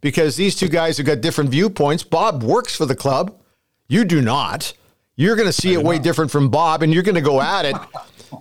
because 0.00 0.36
these 0.36 0.54
two 0.54 0.68
guys 0.68 0.96
have 0.98 1.06
got 1.06 1.20
different 1.20 1.50
viewpoints. 1.50 2.02
Bob 2.02 2.42
works 2.42 2.76
for 2.76 2.86
the 2.86 2.96
club, 2.96 3.34
you 3.88 4.04
do 4.04 4.20
not. 4.20 4.72
You're 5.16 5.36
going 5.36 5.48
to 5.48 5.52
see 5.52 5.74
it 5.74 5.82
way 5.82 5.98
different 5.98 6.30
from 6.30 6.48
Bob, 6.48 6.82
and 6.82 6.92
you're 6.92 7.02
going 7.02 7.14
to 7.14 7.20
go 7.20 7.40
at 7.40 7.64
it. 7.64 7.76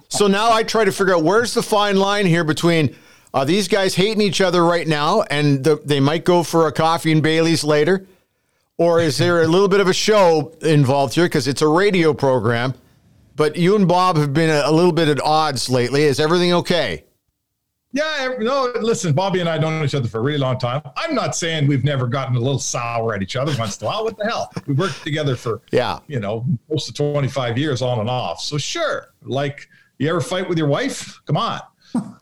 So 0.08 0.28
now 0.28 0.54
I 0.54 0.64
try 0.64 0.86
to 0.86 0.92
figure 0.94 1.14
out 1.16 1.24
where's 1.24 1.54
the 1.54 1.62
fine 1.62 1.98
line 1.98 2.26
here 2.26 2.46
between 2.46 2.96
are 3.34 3.46
these 3.46 3.68
guys 3.68 3.96
hating 3.96 4.22
each 4.22 4.40
other 4.40 4.64
right 4.64 4.88
now, 4.88 5.24
and 5.24 5.64
the, 5.64 5.82
they 5.84 6.00
might 6.00 6.24
go 6.24 6.44
for 6.44 6.68
a 6.68 6.72
coffee 6.72 7.12
and 7.12 7.22
Bailey's 7.22 7.64
later, 7.66 8.08
or 8.82 9.00
is 9.00 9.20
there 9.20 9.44
a 9.44 9.48
little 9.48 9.68
bit 9.68 9.80
of 9.80 9.88
a 9.88 9.94
show 9.94 10.52
involved 10.62 11.14
here 11.14 11.26
because 11.26 11.48
it's 11.48 11.62
a 11.62 11.68
radio 11.68 12.16
program? 12.16 12.74
But 13.36 13.56
you 13.56 13.76
and 13.76 13.88
Bob 13.88 14.18
have 14.18 14.34
been 14.34 14.50
a, 14.50 14.64
a 14.66 14.72
little 14.72 14.92
bit 14.92 15.08
at 15.08 15.22
odds 15.22 15.70
lately. 15.70 16.02
Is 16.02 16.20
everything 16.20 16.52
okay? 16.54 17.04
Yeah, 17.94 18.34
no, 18.40 18.72
listen, 18.82 19.14
Bobby 19.14 19.40
and 19.40 19.48
I 19.50 19.60
don't 19.60 19.78
know 19.78 19.86
each 19.86 19.94
other 19.94 20.08
for 20.08 20.18
a 20.18 20.22
really 20.22 20.40
long 20.40 20.58
time. 20.58 20.82
I'm 20.98 21.14
not 21.14 21.36
saying 21.36 21.68
we've 21.68 21.84
never 21.84 22.08
gotten 22.08 22.36
a 22.36 22.40
little 22.40 22.58
sour 22.58 23.14
at 23.14 23.22
each 23.22 23.36
other 23.36 23.54
once 23.60 23.80
in 23.80 23.86
a 23.86 23.88
while. 23.90 24.04
What 24.04 24.18
the 24.18 24.26
hell? 24.26 24.52
We 24.66 24.74
worked 24.74 25.04
together 25.04 25.36
for, 25.36 25.62
Yeah. 25.72 26.00
you 26.08 26.20
know, 26.20 26.44
most 26.70 26.90
of 26.90 26.96
25 26.96 27.58
years 27.60 27.84
on 27.84 28.00
and 28.00 28.10
off. 28.10 28.42
So 28.42 28.58
sure, 28.58 29.14
like 29.22 29.68
you 30.00 30.10
ever 30.10 30.22
fight 30.22 30.50
with 30.50 30.58
your 30.58 30.68
wife? 30.68 31.22
Come 31.26 31.38
on. 31.38 31.60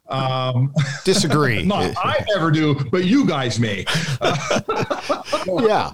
Um, 0.10 0.74
Disagree. 1.06 1.64
not 1.64 1.94
I 1.98 2.24
never 2.34 2.50
do, 2.52 2.76
but 2.92 3.06
you 3.06 3.26
guys 3.26 3.60
may. 3.60 3.86
yeah. 5.48 5.92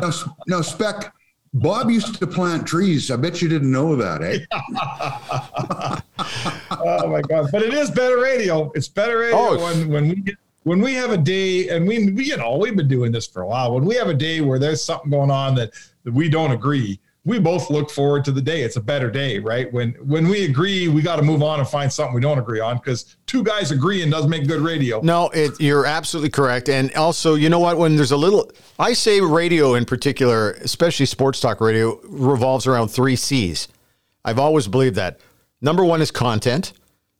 No, 0.00 0.10
no 0.46 0.62
spec. 0.62 1.12
Bob 1.52 1.90
used 1.90 2.18
to 2.20 2.26
plant 2.26 2.66
trees. 2.66 3.10
I 3.10 3.16
bet 3.16 3.42
you 3.42 3.48
didn't 3.48 3.72
know 3.72 3.96
that, 3.96 4.22
eh? 4.22 4.38
oh 6.70 7.08
my 7.08 7.20
god! 7.22 7.48
But 7.50 7.62
it 7.62 7.74
is 7.74 7.90
better 7.90 8.20
radio. 8.20 8.70
It's 8.74 8.88
better 8.88 9.18
radio 9.18 9.36
Oh. 9.36 9.58
when 9.62 9.88
when 9.88 10.08
we 10.08 10.14
get 10.16 10.36
when 10.62 10.80
we 10.80 10.94
have 10.94 11.10
a 11.10 11.16
day, 11.16 11.68
and 11.68 11.86
we, 11.88 12.12
we 12.12 12.24
you 12.24 12.36
know 12.36 12.56
we've 12.56 12.76
been 12.76 12.88
doing 12.88 13.10
this 13.12 13.26
for 13.26 13.42
a 13.42 13.46
while. 13.46 13.74
When 13.74 13.84
we 13.84 13.96
have 13.96 14.08
a 14.08 14.14
day 14.14 14.40
where 14.40 14.58
there's 14.58 14.82
something 14.82 15.10
going 15.10 15.30
on 15.30 15.54
that, 15.56 15.72
that 16.04 16.12
we 16.12 16.28
don't 16.28 16.52
agree, 16.52 17.00
we 17.24 17.38
both 17.38 17.68
look 17.68 17.90
forward 17.90 18.24
to 18.24 18.32
the 18.32 18.40
day. 18.40 18.62
It's 18.62 18.76
a 18.76 18.80
better 18.80 19.10
day, 19.10 19.38
right? 19.38 19.70
When 19.72 19.92
when 20.06 20.28
we 20.28 20.44
agree, 20.46 20.88
we 20.88 21.02
got 21.02 21.16
to 21.16 21.22
move 21.22 21.42
on 21.42 21.60
and 21.60 21.68
find 21.68 21.92
something 21.92 22.14
we 22.14 22.20
don't 22.20 22.38
agree 22.38 22.60
on 22.60 22.76
because 22.76 23.16
two 23.26 23.42
guys 23.42 23.70
agreeing 23.70 24.10
doesn't 24.10 24.30
make 24.30 24.46
good 24.48 24.60
radio. 24.60 25.00
No, 25.02 25.28
it, 25.30 25.60
you're 25.60 25.84
absolutely 25.84 26.30
correct. 26.30 26.68
And 26.68 26.92
also, 26.94 27.34
you 27.34 27.50
know 27.50 27.58
what? 27.58 27.76
When 27.76 27.96
there's 27.96 28.12
a 28.12 28.16
little, 28.16 28.50
I 28.78 28.94
say 28.94 29.20
radio 29.20 29.74
in 29.74 29.84
particular, 29.84 30.52
especially 30.52 31.06
sports 31.06 31.40
talk 31.40 31.60
radio, 31.60 32.00
revolves 32.04 32.66
around 32.66 32.88
three 32.88 33.16
C's. 33.16 33.68
I've 34.24 34.38
always 34.38 34.66
believed 34.66 34.96
that. 34.96 35.20
Number 35.60 35.84
one 35.84 36.00
is 36.00 36.10
content. 36.10 36.72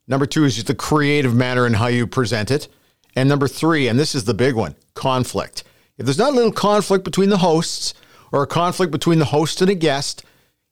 Number 0.07 0.25
two 0.25 0.45
is 0.45 0.55
just 0.55 0.67
the 0.67 0.75
creative 0.75 1.35
manner 1.35 1.65
and 1.65 1.75
how 1.75 1.87
you 1.87 2.07
present 2.07 2.49
it. 2.49 2.67
And 3.15 3.29
number 3.29 3.47
three, 3.47 3.87
and 3.87 3.99
this 3.99 4.15
is 4.15 4.23
the 4.23 4.33
big 4.33 4.55
one, 4.55 4.75
conflict. 4.95 5.63
If 5.97 6.05
there's 6.05 6.17
not 6.17 6.33
a 6.33 6.35
little 6.35 6.51
conflict 6.51 7.03
between 7.03 7.29
the 7.29 7.37
hosts 7.37 7.93
or 8.31 8.43
a 8.43 8.47
conflict 8.47 8.91
between 8.91 9.19
the 9.19 9.25
host 9.25 9.61
and 9.61 9.69
a 9.69 9.75
guest, 9.75 10.23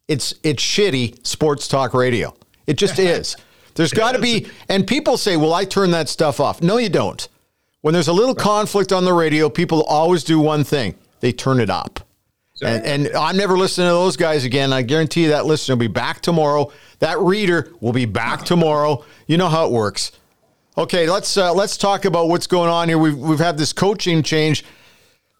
it's 0.07 0.33
it's 0.43 0.63
shitty 0.63 1.25
sports 1.25 1.67
talk 1.67 1.93
radio. 1.93 2.35
It 2.67 2.77
just 2.77 2.99
is. 2.99 3.35
There's 3.75 3.93
got 3.93 4.13
to 4.13 4.19
be, 4.19 4.47
and 4.67 4.85
people 4.85 5.17
say, 5.17 5.37
"Well, 5.37 5.53
I 5.53 5.65
turn 5.65 5.91
that 5.91 6.09
stuff 6.09 6.39
off." 6.39 6.61
No, 6.61 6.77
you 6.77 6.89
don't. 6.89 7.27
When 7.81 7.93
there's 7.93 8.09
a 8.09 8.13
little 8.13 8.35
conflict 8.35 8.91
on 8.91 9.05
the 9.05 9.13
radio, 9.13 9.49
people 9.49 9.83
always 9.83 10.23
do 10.23 10.39
one 10.39 10.63
thing: 10.63 10.95
they 11.21 11.31
turn 11.31 11.59
it 11.59 11.69
up. 11.69 12.05
And, 12.61 12.85
and 12.85 13.15
I'm 13.15 13.37
never 13.37 13.57
listening 13.57 13.87
to 13.87 13.93
those 13.93 14.17
guys 14.17 14.43
again. 14.43 14.73
I 14.73 14.81
guarantee 14.81 15.23
you 15.23 15.29
that 15.29 15.45
listener 15.45 15.75
will 15.75 15.79
be 15.79 15.87
back 15.87 16.21
tomorrow. 16.21 16.71
That 16.99 17.17
reader 17.19 17.71
will 17.79 17.93
be 17.93 18.05
back 18.05 18.43
tomorrow. 18.43 19.05
You 19.27 19.37
know 19.37 19.47
how 19.47 19.65
it 19.65 19.71
works. 19.71 20.11
Okay, 20.77 21.09
let's 21.09 21.37
uh, 21.37 21.53
let's 21.53 21.77
talk 21.77 22.05
about 22.05 22.27
what's 22.27 22.47
going 22.47 22.69
on 22.69 22.89
here. 22.89 22.97
We've 22.97 23.17
we've 23.17 23.39
had 23.39 23.57
this 23.57 23.73
coaching 23.73 24.23
change. 24.23 24.63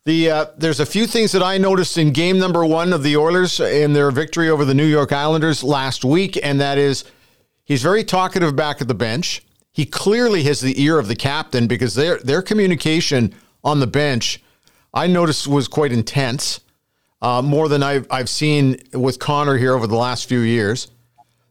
The 0.09 0.31
uh, 0.31 0.45
there's 0.57 0.79
a 0.79 0.87
few 0.87 1.05
things 1.05 1.33
that 1.33 1.43
I 1.43 1.59
noticed 1.59 1.95
in 1.95 2.13
game 2.13 2.39
number 2.39 2.65
one 2.65 2.93
of 2.93 3.03
the 3.03 3.15
Oilers 3.15 3.59
in 3.59 3.93
their 3.93 4.09
victory 4.09 4.49
over 4.49 4.65
the 4.65 4.73
New 4.73 4.87
York 4.87 5.11
Islanders 5.11 5.63
last 5.63 6.03
week, 6.03 6.35
and 6.41 6.59
that 6.59 6.79
is 6.79 7.03
he's 7.63 7.83
very 7.83 8.03
talkative 8.03 8.55
back 8.55 8.81
at 8.81 8.87
the 8.87 8.95
bench. 8.95 9.43
He 9.71 9.85
clearly 9.85 10.41
has 10.45 10.61
the 10.61 10.81
ear 10.81 10.97
of 10.97 11.09
the 11.09 11.15
captain 11.15 11.67
because 11.67 11.93
their 11.93 12.17
their 12.17 12.41
communication 12.41 13.35
on 13.63 13.81
the 13.81 13.85
bench, 13.85 14.41
I 14.95 15.05
noticed, 15.05 15.45
was 15.47 15.67
quite 15.67 15.91
intense, 15.91 16.61
uh, 17.21 17.43
more 17.43 17.69
than 17.69 17.83
I've 17.83 18.07
I've 18.09 18.29
seen 18.29 18.81
with 18.95 19.19
Connor 19.19 19.57
here 19.57 19.75
over 19.75 19.85
the 19.85 19.95
last 19.95 20.27
few 20.27 20.39
years. 20.39 20.87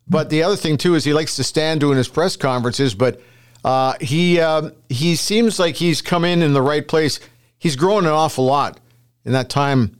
But 0.08 0.30
the 0.30 0.42
other 0.42 0.56
thing 0.56 0.78
too 0.78 0.96
is 0.96 1.04
he 1.04 1.12
likes 1.12 1.36
to 1.36 1.44
stand 1.44 1.78
doing 1.78 1.96
his 1.96 2.08
press 2.08 2.34
conferences, 2.34 2.92
but 2.92 3.20
uh, 3.64 3.94
he 4.00 4.40
um 4.40 4.72
he 4.88 5.14
seems 5.14 5.60
like 5.60 5.76
he's 5.76 6.02
come 6.02 6.24
in 6.24 6.42
in 6.42 6.54
the 6.54 6.62
right 6.62 6.88
place. 6.88 7.20
He's 7.58 7.76
grown 7.76 8.04
an 8.06 8.12
awful 8.12 8.44
lot 8.44 8.80
in 9.24 9.32
that 9.32 9.48
time 9.48 9.98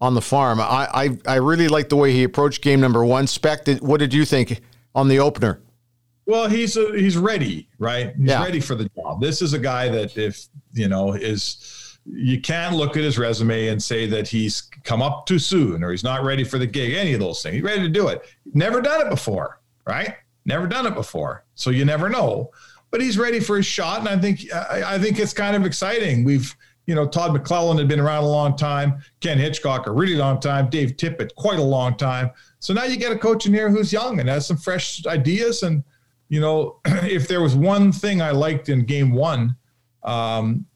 on 0.00 0.14
the 0.14 0.20
farm. 0.22 0.60
I 0.60 0.88
I, 0.92 1.18
I 1.26 1.34
really 1.36 1.68
like 1.68 1.88
the 1.88 1.96
way 1.96 2.12
he 2.12 2.22
approached 2.24 2.62
game 2.62 2.80
number 2.80 3.04
one. 3.04 3.26
Spec, 3.26 3.64
did, 3.64 3.80
what 3.80 3.98
did 3.98 4.12
you 4.14 4.24
think 4.24 4.60
on 4.94 5.08
the 5.08 5.18
opener? 5.18 5.60
Well, 6.26 6.48
he's 6.48 6.76
a, 6.76 6.92
he's 6.94 7.16
ready, 7.16 7.68
right? 7.78 8.14
He's 8.16 8.28
Yeah. 8.28 8.42
ready 8.44 8.60
for 8.60 8.74
the 8.74 8.88
job. 8.96 9.20
This 9.20 9.40
is 9.40 9.54
a 9.54 9.58
guy 9.58 9.88
that 9.88 10.16
if 10.18 10.46
you 10.74 10.88
know 10.88 11.14
is 11.14 11.98
you 12.04 12.40
can't 12.40 12.74
look 12.76 12.96
at 12.96 13.02
his 13.02 13.18
resume 13.18 13.68
and 13.68 13.82
say 13.82 14.06
that 14.06 14.28
he's 14.28 14.62
come 14.84 15.02
up 15.02 15.26
too 15.26 15.38
soon 15.38 15.82
or 15.84 15.90
he's 15.90 16.04
not 16.04 16.22
ready 16.24 16.44
for 16.44 16.58
the 16.58 16.66
gig. 16.66 16.94
Any 16.94 17.12
of 17.14 17.20
those 17.20 17.42
things, 17.42 17.54
he's 17.54 17.62
ready 17.62 17.82
to 17.82 17.88
do 17.88 18.08
it. 18.08 18.22
Never 18.54 18.80
done 18.80 19.06
it 19.06 19.10
before, 19.10 19.60
right? 19.86 20.14
Never 20.44 20.66
done 20.66 20.86
it 20.86 20.94
before, 20.94 21.44
so 21.54 21.70
you 21.70 21.84
never 21.84 22.08
know. 22.08 22.50
But 22.90 23.02
he's 23.02 23.18
ready 23.18 23.40
for 23.40 23.56
his 23.58 23.66
shot, 23.66 24.00
and 24.00 24.08
I 24.08 24.18
think 24.18 24.50
I, 24.52 24.94
I 24.94 24.98
think 24.98 25.18
it's 25.18 25.34
kind 25.34 25.54
of 25.56 25.66
exciting. 25.66 26.24
We've 26.24 26.54
you 26.88 26.94
know 26.94 27.06
Todd 27.06 27.30
McLellan 27.30 27.78
had 27.78 27.86
been 27.86 28.00
around 28.00 28.24
a 28.24 28.28
long 28.28 28.56
time, 28.56 29.00
Ken 29.20 29.38
Hitchcock 29.38 29.86
a 29.86 29.92
really 29.92 30.16
long 30.16 30.40
time, 30.40 30.68
Dave 30.70 30.96
Tippett 30.96 31.32
quite 31.36 31.60
a 31.60 31.62
long 31.62 31.96
time. 31.96 32.30
So 32.58 32.74
now 32.74 32.84
you 32.84 32.96
get 32.96 33.12
a 33.12 33.18
coach 33.18 33.46
in 33.46 33.54
here 33.54 33.70
who's 33.70 33.92
young 33.92 34.18
and 34.18 34.28
has 34.28 34.46
some 34.46 34.56
fresh 34.56 35.06
ideas 35.06 35.62
and 35.62 35.84
you 36.28 36.40
know, 36.40 36.80
if 36.86 37.28
there 37.28 37.42
was 37.42 37.54
one 37.54 37.92
thing 37.92 38.22
I 38.22 38.30
liked 38.30 38.68
in 38.68 38.84
game 38.84 39.12
one, 39.12 39.56
um, 40.02 40.66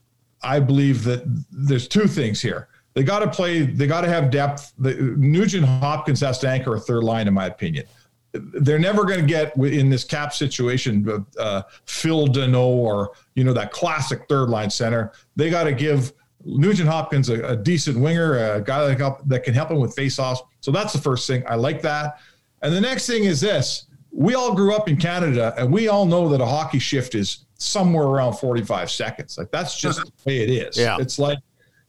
I 0.42 0.61
believe 0.61 1.05
that 1.05 1.22
there's 1.51 1.88
two 1.88 2.07
things 2.07 2.40
here. 2.40 2.68
They 2.94 3.05
got 3.05 3.20
to 3.20 3.31
play, 3.31 3.62
they 3.62 3.87
got 3.87 4.03
to 4.03 4.09
have 4.09 4.31
depth. 4.31 4.75
The, 4.79 4.94
Nugent 5.16 5.64
Hopkins 5.64 6.20
has 6.20 6.38
to 6.40 6.48
anchor 6.48 6.75
a 6.75 6.81
third 6.81 7.05
line, 7.05 7.27
in 7.27 7.33
my 7.33 7.46
opinion. 7.46 7.87
They're 8.32 8.78
never 8.78 9.04
going 9.04 9.20
to 9.20 9.26
get 9.26 9.56
in 9.56 9.90
this 9.90 10.04
cap 10.04 10.32
situation, 10.32 11.26
uh, 11.38 11.62
Phil 11.84 12.28
Danault 12.28 12.76
or, 12.76 13.12
you 13.34 13.44
know, 13.44 13.52
that 13.52 13.72
classic 13.72 14.26
third 14.28 14.48
line 14.48 14.70
center. 14.70 15.12
They 15.36 15.50
got 15.50 15.64
to 15.64 15.72
give 15.72 16.12
Nugent 16.44 16.88
Hopkins 16.88 17.28
a, 17.28 17.42
a 17.48 17.56
decent 17.56 17.98
winger, 17.98 18.54
a 18.54 18.60
guy 18.60 18.86
that, 18.86 18.98
help, 18.98 19.20
that 19.28 19.44
can 19.44 19.54
help 19.54 19.70
him 19.70 19.80
with 19.80 19.94
faceoffs. 19.94 20.38
So 20.60 20.70
that's 20.70 20.92
the 20.92 21.00
first 21.00 21.26
thing. 21.26 21.44
I 21.46 21.56
like 21.56 21.82
that. 21.82 22.18
And 22.62 22.74
the 22.74 22.80
next 22.80 23.06
thing 23.06 23.24
is 23.24 23.40
this 23.40 23.86
we 24.12 24.34
all 24.34 24.54
grew 24.54 24.74
up 24.74 24.88
in 24.88 24.96
Canada 24.96 25.54
and 25.56 25.72
we 25.72 25.88
all 25.88 26.04
know 26.04 26.28
that 26.28 26.40
a 26.40 26.46
hockey 26.46 26.78
shift 26.78 27.14
is 27.14 27.46
somewhere 27.54 28.04
around 28.04 28.34
45 28.34 28.90
seconds. 28.90 29.38
Like 29.38 29.50
that's 29.50 29.78
just 29.78 30.00
the 30.04 30.12
way 30.26 30.42
it 30.42 30.50
is. 30.50 30.76
Yeah. 30.76 30.98
It's 31.00 31.18
like 31.18 31.38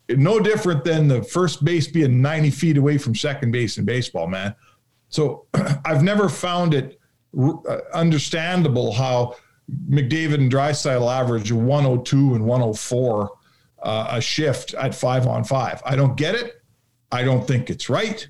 no 0.09 0.39
different 0.39 0.83
than 0.83 1.07
the 1.07 1.21
first 1.21 1.63
base 1.65 1.87
being 1.87 2.21
90 2.21 2.49
feet 2.51 2.77
away 2.77 2.97
from 2.97 3.13
second 3.13 3.51
base 3.51 3.77
in 3.77 3.85
baseball, 3.85 4.27
man. 4.27 4.55
So 5.13 5.45
I've 5.85 6.01
never 6.01 6.27
found 6.27 6.73
it 6.73 6.99
uh, 7.37 7.77
understandable 7.93 8.91
how 8.91 9.35
McDavid 9.89 10.35
and 10.35 10.51
Draisaitl 10.51 11.07
average 11.11 11.51
102 11.51 12.35
and 12.35 12.45
104 12.45 13.29
uh, 13.83 14.07
a 14.11 14.21
shift 14.21 14.73
at 14.73 14.95
five 14.95 15.27
on 15.27 15.43
five. 15.43 15.81
I 15.85 15.95
don't 15.95 16.15
get 16.17 16.33
it. 16.35 16.61
I 17.11 17.23
don't 17.23 17.47
think 17.47 17.69
it's 17.69 17.89
right. 17.89 18.27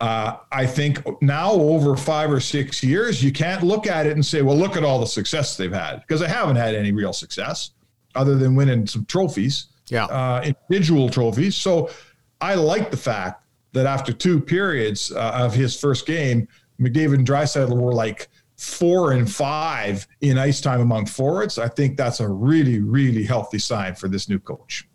Uh, 0.00 0.36
I 0.50 0.66
think 0.66 1.02
now 1.20 1.52
over 1.52 1.94
five 1.96 2.30
or 2.32 2.40
six 2.40 2.82
years, 2.82 3.22
you 3.22 3.30
can't 3.30 3.62
look 3.62 3.86
at 3.86 4.06
it 4.06 4.12
and 4.12 4.24
say, 4.24 4.40
well, 4.42 4.56
look 4.56 4.76
at 4.76 4.84
all 4.84 4.98
the 5.00 5.06
success 5.06 5.56
they've 5.56 5.72
had 5.72 6.00
because 6.00 6.20
they 6.20 6.28
haven't 6.28 6.56
had 6.56 6.74
any 6.74 6.90
real 6.92 7.12
success 7.12 7.72
other 8.14 8.34
than 8.36 8.54
winning 8.54 8.86
some 8.86 9.04
trophies, 9.06 9.66
Yeah. 9.88 10.04
uh, 10.06 10.42
individual 10.44 11.10
trophies. 11.10 11.54
So 11.56 11.90
I 12.40 12.54
like 12.54 12.90
the 12.90 12.96
fact 12.96 13.43
that 13.74 13.86
after 13.86 14.12
two 14.12 14.40
periods 14.40 15.12
uh, 15.12 15.32
of 15.34 15.54
his 15.54 15.78
first 15.78 16.06
game, 16.06 16.48
McDavid 16.80 17.14
and 17.14 17.26
Draisaitl 17.26 17.76
were 17.76 17.92
like 17.92 18.28
four 18.56 19.12
and 19.12 19.30
five 19.30 20.06
in 20.20 20.38
ice 20.38 20.60
time 20.60 20.80
among 20.80 21.06
forwards. 21.06 21.58
I 21.58 21.68
think 21.68 21.96
that's 21.96 22.20
a 22.20 22.28
really, 22.28 22.80
really 22.80 23.24
healthy 23.24 23.58
sign 23.58 23.94
for 23.94 24.08
this 24.08 24.28
new 24.28 24.38
coach. 24.38 24.88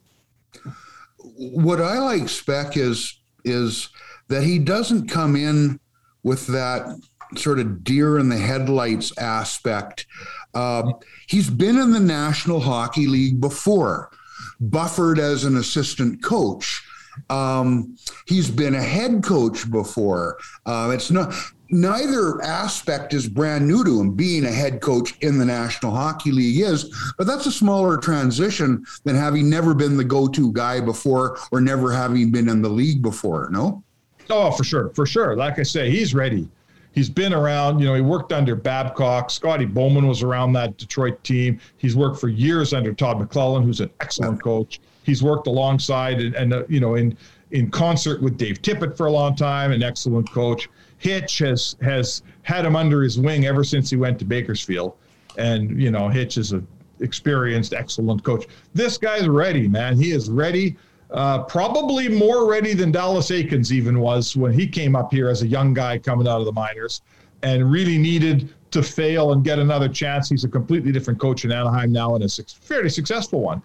what 1.21 1.81
I 1.81 1.99
like 1.99 2.29
Spec 2.29 2.77
is 2.77 3.19
is 3.45 3.89
that 4.27 4.43
he 4.43 4.59
doesn't 4.59 5.07
come 5.07 5.35
in 5.35 5.79
with 6.23 6.47
that 6.47 6.99
sort 7.35 7.59
of 7.59 7.83
deer 7.83 8.17
in 8.19 8.29
the 8.29 8.37
headlights 8.37 9.17
aspect. 9.17 10.07
Um, 10.53 10.95
he's 11.27 11.49
been 11.49 11.77
in 11.77 11.91
the 11.91 11.99
National 11.99 12.59
Hockey 12.59 13.07
League 13.07 13.39
before, 13.39 14.11
buffered 14.59 15.19
as 15.19 15.43
an 15.43 15.57
assistant 15.57 16.23
coach. 16.23 16.83
Um, 17.29 17.97
he's 18.27 18.49
been 18.49 18.75
a 18.75 18.82
head 18.82 19.23
coach 19.23 19.69
before. 19.69 20.38
Uh, 20.65 20.91
it's 20.93 21.12
not 21.12 21.34
neither 21.71 22.41
aspect 22.41 23.13
is 23.13 23.27
brand 23.27 23.67
new 23.67 23.84
to 23.84 23.99
him. 23.99 24.12
Being 24.12 24.45
a 24.45 24.51
head 24.51 24.82
coach 24.82 25.17
in 25.21 25.38
the 25.38 25.45
National 25.45 25.91
Hockey 25.91 26.32
League 26.32 26.60
is, 26.60 26.93
but 27.17 27.27
that's 27.27 27.45
a 27.45 27.51
smaller 27.51 27.97
transition 27.97 28.86
than 29.03 29.15
having 29.15 29.49
never 29.49 29.73
been 29.73 29.97
the 29.97 30.03
go-to 30.03 30.51
guy 30.53 30.79
before 30.79 31.38
or 31.51 31.62
never 31.62 31.91
having 31.91 32.32
been 32.32 32.49
in 32.49 32.62
the 32.62 32.69
league 32.69 33.01
before. 33.01 33.49
No. 33.51 33.84
Oh, 34.29 34.51
for 34.51 34.63
sure, 34.63 34.89
for 34.89 35.05
sure. 35.05 35.36
Like 35.36 35.60
I 35.60 35.63
say, 35.63 35.89
he's 35.89 36.13
ready. 36.13 36.47
He's 36.91 37.10
been 37.10 37.34
around. 37.34 37.79
You 37.79 37.86
know, 37.86 37.95
he 37.95 38.01
worked 38.01 38.34
under 38.34 38.55
Babcock. 38.55 39.29
Scotty 39.29 39.65
Bowman 39.65 40.08
was 40.08 40.23
around 40.23 40.53
that 40.53 40.77
Detroit 40.77 41.23
team. 41.23 41.60
He's 41.77 41.95
worked 41.95 42.19
for 42.19 42.29
years 42.29 42.73
under 42.73 42.93
Todd 42.93 43.17
McLellan, 43.19 43.63
who's 43.63 43.79
an 43.79 43.89
excellent 44.01 44.43
coach. 44.43 44.79
He's 45.09 45.23
worked 45.23 45.47
alongside 45.47 46.21
and, 46.21 46.35
and 46.35 46.53
uh, 46.53 46.63
you 46.69 46.79
know 46.79 46.95
in 46.95 47.17
in 47.51 47.71
concert 47.71 48.21
with 48.21 48.37
Dave 48.37 48.61
Tippett 48.61 48.95
for 48.95 49.07
a 49.07 49.11
long 49.11 49.35
time, 49.35 49.71
an 49.71 49.81
excellent 49.81 50.29
coach. 50.31 50.69
Hitch 50.97 51.39
has 51.39 51.75
has 51.81 52.23
had 52.43 52.63
him 52.65 52.75
under 52.75 53.01
his 53.01 53.19
wing 53.19 53.45
ever 53.45 53.63
since 53.63 53.89
he 53.89 53.97
went 53.97 54.19
to 54.19 54.25
Bakersfield, 54.25 54.93
and 55.37 55.81
you 55.81 55.91
know 55.91 56.09
Hitch 56.09 56.37
is 56.37 56.51
an 56.51 56.67
experienced, 56.99 57.73
excellent 57.73 58.23
coach. 58.23 58.45
This 58.73 58.97
guy's 58.97 59.27
ready, 59.27 59.67
man. 59.67 59.97
He 59.97 60.11
is 60.11 60.29
ready. 60.29 60.77
Uh, 61.11 61.41
probably 61.43 62.07
more 62.07 62.47
ready 62.47 62.73
than 62.75 62.91
Dallas 62.91 63.31
Eakins 63.31 63.71
even 63.71 63.99
was 63.99 64.37
when 64.37 64.53
he 64.53 64.67
came 64.67 64.95
up 64.95 65.11
here 65.11 65.27
as 65.27 65.41
a 65.41 65.47
young 65.47 65.73
guy 65.73 65.97
coming 65.97 66.27
out 66.27 66.39
of 66.39 66.45
the 66.45 66.51
minors. 66.51 67.01
and 67.41 67.71
really 67.71 67.97
needed 67.97 68.53
to 68.71 68.83
fail 68.83 69.31
and 69.31 69.43
get 69.43 69.59
another 69.59 69.89
chance. 69.89 70.29
He's 70.29 70.43
a 70.43 70.49
completely 70.49 70.91
different 70.91 71.19
coach 71.19 71.45
in 71.45 71.51
Anaheim 71.51 71.91
now 71.91 72.15
and 72.15 72.23
a 72.23 72.29
fairly 72.29 72.89
successful 72.89 73.41
one. 73.41 73.61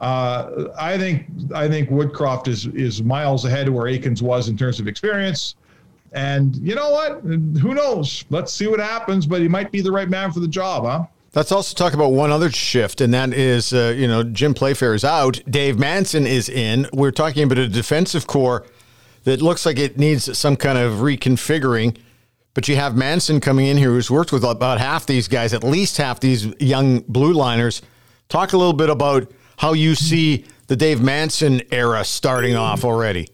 Uh, 0.00 0.68
I 0.78 0.96
think 0.96 1.26
I 1.54 1.68
think 1.68 1.90
Woodcroft 1.90 2.48
is 2.48 2.66
is 2.66 3.02
miles 3.02 3.44
ahead 3.44 3.68
of 3.68 3.74
where 3.74 3.86
Eakins 3.86 4.22
was 4.22 4.48
in 4.48 4.56
terms 4.56 4.78
of 4.80 4.86
experience. 4.86 5.56
And 6.12 6.56
you 6.56 6.74
know 6.74 6.90
what? 6.90 7.20
Who 7.22 7.74
knows? 7.74 8.24
Let's 8.30 8.52
see 8.52 8.66
what 8.66 8.80
happens. 8.80 9.26
But 9.26 9.40
he 9.40 9.48
might 9.48 9.70
be 9.72 9.80
the 9.80 9.92
right 9.92 10.08
man 10.08 10.32
for 10.32 10.40
the 10.40 10.48
job, 10.48 10.84
huh? 10.84 11.04
Let's 11.34 11.52
also 11.52 11.74
talk 11.74 11.92
about 11.92 12.12
one 12.12 12.30
other 12.30 12.50
shift, 12.50 13.02
and 13.02 13.12
that 13.12 13.34
is, 13.34 13.74
uh, 13.74 13.94
you 13.96 14.08
know, 14.08 14.22
Jim 14.22 14.54
Playfair 14.54 14.94
is 14.94 15.04
out. 15.04 15.40
Dave 15.48 15.78
Manson 15.78 16.26
is 16.26 16.48
in. 16.48 16.88
We're 16.92 17.10
talking 17.10 17.42
about 17.42 17.58
a 17.58 17.68
defensive 17.68 18.26
core 18.26 18.64
that 19.24 19.42
looks 19.42 19.66
like 19.66 19.78
it 19.78 19.98
needs 19.98 20.36
some 20.38 20.56
kind 20.56 20.78
of 20.78 21.00
reconfiguring. 21.00 21.98
But 22.54 22.66
you 22.66 22.76
have 22.76 22.96
Manson 22.96 23.40
coming 23.40 23.66
in 23.66 23.76
here 23.76 23.90
who's 23.90 24.10
worked 24.10 24.32
with 24.32 24.42
about 24.42 24.80
half 24.80 25.06
these 25.06 25.28
guys, 25.28 25.52
at 25.52 25.62
least 25.62 25.98
half 25.98 26.18
these 26.18 26.46
young 26.60 27.00
blue 27.00 27.34
liners. 27.34 27.82
Talk 28.28 28.52
a 28.54 28.56
little 28.56 28.72
bit 28.72 28.88
about 28.88 29.30
how 29.58 29.74
you 29.74 29.94
see 29.94 30.44
the 30.68 30.76
Dave 30.76 31.02
Manson 31.02 31.62
era 31.70 32.04
starting 32.04 32.56
off 32.56 32.84
already. 32.84 33.28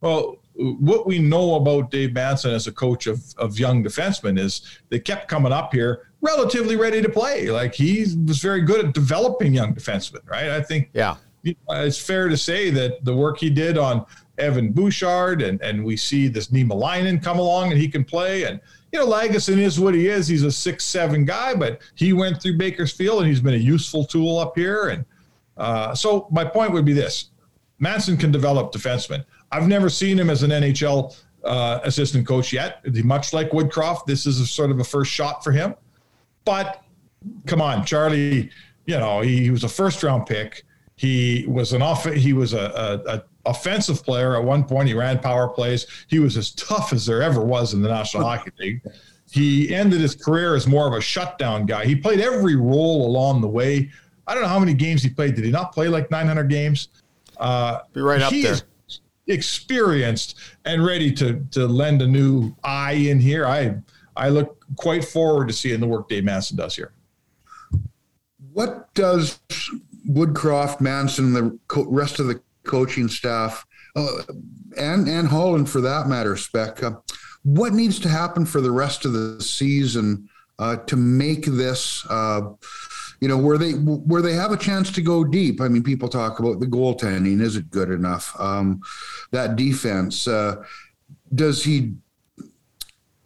Well, 0.00 0.38
what 0.54 1.06
we 1.06 1.18
know 1.18 1.56
about 1.56 1.90
Dave 1.90 2.12
Manson 2.12 2.52
as 2.52 2.66
a 2.66 2.72
coach 2.72 3.06
of, 3.06 3.22
of 3.36 3.58
young 3.58 3.84
defensemen 3.84 4.38
is 4.38 4.62
they 4.88 4.98
kept 4.98 5.28
coming 5.28 5.52
up 5.52 5.72
here 5.72 6.08
relatively 6.20 6.76
ready 6.76 7.02
to 7.02 7.08
play. 7.08 7.50
Like 7.50 7.74
he 7.74 8.00
was 8.26 8.38
very 8.38 8.62
good 8.62 8.86
at 8.86 8.94
developing 8.94 9.52
young 9.54 9.74
defensemen, 9.74 10.28
right? 10.28 10.50
I 10.50 10.62
think 10.62 10.90
yeah, 10.92 11.16
it's 11.42 12.00
fair 12.00 12.28
to 12.28 12.36
say 12.36 12.70
that 12.70 13.04
the 13.04 13.14
work 13.14 13.38
he 13.38 13.50
did 13.50 13.78
on 13.78 14.06
Evan 14.38 14.72
Bouchard 14.72 15.42
and, 15.42 15.60
and 15.62 15.84
we 15.84 15.96
see 15.96 16.28
this 16.28 16.48
Niemelainen 16.48 17.22
come 17.22 17.38
along 17.38 17.72
and 17.72 17.80
he 17.80 17.88
can 17.88 18.04
play. 18.04 18.44
And, 18.44 18.60
you 18.92 18.98
know, 18.98 19.06
Lagesson 19.06 19.58
is 19.58 19.80
what 19.80 19.94
he 19.94 20.08
is. 20.08 20.28
He's 20.28 20.42
a 20.42 20.52
six, 20.52 20.84
seven 20.84 21.24
guy, 21.24 21.54
but 21.54 21.80
he 21.94 22.12
went 22.12 22.42
through 22.42 22.58
Bakersfield 22.58 23.20
and 23.20 23.28
he's 23.28 23.40
been 23.40 23.54
a 23.54 23.58
useful 23.58 24.04
tool 24.04 24.38
up 24.38 24.56
here. 24.56 24.88
And 24.88 25.04
uh, 25.56 25.94
so 25.94 26.28
my 26.30 26.44
point 26.44 26.72
would 26.72 26.84
be 26.84 26.92
this 26.92 27.30
Manson 27.78 28.16
can 28.16 28.30
develop 28.30 28.72
defensemen. 28.72 29.24
I've 29.52 29.68
never 29.68 29.88
seen 29.88 30.18
him 30.18 30.30
as 30.30 30.42
an 30.42 30.50
NHL 30.50 31.16
uh, 31.44 31.80
assistant 31.84 32.26
coach 32.26 32.52
yet. 32.52 32.80
Much 33.04 33.32
like 33.32 33.50
Woodcroft, 33.50 34.06
this 34.06 34.26
is 34.26 34.40
a 34.40 34.46
sort 34.46 34.70
of 34.70 34.80
a 34.80 34.84
first 34.84 35.12
shot 35.12 35.44
for 35.44 35.52
him. 35.52 35.74
But 36.44 36.82
come 37.46 37.60
on, 37.60 37.84
Charlie, 37.84 38.50
you 38.86 38.98
know, 38.98 39.20
he, 39.20 39.44
he 39.44 39.50
was 39.50 39.64
a 39.64 39.68
first 39.68 40.02
round 40.02 40.26
pick. 40.26 40.64
He 40.96 41.44
was 41.48 41.72
an 41.72 41.82
off. 41.82 42.04
He 42.06 42.32
was 42.32 42.54
a, 42.54 43.02
a, 43.06 43.16
a, 43.16 43.22
offensive 43.44 44.02
player 44.02 44.34
at 44.34 44.42
one 44.42 44.64
point. 44.64 44.88
He 44.88 44.94
ran 44.94 45.20
power 45.20 45.46
plays. 45.46 45.86
He 46.08 46.18
was 46.18 46.36
as 46.36 46.50
tough 46.52 46.92
as 46.92 47.06
there 47.06 47.22
ever 47.22 47.40
was 47.40 47.74
in 47.74 47.82
the 47.82 47.88
National 47.88 48.24
Hockey 48.24 48.50
League. 48.58 48.80
He 49.30 49.72
ended 49.74 50.00
his 50.00 50.16
career 50.16 50.56
as 50.56 50.66
more 50.66 50.88
of 50.88 50.94
a 50.94 51.00
shutdown 51.00 51.66
guy. 51.66 51.84
He 51.84 51.94
played 51.94 52.20
every 52.20 52.56
role 52.56 53.06
along 53.06 53.42
the 53.42 53.48
way. 53.48 53.90
I 54.26 54.34
don't 54.34 54.42
know 54.42 54.48
how 54.48 54.58
many 54.58 54.74
games 54.74 55.02
he 55.02 55.10
played. 55.10 55.34
Did 55.34 55.44
he 55.44 55.50
not 55.50 55.72
play 55.72 55.88
like 55.88 56.10
900 56.10 56.48
games? 56.48 56.88
Uh, 57.36 57.80
Be 57.92 58.00
right 58.00 58.22
up 58.22 58.32
there. 58.32 58.56
Experienced 59.28 60.38
and 60.64 60.84
ready 60.84 61.12
to 61.14 61.44
to 61.50 61.66
lend 61.66 62.00
a 62.00 62.06
new 62.06 62.54
eye 62.62 62.92
in 62.92 63.18
here. 63.18 63.44
I 63.44 63.76
I 64.16 64.28
look 64.28 64.64
quite 64.76 65.04
forward 65.04 65.48
to 65.48 65.54
seeing 65.54 65.80
the 65.80 65.86
work 65.86 66.08
Dave 66.08 66.24
Manson 66.24 66.56
does 66.56 66.76
here. 66.76 66.92
What 68.52 68.92
does 68.94 69.40
Woodcroft, 70.08 70.80
Manson, 70.80 71.32
the 71.32 71.58
co- 71.66 71.86
rest 71.90 72.20
of 72.20 72.28
the 72.28 72.40
coaching 72.62 73.08
staff, 73.08 73.66
uh, 73.96 74.06
and 74.78 75.08
and 75.08 75.26
Holland 75.26 75.68
for 75.68 75.80
that 75.80 76.06
matter, 76.06 76.36
Spec, 76.36 76.82
uh, 76.82 76.92
what 77.42 77.72
needs 77.72 77.98
to 78.00 78.08
happen 78.08 78.46
for 78.46 78.60
the 78.60 78.70
rest 78.70 79.04
of 79.04 79.12
the 79.12 79.40
season 79.42 80.28
uh, 80.60 80.76
to 80.76 80.96
make 80.96 81.44
this? 81.46 82.06
You 83.20 83.28
know 83.28 83.38
where 83.38 83.58
they 83.58 83.72
where 83.72 84.22
they 84.22 84.34
have 84.34 84.52
a 84.52 84.56
chance 84.56 84.90
to 84.92 85.02
go 85.02 85.24
deep. 85.24 85.60
I 85.60 85.68
mean, 85.68 85.82
people 85.82 86.08
talk 86.08 86.38
about 86.38 86.60
the 86.60 86.66
goaltending. 86.66 87.40
Is 87.40 87.56
it 87.56 87.70
good 87.70 87.90
enough? 87.90 88.34
Um, 88.38 88.80
that 89.30 89.56
defense. 89.56 90.28
Uh, 90.28 90.64
does 91.34 91.64
he 91.64 91.94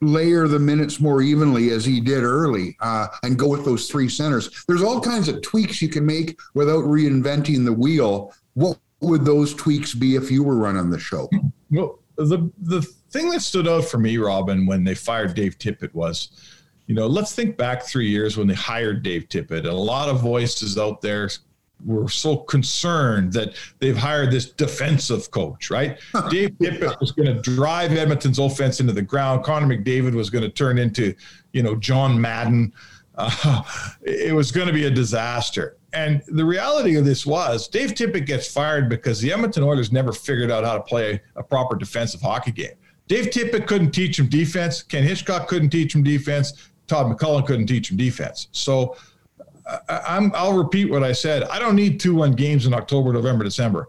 layer 0.01 0.49
the 0.49 0.59
minutes 0.59 0.99
more 1.01 1.21
evenly 1.21 1.71
as 1.71 1.85
he 1.85 2.01
did 2.01 2.23
early 2.23 2.77
uh, 2.81 3.07
and 3.23 3.39
go 3.39 3.49
with 3.49 3.65
those 3.65 3.89
three 3.89 4.09
centers? 4.09 4.65
There's 4.67 4.83
all 4.83 5.01
kinds 5.01 5.29
of 5.29 5.43
tweaks 5.43 5.83
you 5.83 5.89
can 5.89 6.07
make 6.07 6.39
without 6.55 6.85
reinventing 6.85 7.65
the 7.65 7.73
wheel. 7.73 8.33
What 8.55 8.79
would 9.01 9.25
those 9.25 9.55
tweaks 9.55 9.95
be 9.95 10.17
if 10.17 10.31
you 10.31 10.43
were 10.43 10.57
running 10.57 10.91
the 10.91 10.99
show? 10.99 11.29
Well, 11.71 11.99
the 12.17 12.51
the 12.61 12.83
thing 13.11 13.31
that 13.31 13.43
stood 13.43 13.69
out 13.69 13.85
for 13.85 13.99
me, 13.99 14.17
Robin, 14.19 14.67
when 14.67 14.85
they 14.85 14.95
fired 14.95 15.35
Dave 15.35 15.59
Tippett 15.59 15.93
was 15.95 16.31
you 16.91 16.97
know, 16.97 17.07
let's 17.07 17.33
think 17.33 17.57
back 17.57 17.85
three 17.85 18.09
years 18.09 18.37
when 18.37 18.49
they 18.49 18.55
hired 18.55 19.05
Dave 19.05 19.29
Tippett, 19.29 19.59
and 19.59 19.67
a 19.67 19.73
lot 19.73 20.09
of 20.09 20.21
voices 20.21 20.77
out 20.77 21.01
there 21.01 21.31
were 21.87 22.09
so 22.09 22.39
concerned 22.39 23.33
that 23.33 23.55
they've 23.79 23.97
hired 23.97 24.33
this 24.33 24.51
defensive 24.51 25.31
coach, 25.31 25.71
right? 25.71 26.01
Dave 26.31 26.51
Tippett 26.59 26.99
was 26.99 27.13
going 27.13 27.33
to 27.33 27.41
drive 27.43 27.93
Edmonton's 27.93 28.41
offense 28.41 28.81
into 28.81 28.93
the 28.93 29.03
ground. 29.03 29.45
Connor 29.45 29.69
McDavid 29.69 30.15
was 30.15 30.31
going 30.31 30.43
to 30.43 30.51
turn 30.51 30.79
into, 30.79 31.15
you 31.53 31.63
know, 31.63 31.77
John 31.77 32.21
Madden. 32.21 32.73
Uh, 33.15 33.63
it 34.03 34.35
was 34.35 34.51
going 34.51 34.67
to 34.67 34.75
be 34.75 34.87
a 34.87 34.91
disaster. 34.91 35.77
And 35.93 36.25
the 36.27 36.45
reality 36.45 36.97
of 36.97 37.05
this 37.05 37.25
was 37.25 37.69
Dave 37.69 37.91
Tippett 37.91 38.27
gets 38.27 38.53
fired 38.53 38.89
because 38.89 39.21
the 39.21 39.33
Edmonton 39.33 39.63
Oilers 39.63 39.93
never 39.93 40.13
figured 40.13 40.51
out 40.51 40.65
how 40.65 40.75
to 40.75 40.83
play 40.83 41.21
a 41.37 41.43
proper 41.45 41.77
defensive 41.77 42.21
hockey 42.21 42.51
game. 42.51 42.75
Dave 43.11 43.27
Tippett 43.27 43.67
couldn't 43.67 43.91
teach 43.91 44.21
him 44.21 44.29
defense. 44.29 44.85
Ken 44.85 45.03
Hitchcock 45.03 45.49
couldn't 45.49 45.71
teach 45.71 45.97
him 45.97 46.05
defense. 46.05 46.70
Todd 46.91 47.07
McLellan 47.07 47.47
couldn't 47.47 47.67
teach 47.67 47.91
him 47.91 47.97
defense. 47.97 48.49
So 48.53 48.97
I, 49.89 50.17
am 50.17 50.33
I'll 50.35 50.59
repeat 50.59 50.91
what 50.91 51.03
I 51.03 51.13
said. 51.13 51.45
I 51.45 51.59
don't 51.59 51.77
need 51.77 52.01
two 52.01 52.15
one 52.15 52.33
games 52.33 52.67
in 52.67 52.75
October, 52.75 53.13
November, 53.13 53.45
December, 53.45 53.89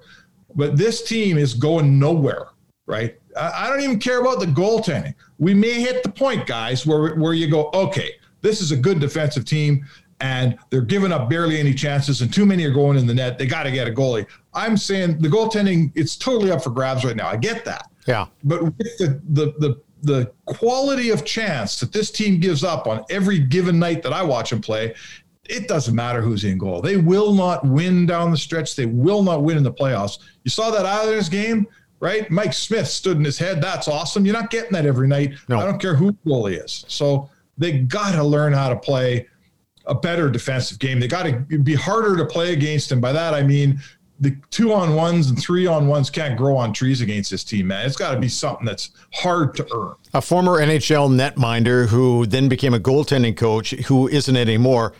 but 0.56 0.78
this 0.78 1.04
team 1.04 1.38
is 1.38 1.54
going 1.54 1.98
nowhere. 2.00 2.50
Right? 2.86 3.18
I, 3.36 3.66
I 3.66 3.70
don't 3.70 3.82
even 3.82 4.00
care 4.00 4.22
about 4.22 4.40
the 4.40 4.46
goaltending. 4.46 5.16
We 5.40 5.54
may 5.54 5.82
hit 5.82 6.04
the 6.04 6.10
point, 6.10 6.46
guys, 6.46 6.86
where 6.86 7.16
where 7.16 7.34
you 7.34 7.50
go, 7.50 7.70
okay, 7.74 8.12
this 8.42 8.62
is 8.62 8.72
a 8.72 8.78
good 8.78 9.00
defensive 9.00 9.46
team 9.46 9.86
and 10.22 10.58
they're 10.70 10.82
giving 10.82 11.12
up 11.12 11.30
barely 11.30 11.60
any 11.60 11.74
chances, 11.74 12.22
and 12.22 12.32
too 12.32 12.46
many 12.46 12.64
are 12.64 12.72
going 12.72 12.96
in 12.96 13.08
the 13.08 13.14
net. 13.14 13.40
They 13.40 13.48
got 13.48 13.64
to 13.64 13.72
get 13.72 13.88
a 13.88 13.92
goalie. 13.92 14.28
I'm 14.54 14.78
saying 14.78 15.18
the 15.18 15.28
goaltending, 15.28 15.92
it's 15.96 16.16
totally 16.16 16.52
up 16.52 16.64
for 16.64 16.70
grabs 16.70 17.04
right 17.04 17.16
now. 17.16 17.28
I 17.28 17.38
get 17.38 17.66
that. 17.66 17.90
Yeah. 18.08 18.28
But 18.44 18.64
with 18.64 18.78
the 18.78 19.20
the 19.30 19.54
the 19.58 19.82
the 20.02 20.32
quality 20.46 21.10
of 21.10 21.26
chance 21.26 21.80
that 21.80 21.92
this 21.92 22.12
team 22.12 22.40
gives 22.40 22.64
up 22.64 22.88
on 22.88 23.04
every 23.10 23.40
given 23.40 23.80
night 23.80 24.04
that 24.04 24.14
I 24.14 24.24
watch 24.24 24.50
them 24.50 24.62
play, 24.62 24.96
it 25.50 25.68
doesn't 25.68 25.96
matter 25.96 26.22
who's 26.22 26.44
in 26.44 26.58
goal. 26.58 26.82
They 26.82 26.98
will 26.98 27.34
not 27.34 27.66
win 27.66 28.06
down 28.06 28.32
the 28.32 28.38
stretch. 28.38 28.76
They 28.76 28.86
will 28.86 29.24
not 29.24 29.44
win 29.44 29.58
in 29.58 29.64
the 29.64 29.74
playoffs. 29.74 30.20
You 30.44 30.52
saw 30.52 30.72
that 30.72 30.86
Islanders 30.86 31.30
game, 31.30 31.68
right? 32.00 32.30
Mike 32.32 32.54
Smith 32.54 32.88
stood 32.88 33.18
in 33.18 33.24
his 33.26 33.38
head. 33.38 33.62
That's 33.62 33.88
awesome. 33.88 34.26
You're 34.26 34.34
not 34.34 34.50
getting 34.50 34.72
that 34.72 34.86
every 34.86 35.08
night. 35.08 35.34
No. 35.50 35.60
I 35.60 35.66
don't 35.66 35.82
care 35.82 35.96
who 35.96 36.14
goalie 36.26 36.64
is. 36.64 36.86
So 36.88 37.30
they 37.58 37.80
got 37.80 38.14
to 38.14 38.24
learn 38.24 38.54
how 38.54 38.70
to 38.70 38.76
play 38.76 39.28
a 39.86 39.96
better 39.96 40.30
defensive 40.30 40.80
game. 40.80 41.00
They 41.00 41.08
got 41.08 41.24
to 41.24 41.40
be 41.60 41.76
harder 41.76 42.16
to 42.18 42.26
play 42.26 42.54
against. 42.54 42.92
And 42.92 43.02
by 43.02 43.12
that, 43.12 43.34
I 43.34 43.44
mean 43.44 43.80
the 44.22 44.38
two 44.52 44.72
on 44.72 44.94
ones 44.96 45.32
and 45.32 45.42
three 45.42 45.66
on 45.66 45.88
ones 45.88 46.12
can't 46.12 46.38
grow 46.38 46.56
on 46.56 46.72
trees 46.72 47.02
against 47.02 47.32
this 47.32 47.44
team, 47.44 47.68
man. 47.68 47.88
It's 47.88 47.98
got 47.98 48.14
to 48.14 48.20
be 48.20 48.30
something 48.30 48.66
that's 48.66 48.92
hard 49.14 49.56
to 49.56 49.68
earn. 49.74 49.96
A 50.14 50.22
former 50.22 50.60
NHL 50.60 51.10
netminder 51.10 51.88
who 51.88 52.28
then 52.28 52.48
became 52.48 52.76
a 52.76 52.80
goaltending 52.80 53.36
coach, 53.36 53.72
who 53.72 54.08
isn't 54.08 54.38
anymore. 54.38 54.94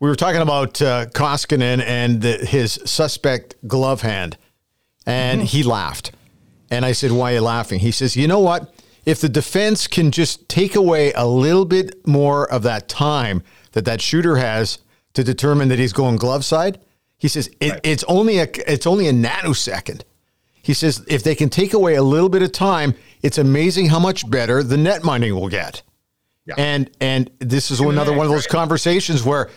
We 0.00 0.08
were 0.08 0.16
talking 0.16 0.40
about 0.40 0.80
uh, 0.80 1.06
Koskinen 1.06 1.82
and 1.82 2.22
the, 2.22 2.38
his 2.38 2.80
suspect 2.86 3.56
glove 3.68 4.00
hand, 4.00 4.38
and 5.04 5.40
mm-hmm. 5.40 5.46
he 5.46 5.62
laughed. 5.62 6.12
And 6.70 6.86
I 6.86 6.92
said, 6.92 7.12
"Why 7.12 7.32
are 7.32 7.34
you 7.36 7.40
laughing?" 7.42 7.80
He 7.80 7.90
says, 7.90 8.16
"You 8.16 8.28
know 8.28 8.40
what? 8.40 8.72
If 9.04 9.20
the 9.20 9.28
defense 9.28 9.86
can 9.86 10.10
just 10.10 10.48
take 10.48 10.74
away 10.74 11.12
a 11.12 11.26
little 11.26 11.64
bit 11.64 12.06
more 12.06 12.50
of 12.50 12.62
that 12.62 12.88
time 12.88 13.42
that 13.72 13.84
that 13.84 14.00
shooter 14.00 14.36
has 14.36 14.78
to 15.14 15.24
determine 15.24 15.68
that 15.68 15.78
he's 15.78 15.92
going 15.92 16.16
glove 16.16 16.46
side." 16.46 16.80
He 17.18 17.28
says 17.28 17.50
it, 17.60 17.70
right. 17.70 17.80
it's 17.82 18.04
only 18.04 18.38
a 18.38 18.48
it's 18.66 18.86
only 18.86 19.08
a 19.08 19.12
nanosecond. 19.12 20.02
He 20.62 20.74
says 20.74 21.04
if 21.08 21.22
they 21.22 21.34
can 21.34 21.48
take 21.48 21.72
away 21.72 21.94
a 21.94 22.02
little 22.02 22.28
bit 22.28 22.42
of 22.42 22.52
time, 22.52 22.94
it's 23.22 23.38
amazing 23.38 23.88
how 23.88 23.98
much 23.98 24.28
better 24.30 24.62
the 24.62 24.76
netminding 24.76 25.32
will 25.32 25.48
get. 25.48 25.82
Yeah. 26.46 26.54
And 26.56 26.90
and 27.00 27.30
this 27.40 27.70
is 27.70 27.80
another 27.80 28.12
one 28.12 28.26
of 28.26 28.32
those 28.32 28.46
conversations 28.46 29.24
where 29.24 29.50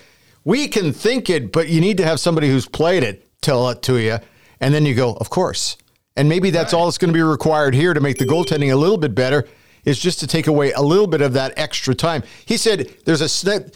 we 0.43 0.67
can 0.67 0.91
think 0.91 1.29
it, 1.29 1.51
but 1.51 1.69
you 1.69 1.79
need 1.79 1.97
to 1.97 2.03
have 2.03 2.19
somebody 2.19 2.49
who's 2.49 2.67
played 2.67 3.03
it 3.03 3.27
tell 3.41 3.69
it 3.69 3.81
to 3.83 3.97
you, 3.97 4.17
and 4.59 4.73
then 4.73 4.85
you 4.85 4.95
go, 4.95 5.13
of 5.13 5.29
course. 5.29 5.77
And 6.15 6.27
maybe 6.27 6.49
that's 6.49 6.73
all 6.73 6.85
that's 6.85 6.97
going 6.97 7.13
to 7.13 7.17
be 7.17 7.23
required 7.23 7.73
here 7.73 7.93
to 7.93 8.01
make 8.01 8.17
the 8.17 8.25
goaltending 8.25 8.71
a 8.71 8.75
little 8.75 8.97
bit 8.97 9.15
better 9.15 9.47
is 9.85 9.97
just 9.97 10.19
to 10.19 10.27
take 10.27 10.47
away 10.47 10.71
a 10.73 10.81
little 10.81 11.07
bit 11.07 11.21
of 11.21 11.33
that 11.33 11.53
extra 11.57 11.95
time. 11.95 12.23
He 12.45 12.57
said 12.57 12.93
there's 13.05 13.21
a 13.21 13.29
snip 13.29 13.75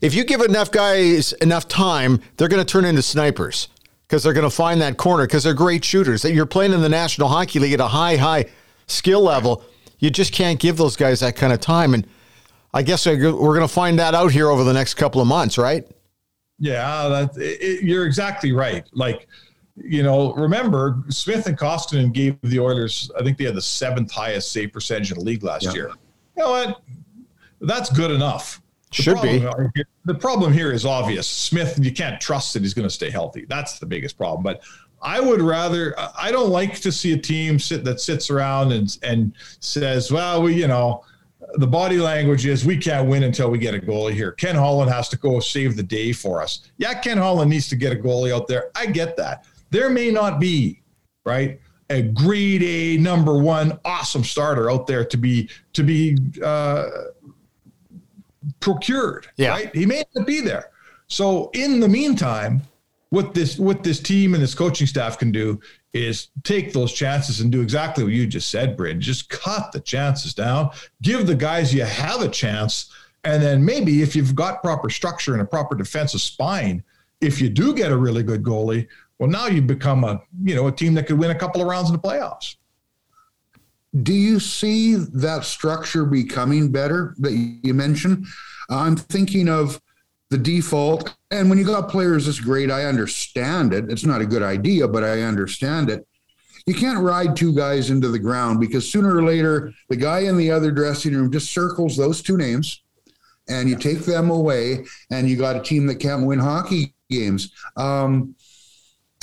if 0.00 0.14
you 0.14 0.24
give 0.24 0.40
enough 0.40 0.70
guys 0.70 1.32
enough 1.34 1.68
time, 1.68 2.20
they're 2.36 2.48
going 2.48 2.64
to 2.64 2.70
turn 2.70 2.84
into 2.84 3.02
snipers 3.02 3.68
because 4.06 4.22
they're 4.22 4.32
going 4.32 4.48
to 4.48 4.54
find 4.54 4.80
that 4.80 4.96
corner 4.96 5.26
because 5.26 5.44
they're 5.44 5.54
great 5.54 5.84
shooters. 5.84 6.22
That 6.22 6.32
you're 6.32 6.46
playing 6.46 6.72
in 6.72 6.80
the 6.80 6.88
National 6.88 7.28
Hockey 7.28 7.58
League 7.58 7.72
at 7.72 7.80
a 7.80 7.88
high, 7.88 8.16
high 8.16 8.46
skill 8.86 9.22
level. 9.22 9.62
You 9.98 10.10
just 10.10 10.32
can't 10.32 10.58
give 10.58 10.76
those 10.76 10.96
guys 10.96 11.20
that 11.20 11.36
kind 11.36 11.52
of 11.52 11.60
time. 11.60 11.94
And 11.94 12.06
I 12.72 12.82
guess 12.82 13.06
we're 13.06 13.18
going 13.18 13.60
to 13.60 13.68
find 13.68 13.98
that 13.98 14.14
out 14.14 14.32
here 14.32 14.48
over 14.48 14.64
the 14.64 14.72
next 14.72 14.94
couple 14.94 15.20
of 15.20 15.28
months, 15.28 15.58
right? 15.58 15.86
Yeah, 16.58 17.08
that, 17.08 17.30
it, 17.36 17.82
you're 17.82 18.06
exactly 18.06 18.52
right. 18.52 18.84
Like, 18.92 19.28
you 19.76 20.02
know, 20.02 20.34
remember 20.34 21.02
Smith 21.08 21.46
and 21.46 21.56
Koskinen 21.58 22.12
gave 22.12 22.36
the 22.42 22.60
Oilers, 22.60 23.10
I 23.18 23.22
think 23.22 23.38
they 23.38 23.44
had 23.44 23.54
the 23.54 23.62
seventh 23.62 24.10
highest 24.10 24.52
save 24.52 24.72
percentage 24.72 25.12
in 25.12 25.18
the 25.18 25.24
league 25.24 25.42
last 25.42 25.64
yeah. 25.64 25.72
year. 25.72 25.88
You 26.36 26.44
know 26.44 26.50
what? 26.50 26.80
That's 27.60 27.90
good 27.90 28.10
enough. 28.10 28.60
The 28.96 29.02
Should 29.02 29.22
be. 29.22 29.38
The 30.04 30.14
problem 30.14 30.52
here 30.52 30.72
is 30.72 30.84
obvious. 30.84 31.28
Smith, 31.28 31.78
you 31.80 31.92
can't 31.92 32.20
trust 32.20 32.54
that 32.54 32.62
he's 32.62 32.74
going 32.74 32.88
to 32.88 32.94
stay 32.94 33.10
healthy. 33.10 33.46
That's 33.48 33.78
the 33.78 33.86
biggest 33.86 34.16
problem. 34.16 34.42
But 34.42 34.62
I 35.00 35.20
would 35.20 35.40
rather. 35.40 35.94
I 36.18 36.32
don't 36.32 36.50
like 36.50 36.80
to 36.80 36.90
see 36.90 37.12
a 37.12 37.16
team 37.16 37.58
sit 37.58 37.84
that 37.84 38.00
sits 38.00 38.30
around 38.30 38.72
and 38.72 38.98
and 39.02 39.32
says, 39.60 40.10
"Well, 40.10 40.42
we, 40.42 40.54
you 40.54 40.66
know, 40.66 41.04
the 41.54 41.66
body 41.66 41.98
language 41.98 42.46
is 42.46 42.64
we 42.64 42.76
can't 42.76 43.08
win 43.08 43.22
until 43.22 43.50
we 43.50 43.58
get 43.58 43.74
a 43.74 43.78
goalie 43.78 44.14
here. 44.14 44.32
Ken 44.32 44.56
Holland 44.56 44.90
has 44.90 45.08
to 45.10 45.16
go 45.16 45.40
save 45.40 45.76
the 45.76 45.82
day 45.82 46.12
for 46.12 46.42
us. 46.42 46.70
Yeah, 46.76 46.94
Ken 46.94 47.16
Holland 47.16 47.50
needs 47.50 47.68
to 47.68 47.76
get 47.76 47.92
a 47.92 47.96
goalie 47.96 48.34
out 48.34 48.48
there. 48.48 48.70
I 48.74 48.86
get 48.86 49.16
that. 49.16 49.46
There 49.70 49.88
may 49.88 50.10
not 50.10 50.40
be 50.40 50.82
right 51.24 51.60
a 51.90 52.02
grade 52.02 52.62
A 52.62 52.96
number 52.98 53.38
one 53.38 53.78
awesome 53.84 54.24
starter 54.24 54.70
out 54.70 54.86
there 54.86 55.04
to 55.04 55.16
be 55.16 55.48
to 55.72 55.82
be 55.82 56.16
uh, 56.42 56.88
procured. 58.60 59.26
Yeah. 59.36 59.50
Right. 59.50 59.74
He 59.74 59.86
may 59.86 60.04
not 60.14 60.26
be 60.26 60.40
there. 60.40 60.70
So 61.06 61.50
in 61.54 61.80
the 61.80 61.88
meantime, 61.88 62.62
what 63.10 63.34
this 63.34 63.58
what 63.58 63.82
this 63.82 64.00
team 64.00 64.34
and 64.34 64.42
this 64.42 64.54
coaching 64.54 64.86
staff 64.86 65.18
can 65.18 65.32
do 65.32 65.60
is 65.92 66.28
take 66.44 66.72
those 66.72 66.92
chances 66.92 67.40
and 67.40 67.50
do 67.50 67.60
exactly 67.60 68.04
what 68.04 68.12
you 68.12 68.26
just 68.26 68.50
said, 68.50 68.76
Bryn. 68.76 69.00
Just 69.00 69.28
cut 69.28 69.72
the 69.72 69.80
chances 69.80 70.32
down. 70.32 70.70
Give 71.02 71.26
the 71.26 71.34
guys 71.34 71.74
you 71.74 71.82
have 71.82 72.22
a 72.22 72.28
chance, 72.28 72.92
and 73.24 73.42
then 73.42 73.64
maybe 73.64 74.02
if 74.02 74.14
you've 74.14 74.36
got 74.36 74.62
proper 74.62 74.88
structure 74.88 75.32
and 75.32 75.42
a 75.42 75.44
proper 75.44 75.74
defensive 75.74 76.20
spine, 76.20 76.84
if 77.20 77.40
you 77.40 77.48
do 77.48 77.74
get 77.74 77.90
a 77.90 77.96
really 77.96 78.22
good 78.22 78.44
goalie, 78.44 78.86
well, 79.18 79.28
now 79.28 79.46
you 79.46 79.60
become 79.60 80.04
a 80.04 80.22
you 80.44 80.54
know 80.54 80.68
a 80.68 80.72
team 80.72 80.94
that 80.94 81.06
could 81.06 81.18
win 81.18 81.30
a 81.32 81.34
couple 81.34 81.60
of 81.60 81.66
rounds 81.66 81.90
in 81.90 81.96
the 81.96 82.00
playoffs. 82.00 82.54
Do 84.02 84.12
you 84.12 84.38
see 84.38 84.94
that 84.94 85.44
structure 85.44 86.04
becoming 86.04 86.70
better 86.70 87.14
that 87.18 87.32
you 87.32 87.74
mentioned? 87.74 88.26
I'm 88.68 88.96
thinking 88.96 89.48
of 89.48 89.80
the 90.30 90.38
default. 90.38 91.16
And 91.32 91.50
when 91.50 91.58
you 91.58 91.64
got 91.64 91.88
players 91.88 92.26
this 92.26 92.38
great, 92.38 92.70
I 92.70 92.84
understand 92.84 93.74
it. 93.74 93.90
It's 93.90 94.04
not 94.04 94.20
a 94.20 94.26
good 94.26 94.42
idea, 94.42 94.86
but 94.86 95.02
I 95.02 95.22
understand 95.22 95.90
it. 95.90 96.06
You 96.66 96.74
can't 96.74 97.02
ride 97.02 97.34
two 97.34 97.54
guys 97.54 97.90
into 97.90 98.08
the 98.08 98.18
ground 98.18 98.60
because 98.60 98.88
sooner 98.88 99.16
or 99.16 99.24
later, 99.24 99.72
the 99.88 99.96
guy 99.96 100.20
in 100.20 100.36
the 100.36 100.52
other 100.52 100.70
dressing 100.70 101.14
room 101.14 101.32
just 101.32 101.52
circles 101.52 101.96
those 101.96 102.22
two 102.22 102.36
names 102.36 102.82
and 103.48 103.68
you 103.68 103.76
take 103.76 104.00
them 104.00 104.30
away, 104.30 104.84
and 105.10 105.28
you 105.28 105.36
got 105.36 105.56
a 105.56 105.60
team 105.60 105.86
that 105.86 105.96
can't 105.96 106.24
win 106.24 106.38
hockey 106.38 106.94
games. 107.10 107.52
Um, 107.76 108.36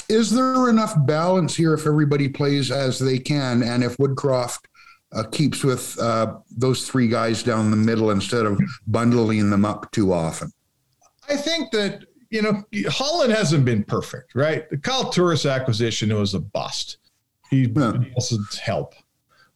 is 0.10 0.32
there 0.32 0.70
enough 0.70 0.93
balance 1.06 1.56
here 1.56 1.74
if 1.74 1.86
everybody 1.86 2.30
plays 2.30 2.72
as 2.72 3.00
they 3.00 3.20
can 3.20 3.63
and 3.63 3.84
if 3.84 3.98
Woodcroft 3.98 4.65
uh, 5.13 5.24
keeps 5.32 5.63
with 5.63 5.98
uh, 6.00 6.38
those 6.56 6.88
three 6.88 7.08
guys 7.08 7.43
down 7.43 7.72
the 7.72 7.78
middle 7.78 8.12
instead 8.12 8.46
of 8.46 8.60
bundling 8.88 9.50
them 9.50 9.65
up 9.65 9.91
too 9.91 10.13
often? 10.13 10.52
I 11.30 11.36
think 11.36 11.72
that 11.72 12.06
you 12.30 12.41
know 12.41 12.63
Holland 12.89 13.34
hasn't 13.34 13.65
been 13.65 13.84
perfect, 13.84 14.36
right? 14.36 14.70
The 14.70 14.78
Kyle 14.78 15.10
Turris 15.10 15.46
acquisition 15.46 16.13
was 16.13 16.34
a 16.34 16.39
bust. 16.39 16.98
He 17.50 17.63
yeah. 17.63 17.93
doesn't 18.15 18.56
help. 18.56 18.93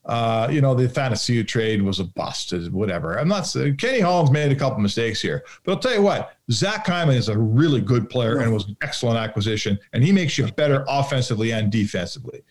Uh, 0.05 0.47
you 0.51 0.61
know, 0.61 0.73
the 0.73 0.89
Fantasy 0.89 1.43
trade 1.43 1.81
was 1.81 1.99
a 1.99 2.03
bust, 2.03 2.53
whatever. 2.71 3.19
I'm 3.19 3.27
not 3.27 3.45
saying 3.45 3.77
Kenny 3.77 3.99
Holland's 3.99 4.31
made 4.31 4.51
a 4.51 4.55
couple 4.55 4.79
mistakes 4.79 5.21
here, 5.21 5.45
but 5.63 5.73
I'll 5.73 5.79
tell 5.79 5.93
you 5.93 6.01
what, 6.01 6.35
Zach 6.51 6.87
Hyman 6.87 7.15
is 7.15 7.29
a 7.29 7.37
really 7.37 7.81
good 7.81 8.09
player 8.09 8.39
and 8.39 8.51
was 8.51 8.67
an 8.67 8.77
excellent 8.81 9.19
acquisition, 9.19 9.77
and 9.93 10.03
he 10.03 10.11
makes 10.11 10.37
you 10.37 10.47
better 10.53 10.85
offensively 10.87 11.51
and 11.51 11.71
defensively. 11.71 12.43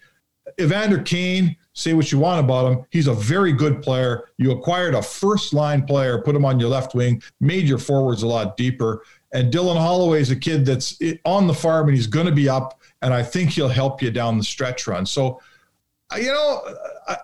Evander 0.60 1.02
Kane, 1.02 1.56
say 1.72 1.94
what 1.94 2.10
you 2.12 2.18
want 2.18 2.40
about 2.40 2.72
him. 2.72 2.84
He's 2.90 3.06
a 3.06 3.14
very 3.14 3.52
good 3.52 3.82
player. 3.82 4.28
You 4.36 4.52
acquired 4.52 4.94
a 4.94 5.02
first 5.02 5.52
line 5.52 5.84
player, 5.84 6.22
put 6.22 6.36
him 6.36 6.44
on 6.44 6.60
your 6.60 6.68
left 6.68 6.94
wing, 6.94 7.22
made 7.40 7.68
your 7.68 7.78
forwards 7.78 8.22
a 8.22 8.26
lot 8.26 8.56
deeper. 8.56 9.02
And 9.32 9.52
Dylan 9.52 9.76
Holloway 9.76 10.20
is 10.20 10.30
a 10.30 10.36
kid 10.36 10.66
that's 10.66 10.98
on 11.24 11.46
the 11.46 11.54
farm 11.54 11.88
and 11.88 11.96
he's 11.96 12.08
going 12.08 12.26
to 12.26 12.32
be 12.32 12.48
up. 12.48 12.80
And 13.02 13.14
I 13.14 13.22
think 13.22 13.50
he'll 13.50 13.68
help 13.68 14.02
you 14.02 14.10
down 14.10 14.38
the 14.38 14.44
stretch 14.44 14.86
run. 14.86 15.06
So, 15.06 15.40
you 16.16 16.26
know, 16.26 16.62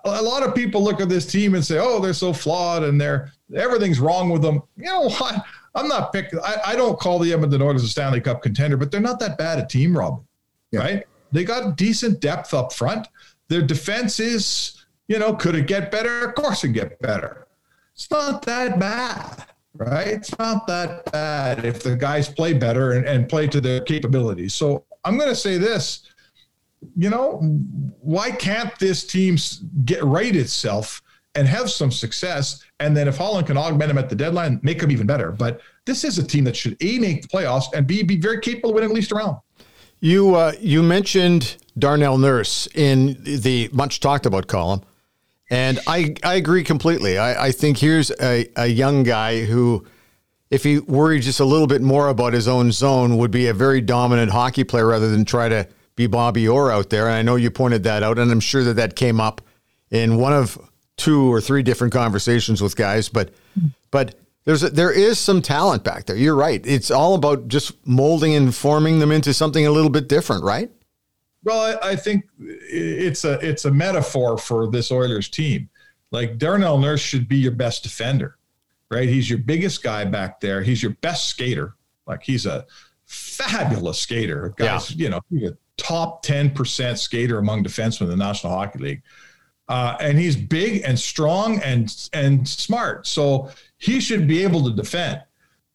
a 0.05 0.22
lot 0.22 0.42
of 0.42 0.55
people 0.55 0.83
look 0.83 1.01
at 1.01 1.09
this 1.09 1.27
team 1.27 1.55
and 1.55 1.64
say, 1.64 1.79
oh, 1.79 2.01
they're 2.01 2.12
so 2.12 2.33
flawed 2.33 2.85
and 2.85 3.01
they're 3.01 3.33
everything's 3.55 4.01
wrong 4.01 4.31
with 4.31 4.42
them. 4.42 4.62
You 4.77 4.85
know 4.85 5.09
what? 5.09 5.44
I'm 5.75 5.88
not 5.88 6.11
picking, 6.12 6.38
I, 6.42 6.57
I, 6.68 6.77
don't 6.77 6.99
call 6.99 7.18
the 7.18 7.35
Edmonton 7.35 7.61
Oilers 7.61 7.85
a 7.85 7.88
Stanley 7.88 8.22
Cup 8.22 8.42
contender, 8.42 8.79
but 8.79 8.90
they're 8.90 8.99
not 8.99 9.20
that 9.20 9.37
bad 9.37 9.59
a 9.59 9.66
team, 9.66 9.96
Rob. 9.96 10.25
Yeah. 10.70 10.81
Right? 10.81 11.05
They 11.33 11.44
got 11.44 11.77
decent 11.77 12.20
depth 12.20 12.55
up 12.55 12.72
front. 12.72 13.09
Their 13.49 13.61
defense 13.61 14.18
is, 14.18 14.87
you 15.07 15.18
know, 15.18 15.35
could 15.35 15.55
it 15.55 15.66
get 15.66 15.90
better? 15.90 16.25
Of 16.25 16.35
course 16.35 16.64
it 16.64 16.68
get 16.70 16.99
better. 17.01 17.46
It's 17.92 18.11
not 18.11 18.42
that 18.42 18.79
bad, 18.79 19.44
right? 19.75 20.09
It's 20.09 20.37
not 20.38 20.66
that 20.66 21.11
bad 21.12 21.64
if 21.66 21.83
the 21.83 21.94
guys 21.94 22.29
play 22.29 22.55
better 22.55 22.92
and, 22.92 23.07
and 23.07 23.29
play 23.29 23.46
to 23.49 23.61
their 23.61 23.81
capabilities. 23.81 24.55
So 24.55 24.85
I'm 25.05 25.18
going 25.18 25.29
to 25.29 25.37
say 25.37 25.59
this, 25.59 26.03
you 26.96 27.11
know, 27.11 27.38
why 28.01 28.31
can't 28.31 28.77
this 28.79 29.07
team 29.07 29.37
get 29.85 30.03
right 30.05 30.35
itself 30.35 31.03
and 31.35 31.49
have 31.49 31.70
some 31.70 31.90
success? 31.90 32.62
And 32.81 32.96
then 32.96 33.09
if 33.09 33.16
Holland 33.16 33.46
can 33.46 33.57
augment 33.57 33.88
them 33.88 33.99
at 33.99 34.09
the 34.09 34.16
deadline, 34.16 34.61
make 34.62 34.81
them 34.81 34.90
even 34.90 35.07
better. 35.07 35.33
But 35.33 35.61
this 35.85 36.05
is 36.05 36.18
a 36.18 36.27
team 36.27 36.44
that 36.44 36.57
should 36.57 36.77
A, 36.81 36.99
make 36.99 37.22
the 37.22 37.29
playoffs 37.29 37.72
and 37.75 37.87
B, 37.87 38.03
be 38.03 38.16
very 38.16 38.40
capable 38.40 38.70
of 38.70 38.75
winning 38.75 38.90
at 38.90 38.94
least 38.94 39.12
a 39.12 39.14
round. 39.14 39.38
You 40.01 40.35
uh, 40.35 40.53
you 40.61 40.83
mentioned 40.83 41.57
Darnell 41.79 42.18
Nurse 42.18 42.68
in 42.75 43.16
the 43.22 43.70
much 43.72 44.01
talked 44.01 44.27
about 44.27 44.46
column, 44.46 44.83
and 45.49 45.81
I 45.87 46.14
I 46.22 46.35
agree 46.35 46.64
completely. 46.64 47.16
I, 47.16 47.46
I 47.46 47.51
think 47.51 47.79
here's 47.79 48.11
a, 48.20 48.46
a 48.57 48.66
young 48.66 49.05
guy 49.05 49.46
who, 49.46 49.87
if 50.51 50.64
he 50.64 50.81
worried 50.81 51.22
just 51.22 51.40
a 51.40 51.46
little 51.46 51.66
bit 51.66 51.81
more 51.81 52.09
about 52.09 52.35
his 52.35 52.46
own 52.46 52.72
zone, 52.72 53.16
would 53.16 53.31
be 53.31 53.46
a 53.46 53.55
very 53.55 53.81
dominant 53.81 54.33
hockey 54.33 54.64
player 54.64 54.87
rather 54.87 55.09
than 55.09 55.25
try 55.25 55.49
to 55.49 55.66
be 55.96 56.06
Bobby 56.06 56.46
Orr 56.46 56.70
out 56.70 56.90
there. 56.90 57.06
And 57.06 57.16
I 57.16 57.22
know 57.22 57.37
you 57.37 57.50
pointed 57.50 57.82
that 57.85 58.02
out, 58.02 58.18
and 58.18 58.30
I'm 58.30 58.40
sure 58.40 58.62
that 58.64 58.74
that 58.74 58.94
came 58.94 59.20
up 59.20 59.40
in 59.90 60.18
one 60.18 60.32
of 60.32 60.59
two 60.96 61.32
or 61.32 61.40
three 61.40 61.62
different 61.62 61.92
conversations 61.92 62.62
with 62.62 62.76
guys. 62.76 63.09
But 63.09 63.30
but 63.90 64.14
there's 64.44 64.62
a, 64.62 64.70
there 64.70 64.92
is 64.92 65.18
some 65.18 65.42
talent 65.42 65.82
back 65.82 66.06
there. 66.06 66.16
You're 66.16 66.37
right. 66.37 66.64
It's 66.64 66.90
all 66.90 67.14
about 67.14 67.48
just 67.48 67.74
molding 67.87 68.35
and 68.35 68.54
forming 68.54 69.00
them 69.00 69.11
into 69.11 69.35
something 69.35 69.66
a 69.66 69.70
little 69.70 69.90
bit 69.90 70.09
different, 70.09 70.44
right? 70.44 70.70
Well, 71.42 71.78
I, 71.82 71.90
I 71.90 71.96
think 71.96 72.24
it's 72.38 73.24
a 73.24 73.35
it's 73.46 73.64
a 73.64 73.70
metaphor 73.70 74.38
for 74.38 74.70
this 74.70 74.92
Oilers 74.92 75.28
team. 75.28 75.68
Like 76.12 76.38
Darnell 76.38 76.78
Nurse 76.78 77.00
should 77.00 77.28
be 77.28 77.37
your 77.37 77.52
best 77.52 77.82
defender, 77.82 78.37
right? 78.90 79.09
He's 79.09 79.28
your 79.28 79.38
biggest 79.40 79.82
guy 79.82 80.04
back 80.04 80.40
there. 80.40 80.62
He's 80.62 80.82
your 80.82 80.92
best 81.00 81.28
skater. 81.28 81.74
Like 82.06 82.22
he's 82.22 82.46
a 82.46 82.66
fabulous 83.04 83.98
skater. 83.98 84.54
Guys, 84.56 84.92
yeah. 84.92 85.04
you 85.04 85.11
know, 85.40 85.56
top 85.76 86.24
10% 86.24 86.98
skater 86.98 87.38
among 87.38 87.64
defensemen 87.64 88.02
in 88.02 88.10
the 88.10 88.16
National 88.16 88.52
Hockey 88.52 88.78
League. 88.78 89.02
Uh, 89.68 89.96
and 90.00 90.18
he's 90.18 90.36
big 90.36 90.82
and 90.84 90.98
strong 90.98 91.60
and 91.60 92.08
and 92.12 92.48
smart. 92.48 93.07
So 93.07 93.51
he 93.78 94.01
should 94.01 94.28
be 94.28 94.42
able 94.44 94.64
to 94.64 94.70
defend. 94.70 95.22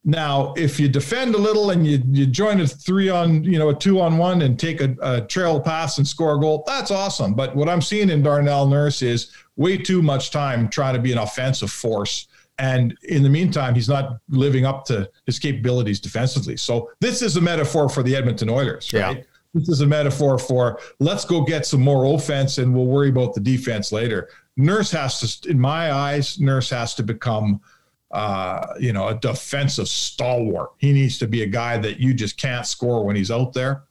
Now, 0.04 0.54
if 0.58 0.80
you 0.80 0.90
defend 0.90 1.36
a 1.36 1.38
little 1.38 1.70
and 1.70 1.86
you, 1.86 2.02
you 2.10 2.26
join 2.26 2.60
a 2.60 2.68
three 2.68 3.10
on, 3.10 3.44
you 3.44 3.60
know, 3.60 3.70
a 3.70 3.76
two 3.76 4.02
on 4.02 4.18
one 4.18 4.42
and 4.42 4.60
take 4.60 4.82
a, 4.82 4.96
a 5.02 5.22
trail 5.22 5.60
pass 5.60 6.00
and 6.00 6.08
score 6.08 6.36
a 6.36 6.40
goal, 6.40 6.64
that's 6.66 6.90
awesome. 6.90 7.36
But 7.36 7.56
what 7.56 7.70
I'm 7.70 7.82
seeing 7.82 8.10
in 8.10 8.24
Darnell 8.24 8.66
Nurse 8.68 9.04
is 9.04 9.32
way 9.58 9.78
too 9.78 10.02
much 10.02 10.32
time 10.32 10.70
trying 10.70 10.96
to 10.96 11.02
be 11.02 11.12
an 11.12 11.20
offensive 11.20 11.70
force. 11.70 12.28
And 12.58 12.98
in 13.04 13.22
the 13.22 13.30
meantime, 13.30 13.76
he's 13.76 13.90
not 13.90 14.20
living 14.30 14.66
up 14.66 14.86
to 14.86 15.10
his 15.28 15.38
capabilities 15.38 16.00
defensively. 16.00 16.58
So 16.58 16.90
this 17.00 17.22
is 17.22 17.38
a 17.38 17.42
metaphor 17.42 17.88
for 17.88 18.02
the 18.02 18.16
Edmonton 18.16 18.50
Oilers, 18.50 18.92
right? 18.94 19.18
Yeah. 19.18 19.24
This 19.54 19.70
is 19.70 19.82
a 19.82 19.88
metaphor 19.88 20.38
for 20.38 20.80
let's 21.00 21.26
go 21.26 21.42
get 21.42 21.66
some 21.66 21.82
more 21.82 22.16
offense 22.16 22.58
and 22.58 22.74
we'll 22.74 22.86
worry 22.86 23.10
about 23.10 23.34
the 23.34 23.42
defense 23.42 23.92
later. 23.92 24.30
Nurse 24.58 24.92
has 24.92 25.40
to, 25.42 25.50
in 25.50 25.60
my 25.60 25.92
eyes, 25.92 26.40
Nurse 26.40 26.70
has 26.70 26.96
to 26.96 27.04
become– 27.04 27.62
uh, 28.12 28.74
you 28.80 28.94
know, 28.94 29.08
a 29.08 29.16
defensive 29.16 29.88
stalwart. 29.88 30.72
He 30.78 30.92
needs 30.92 31.18
to 31.20 31.28
be 31.28 31.44
a 31.44 31.48
guy 31.48 31.78
that 31.78 32.00
you 32.00 32.14
just 32.14 32.38
can't 32.38 32.66
score 32.66 33.06
when 33.06 33.16
he's 33.16 33.32
out 33.32 33.54
there. 33.54 33.84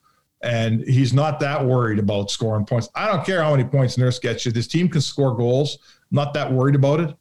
And 0.43 0.83
he's 0.83 1.13
not 1.13 1.41
that 1.41 1.65
worried 1.65 1.99
about 1.99 2.31
scoring 2.31 2.65
points. 2.65 2.89
I 2.95 3.07
don't 3.07 3.25
care 3.25 3.43
how 3.43 3.51
many 3.51 3.65
points 3.65 3.99
Nurse 3.99 4.19
gets 4.19 4.47
you. 4.47 4.53
This 4.53 4.67
team 4.67 4.89
can 4.89 5.01
score 5.01 5.35
goals. 5.35 5.79
I'm 6.11 6.17
not 6.17 6.35
that 6.35 6.51
worried 6.51 6.75
about 6.75 7.01
it. 7.01 7.17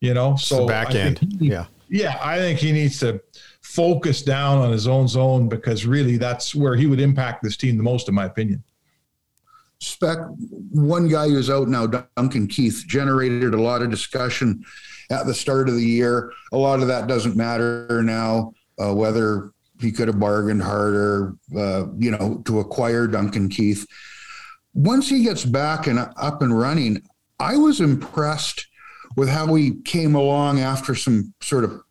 You 0.00 0.14
know, 0.14 0.36
so 0.36 0.66
back 0.66 0.94
end. 0.94 1.18
He, 1.18 1.48
yeah. 1.48 1.66
Yeah. 1.88 2.18
I 2.20 2.38
think 2.38 2.58
he 2.58 2.72
needs 2.72 2.98
to 3.00 3.20
focus 3.74 4.20
down 4.20 4.58
on 4.58 4.70
his 4.70 4.86
own 4.86 5.08
zone 5.08 5.48
because 5.48 5.86
really 5.86 6.18
that's 6.18 6.54
where 6.54 6.76
he 6.76 6.86
would 6.86 7.00
impact 7.00 7.42
this 7.42 7.56
team 7.56 7.78
the 7.78 7.82
most, 7.82 8.08
in 8.08 8.14
my 8.14 8.26
opinion. 8.26 8.62
Spec, 9.80 10.18
one 10.70 11.08
guy 11.08 11.28
who's 11.28 11.48
out 11.48 11.68
now, 11.68 11.86
Duncan 11.86 12.46
Keith, 12.46 12.84
generated 12.86 13.54
a 13.54 13.60
lot 13.60 13.82
of 13.82 13.90
discussion 13.90 14.62
at 15.10 15.26
the 15.26 15.34
start 15.34 15.68
of 15.68 15.74
the 15.74 15.84
year. 15.84 16.32
A 16.52 16.56
lot 16.56 16.80
of 16.80 16.88
that 16.88 17.06
doesn't 17.06 17.34
matter 17.34 18.02
now, 18.04 18.52
uh, 18.78 18.94
whether 18.94 19.52
he 19.80 19.90
could 19.90 20.06
have 20.06 20.20
bargained 20.20 20.62
harder, 20.62 21.34
uh, 21.56 21.86
you 21.96 22.10
know, 22.10 22.42
to 22.44 22.60
acquire 22.60 23.06
Duncan 23.06 23.48
Keith. 23.48 23.86
Once 24.74 25.08
he 25.08 25.24
gets 25.24 25.44
back 25.44 25.86
and 25.86 25.98
up 25.98 26.42
and 26.42 26.56
running, 26.56 27.02
I 27.40 27.56
was 27.56 27.80
impressed 27.80 28.66
with 29.16 29.28
how 29.28 29.54
he 29.54 29.80
came 29.82 30.14
along 30.14 30.60
after 30.60 30.94
some 30.94 31.34
sort 31.40 31.64
of 31.64 31.82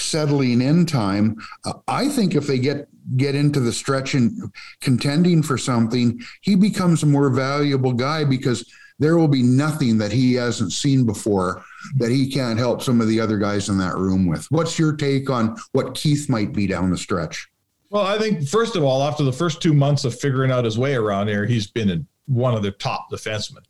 settling 0.00 0.60
in 0.60 0.86
time. 0.86 1.36
Uh, 1.64 1.74
I 1.88 2.08
think 2.08 2.34
if 2.34 2.46
they 2.46 2.58
get 2.58 2.88
get 3.16 3.34
into 3.34 3.60
the 3.60 3.72
stretch 3.72 4.14
and 4.14 4.52
contending 4.80 5.42
for 5.42 5.58
something, 5.58 6.20
he 6.42 6.54
becomes 6.54 7.02
a 7.02 7.06
more 7.06 7.30
valuable 7.30 7.92
guy 7.92 8.24
because 8.24 8.70
there 9.00 9.16
will 9.16 9.28
be 9.28 9.42
nothing 9.42 9.98
that 9.98 10.12
he 10.12 10.34
hasn't 10.34 10.72
seen 10.72 11.06
before 11.06 11.64
that 11.96 12.10
he 12.10 12.30
can't 12.30 12.58
help 12.58 12.82
some 12.82 13.00
of 13.00 13.08
the 13.08 13.18
other 13.18 13.38
guys 13.38 13.68
in 13.68 13.78
that 13.78 13.96
room 13.96 14.26
with. 14.26 14.46
What's 14.50 14.78
your 14.78 14.94
take 14.94 15.30
on 15.30 15.56
what 15.72 15.94
Keith 15.94 16.28
might 16.28 16.52
be 16.52 16.66
down 16.66 16.90
the 16.90 16.98
stretch? 16.98 17.48
Well, 17.88 18.06
I 18.06 18.18
think 18.18 18.46
first 18.46 18.76
of 18.76 18.84
all, 18.84 19.02
after 19.02 19.24
the 19.24 19.32
first 19.32 19.62
two 19.62 19.72
months 19.72 20.04
of 20.04 20.18
figuring 20.18 20.52
out 20.52 20.64
his 20.64 20.78
way 20.78 20.94
around 20.94 21.28
here, 21.28 21.46
he's 21.46 21.66
been 21.66 22.06
one 22.26 22.54
of 22.54 22.62
the 22.62 22.70
top 22.72 23.10
defensemen. 23.10 23.64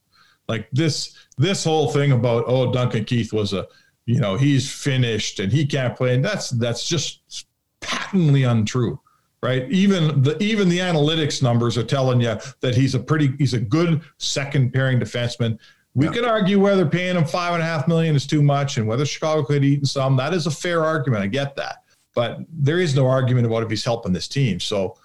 Like 0.48 0.68
this, 0.72 1.16
this 1.38 1.62
whole 1.62 1.90
thing 1.90 2.10
about 2.12 2.44
oh, 2.48 2.72
Duncan 2.72 3.04
Keith 3.04 3.32
was 3.32 3.52
a, 3.52 3.66
you 4.06 4.20
know, 4.20 4.36
he's 4.36 4.70
finished 4.70 5.40
and 5.40 5.52
he 5.52 5.66
can't 5.66 5.96
play, 5.96 6.14
and 6.14 6.24
that's 6.24 6.50
that's 6.50 6.88
just 6.88 7.46
patently 7.80 8.44
untrue 8.44 9.00
right? 9.42 9.70
Even 9.70 10.22
the 10.22 10.40
even 10.42 10.68
the 10.68 10.78
analytics 10.78 11.42
numbers 11.42 11.78
are 11.78 11.84
telling 11.84 12.20
you 12.20 12.36
that 12.60 12.74
he's 12.74 12.94
a 12.94 12.98
pretty 12.98 13.34
he's 13.38 13.54
a 13.54 13.60
good 13.60 14.02
second 14.18 14.72
pairing 14.72 15.00
defenseman. 15.00 15.58
We 15.94 16.06
yeah. 16.06 16.12
could 16.12 16.24
argue 16.24 16.60
whether 16.60 16.86
paying 16.86 17.16
him 17.16 17.24
five 17.24 17.54
and 17.54 17.62
a 17.62 17.66
half 17.66 17.88
million 17.88 18.14
is 18.14 18.26
too 18.26 18.42
much 18.42 18.76
and 18.76 18.86
whether 18.86 19.04
Chicago 19.04 19.42
could 19.42 19.64
eat 19.64 19.86
some. 19.86 20.16
That 20.16 20.34
is 20.34 20.46
a 20.46 20.50
fair 20.50 20.84
argument. 20.84 21.24
I 21.24 21.26
get 21.26 21.56
that. 21.56 21.84
But 22.14 22.40
there 22.48 22.78
is 22.80 22.94
no 22.94 23.06
argument 23.06 23.46
about 23.46 23.62
if 23.62 23.70
he's 23.70 23.84
helping 23.84 24.12
this 24.12 24.28
team. 24.28 24.60
So, 24.60 24.96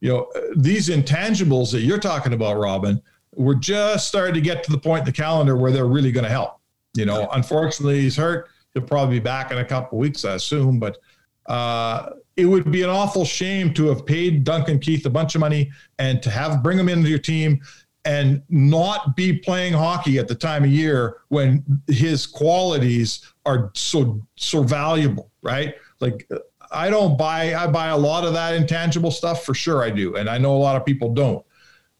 you 0.00 0.10
know, 0.10 0.32
these 0.56 0.88
intangibles 0.88 1.72
that 1.72 1.80
you're 1.80 1.98
talking 1.98 2.32
about, 2.32 2.58
Robin, 2.58 3.02
we're 3.34 3.54
just 3.54 4.08
starting 4.08 4.34
to 4.34 4.40
get 4.40 4.64
to 4.64 4.70
the 4.70 4.78
point 4.78 5.00
in 5.00 5.04
the 5.06 5.12
calendar 5.12 5.56
where 5.56 5.72
they're 5.72 5.86
really 5.86 6.12
going 6.12 6.24
to 6.24 6.30
help. 6.30 6.59
You 6.94 7.06
know, 7.06 7.28
unfortunately, 7.32 8.00
he's 8.00 8.16
hurt. 8.16 8.48
He'll 8.74 8.82
probably 8.82 9.18
be 9.18 9.24
back 9.24 9.50
in 9.50 9.58
a 9.58 9.64
couple 9.64 9.98
weeks, 9.98 10.24
I 10.24 10.34
assume. 10.34 10.78
But 10.78 10.98
uh, 11.46 12.10
it 12.36 12.46
would 12.46 12.70
be 12.70 12.82
an 12.82 12.90
awful 12.90 13.24
shame 13.24 13.74
to 13.74 13.88
have 13.88 14.06
paid 14.06 14.44
Duncan 14.44 14.78
Keith 14.78 15.04
a 15.06 15.10
bunch 15.10 15.34
of 15.34 15.40
money 15.40 15.70
and 15.98 16.22
to 16.22 16.30
have 16.30 16.62
bring 16.62 16.78
him 16.78 16.88
into 16.88 17.08
your 17.08 17.18
team 17.18 17.60
and 18.04 18.42
not 18.48 19.14
be 19.14 19.38
playing 19.38 19.74
hockey 19.74 20.18
at 20.18 20.26
the 20.26 20.34
time 20.34 20.64
of 20.64 20.70
year 20.70 21.18
when 21.28 21.62
his 21.86 22.26
qualities 22.26 23.26
are 23.44 23.70
so 23.74 24.20
so 24.36 24.62
valuable, 24.62 25.30
right? 25.42 25.74
Like 26.00 26.26
I 26.70 26.88
don't 26.88 27.18
buy 27.18 27.54
I 27.54 27.66
buy 27.66 27.88
a 27.88 27.96
lot 27.96 28.24
of 28.24 28.32
that 28.34 28.54
intangible 28.54 29.10
stuff 29.10 29.44
for 29.44 29.54
sure 29.54 29.82
I 29.82 29.90
do, 29.90 30.16
and 30.16 30.30
I 30.30 30.38
know 30.38 30.56
a 30.56 30.58
lot 30.58 30.76
of 30.76 30.86
people 30.86 31.12
don't. 31.12 31.44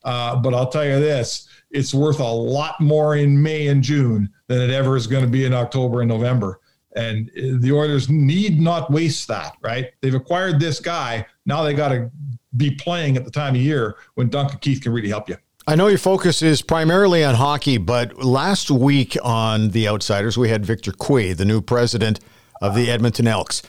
Uh, 0.02 0.36
but 0.36 0.54
I'll 0.54 0.70
tell 0.70 0.84
you 0.84 0.98
this: 0.98 1.48
it's 1.70 1.94
worth 1.94 2.20
a 2.20 2.24
lot 2.24 2.80
more 2.80 3.16
in 3.16 3.40
May 3.40 3.68
and 3.68 3.82
June 3.82 4.30
than 4.48 4.60
it 4.60 4.70
ever 4.70 4.96
is 4.96 5.06
going 5.06 5.24
to 5.24 5.30
be 5.30 5.44
in 5.44 5.54
October 5.54 6.00
and 6.00 6.08
November. 6.08 6.60
And 6.96 7.30
uh, 7.30 7.58
the 7.60 7.72
Oilers 7.72 8.08
need 8.08 8.60
not 8.60 8.90
waste 8.90 9.28
that, 9.28 9.56
right? 9.62 9.90
They've 10.00 10.14
acquired 10.14 10.58
this 10.58 10.80
guy. 10.80 11.26
Now 11.46 11.62
they 11.62 11.72
got 11.72 11.90
to 11.90 12.10
be 12.56 12.72
playing 12.72 13.16
at 13.16 13.24
the 13.24 13.30
time 13.30 13.54
of 13.54 13.60
year 13.60 13.96
when 14.14 14.28
Duncan 14.28 14.58
Keith 14.58 14.82
can 14.82 14.92
really 14.92 15.08
help 15.08 15.28
you. 15.28 15.36
I 15.66 15.76
know 15.76 15.86
your 15.86 15.98
focus 15.98 16.42
is 16.42 16.62
primarily 16.62 17.22
on 17.22 17.36
hockey, 17.36 17.78
but 17.78 18.24
last 18.24 18.70
week 18.70 19.16
on 19.22 19.70
The 19.70 19.86
Outsiders, 19.86 20.36
we 20.36 20.48
had 20.48 20.66
Victor 20.66 20.90
Cui, 20.90 21.32
the 21.32 21.44
new 21.44 21.60
president 21.60 22.18
of 22.60 22.74
the 22.74 22.90
Edmonton 22.90 23.28
Elks. 23.28 23.62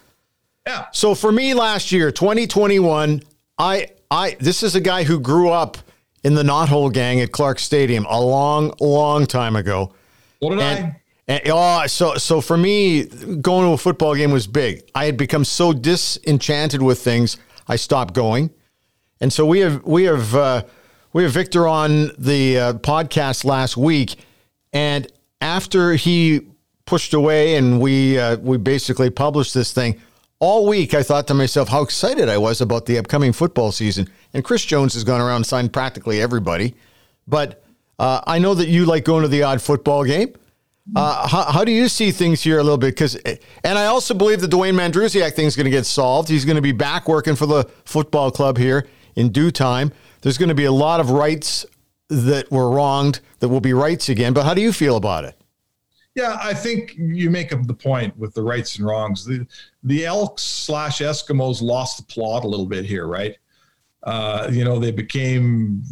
Yeah. 0.66 0.88
So 0.94 1.14
for 1.14 1.32
me 1.32 1.54
last 1.54 1.92
year, 1.92 2.12
2021, 2.12 3.22
I 3.58 3.90
I 4.10 4.38
this 4.40 4.64
is 4.64 4.76
a 4.76 4.82
guy 4.82 5.04
who 5.04 5.20
grew 5.20 5.50
up 5.50 5.78
in 6.24 6.36
the 6.36 6.44
Knothole 6.44 6.94
gang 6.94 7.20
at 7.22 7.32
Clark 7.32 7.60
Stadium 7.60 8.06
a 8.10 8.22
long, 8.22 8.74
long 8.80 9.26
time 9.26 9.56
ago. 9.56 9.94
What 10.40 10.52
did 10.52 10.60
and, 10.60 10.86
I? 10.86 11.02
And, 11.28 11.42
oh, 11.48 11.88
so 11.88 12.16
so 12.16 12.42
for 12.42 12.58
me, 12.58 13.06
going 13.06 13.68
to 13.68 13.74
a 13.74 13.78
football 13.78 14.16
game 14.16 14.32
was 14.32 14.48
big. 14.48 14.84
I 14.94 15.06
had 15.06 15.18
become 15.18 15.46
so 15.46 15.72
disenchanted 15.72 16.82
with 16.82 17.00
things, 17.00 17.38
I 17.68 17.76
stopped 17.76 18.14
going. 18.14 18.52
And 19.22 19.32
so 19.32 19.46
we 19.46 19.60
have 19.60 19.84
we 19.86 20.04
have 20.06 20.36
uh, 20.36 20.64
we 21.14 21.24
have 21.24 21.32
Victor 21.32 21.68
on 21.68 22.12
the 22.18 22.58
uh, 22.60 22.74
podcast 22.74 23.46
last 23.46 23.78
week, 23.78 24.16
and 24.74 25.08
after 25.40 25.94
he 25.94 26.42
pushed 26.86 27.14
away, 27.14 27.56
and 27.56 27.80
we 27.80 28.18
uh, 28.18 28.38
we 28.38 28.58
basically 28.58 29.10
published 29.10 29.54
this 29.54 29.72
thing. 29.72 30.02
All 30.42 30.66
week, 30.66 30.96
I 30.96 31.04
thought 31.04 31.28
to 31.28 31.36
myself 31.36 31.70
how 31.70 31.84
excited 31.84 32.28
I 32.28 32.40
was 32.40 32.62
about 32.62 32.88
the 32.88 32.98
upcoming 32.98 33.32
football 33.32 33.72
season. 33.72 34.10
And 34.34 34.44
Chris 34.44 34.66
Jones 34.66 34.96
has 34.96 35.04
gone 35.04 35.22
around 35.22 35.36
and 35.36 35.46
signed 35.46 35.72
practically 35.72 36.20
everybody. 36.20 36.74
But 37.28 37.64
uh, 38.00 38.22
I 38.26 38.40
know 38.40 38.56
that 38.56 38.68
you 38.68 38.86
like 38.86 39.06
going 39.06 39.22
to 39.22 39.28
the 39.28 39.44
odd 39.44 39.62
football 39.62 40.04
game. 40.04 40.34
Uh, 40.96 41.28
how, 41.28 41.44
how, 41.44 41.64
do 41.64 41.72
you 41.72 41.88
see 41.88 42.10
things 42.10 42.42
here 42.42 42.58
a 42.58 42.64
little 42.64 42.80
bit? 42.80 42.96
Because, 42.96 43.16
and 43.64 43.78
I 43.78 43.86
also 43.86 44.16
believe 44.16 44.42
the 44.42 44.48
Dwayne 44.48 44.74
Mandrusiak 44.74 45.34
thing 45.34 45.46
is 45.46 45.56
going 45.56 45.66
to 45.66 45.72
get 45.72 45.86
solved. 45.86 46.28
He's 46.28 46.44
going 46.44 46.56
to 46.56 46.62
be 46.62 46.72
back 46.72 47.08
working 47.08 47.36
for 47.36 47.46
the 47.46 47.66
football 47.86 48.32
club 48.32 48.58
here 48.58 48.88
in 49.16 49.30
due 49.30 49.52
time. 49.52 49.92
There's 50.22 50.40
going 50.40 50.50
to 50.50 50.56
be 50.56 50.66
a 50.66 50.72
lot 50.72 51.00
of 51.00 51.12
rights 51.12 51.68
that 52.10 52.50
were 52.50 52.72
wronged 52.72 53.20
that 53.42 53.50
will 53.50 53.62
be 53.62 53.74
rights 53.74 54.10
again. 54.10 54.34
But 54.34 54.46
how 54.46 54.56
do 54.56 54.62
you 54.62 54.74
feel 54.74 54.98
about 54.98 55.24
it? 55.24 55.41
Yeah, 56.16 56.38
I 56.42 56.54
think 56.54 56.96
you 56.98 57.30
make 57.30 57.54
up 57.54 57.66
the 57.68 57.74
point 57.74 58.18
with 58.18 58.34
the 58.34 58.44
rights 58.44 58.78
and 58.78 58.86
wrongs. 58.86 59.26
The 59.26 59.48
the 59.84 60.06
Elks 60.06 60.44
slash 60.44 61.00
Eskimos 61.00 61.62
lost 61.62 61.98
the 61.98 62.04
plot 62.14 62.44
a 62.44 62.48
little 62.48 62.66
bit 62.66 62.86
here, 62.86 63.08
right? 63.08 63.38
Uh, 64.04 64.50
you 64.52 64.66
know, 64.66 64.78
they 64.78 64.92
became 64.92 65.84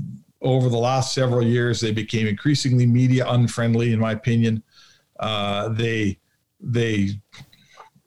over 0.41 0.69
the 0.69 0.77
last 0.77 1.13
several 1.13 1.43
years 1.43 1.81
they 1.81 1.91
became 1.91 2.27
increasingly 2.27 2.85
media 2.85 3.25
unfriendly, 3.29 3.93
in 3.93 3.99
my 3.99 4.11
opinion. 4.11 4.61
Uh, 5.19 5.69
they 5.69 6.17
they 6.59 7.09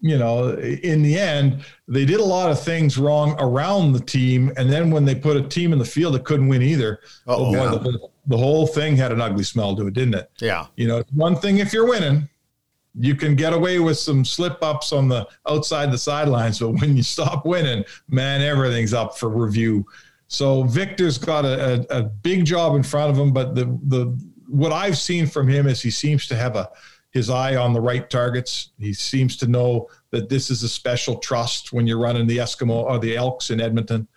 you 0.00 0.18
know 0.18 0.50
in 0.54 1.00
the 1.02 1.18
end 1.18 1.64
they 1.88 2.04
did 2.04 2.20
a 2.20 2.24
lot 2.24 2.50
of 2.50 2.60
things 2.60 2.98
wrong 2.98 3.36
around 3.38 3.92
the 3.92 4.00
team 4.00 4.52
and 4.56 4.70
then 4.70 4.90
when 4.90 5.04
they 5.04 5.14
put 5.14 5.36
a 5.36 5.42
team 5.42 5.72
in 5.72 5.78
the 5.78 5.84
field 5.84 6.12
that 6.12 6.24
couldn't 6.24 6.48
win 6.48 6.60
either 6.60 6.98
oh 7.28 7.52
boy, 7.52 7.62
yeah. 7.62 7.70
the, 7.70 8.08
the, 8.26 8.36
whole 8.36 8.66
thing 8.66 8.96
had 8.96 9.12
an 9.12 9.20
ugly 9.20 9.44
smell 9.44 9.74
to 9.76 9.86
it 9.86 9.94
didn't 9.94 10.14
it 10.14 10.30
yeah 10.40 10.66
you 10.76 10.86
know 10.86 11.02
one 11.12 11.36
thing 11.36 11.58
if 11.58 11.72
you're 11.72 11.88
winning 11.88 12.28
you 12.94 13.14
can 13.14 13.34
get 13.34 13.52
away 13.52 13.78
with 13.78 13.98
some 13.98 14.24
slip 14.24 14.62
ups 14.62 14.92
on 14.92 15.08
the 15.08 15.26
outside 15.48 15.90
the 15.90 15.98
sidelines 15.98 16.58
but 16.58 16.70
when 16.70 16.96
you 16.96 17.02
stop 17.02 17.44
winning 17.46 17.84
man 18.08 18.40
everything's 18.40 18.94
up 18.94 19.16
for 19.18 19.28
review 19.28 19.84
so 20.28 20.62
victor's 20.64 21.18
got 21.18 21.44
a, 21.44 21.86
a, 21.90 21.98
a 21.98 22.02
big 22.02 22.44
job 22.44 22.74
in 22.74 22.82
front 22.82 23.10
of 23.10 23.18
him 23.18 23.32
but 23.32 23.54
the 23.54 23.64
the 23.84 24.06
what 24.48 24.72
i've 24.72 24.98
seen 24.98 25.26
from 25.26 25.48
him 25.48 25.66
is 25.66 25.80
he 25.80 25.90
seems 25.90 26.26
to 26.26 26.36
have 26.36 26.56
a 26.56 26.70
his 27.12 27.28
eye 27.28 27.56
on 27.56 27.72
the 27.72 27.80
right 27.80 28.08
targets. 28.08 28.70
He 28.78 28.92
seems 28.94 29.36
to 29.36 29.46
know 29.46 29.88
that 30.10 30.28
this 30.28 30.50
is 30.50 30.62
a 30.62 30.68
special 30.68 31.16
trust 31.16 31.72
when 31.72 31.86
you're 31.86 31.98
running 31.98 32.26
the 32.26 32.38
Eskimo 32.38 32.70
or 32.70 32.98
the 32.98 33.16
Elks 33.16 33.50
in 33.50 33.60
Edmonton. 33.60 34.08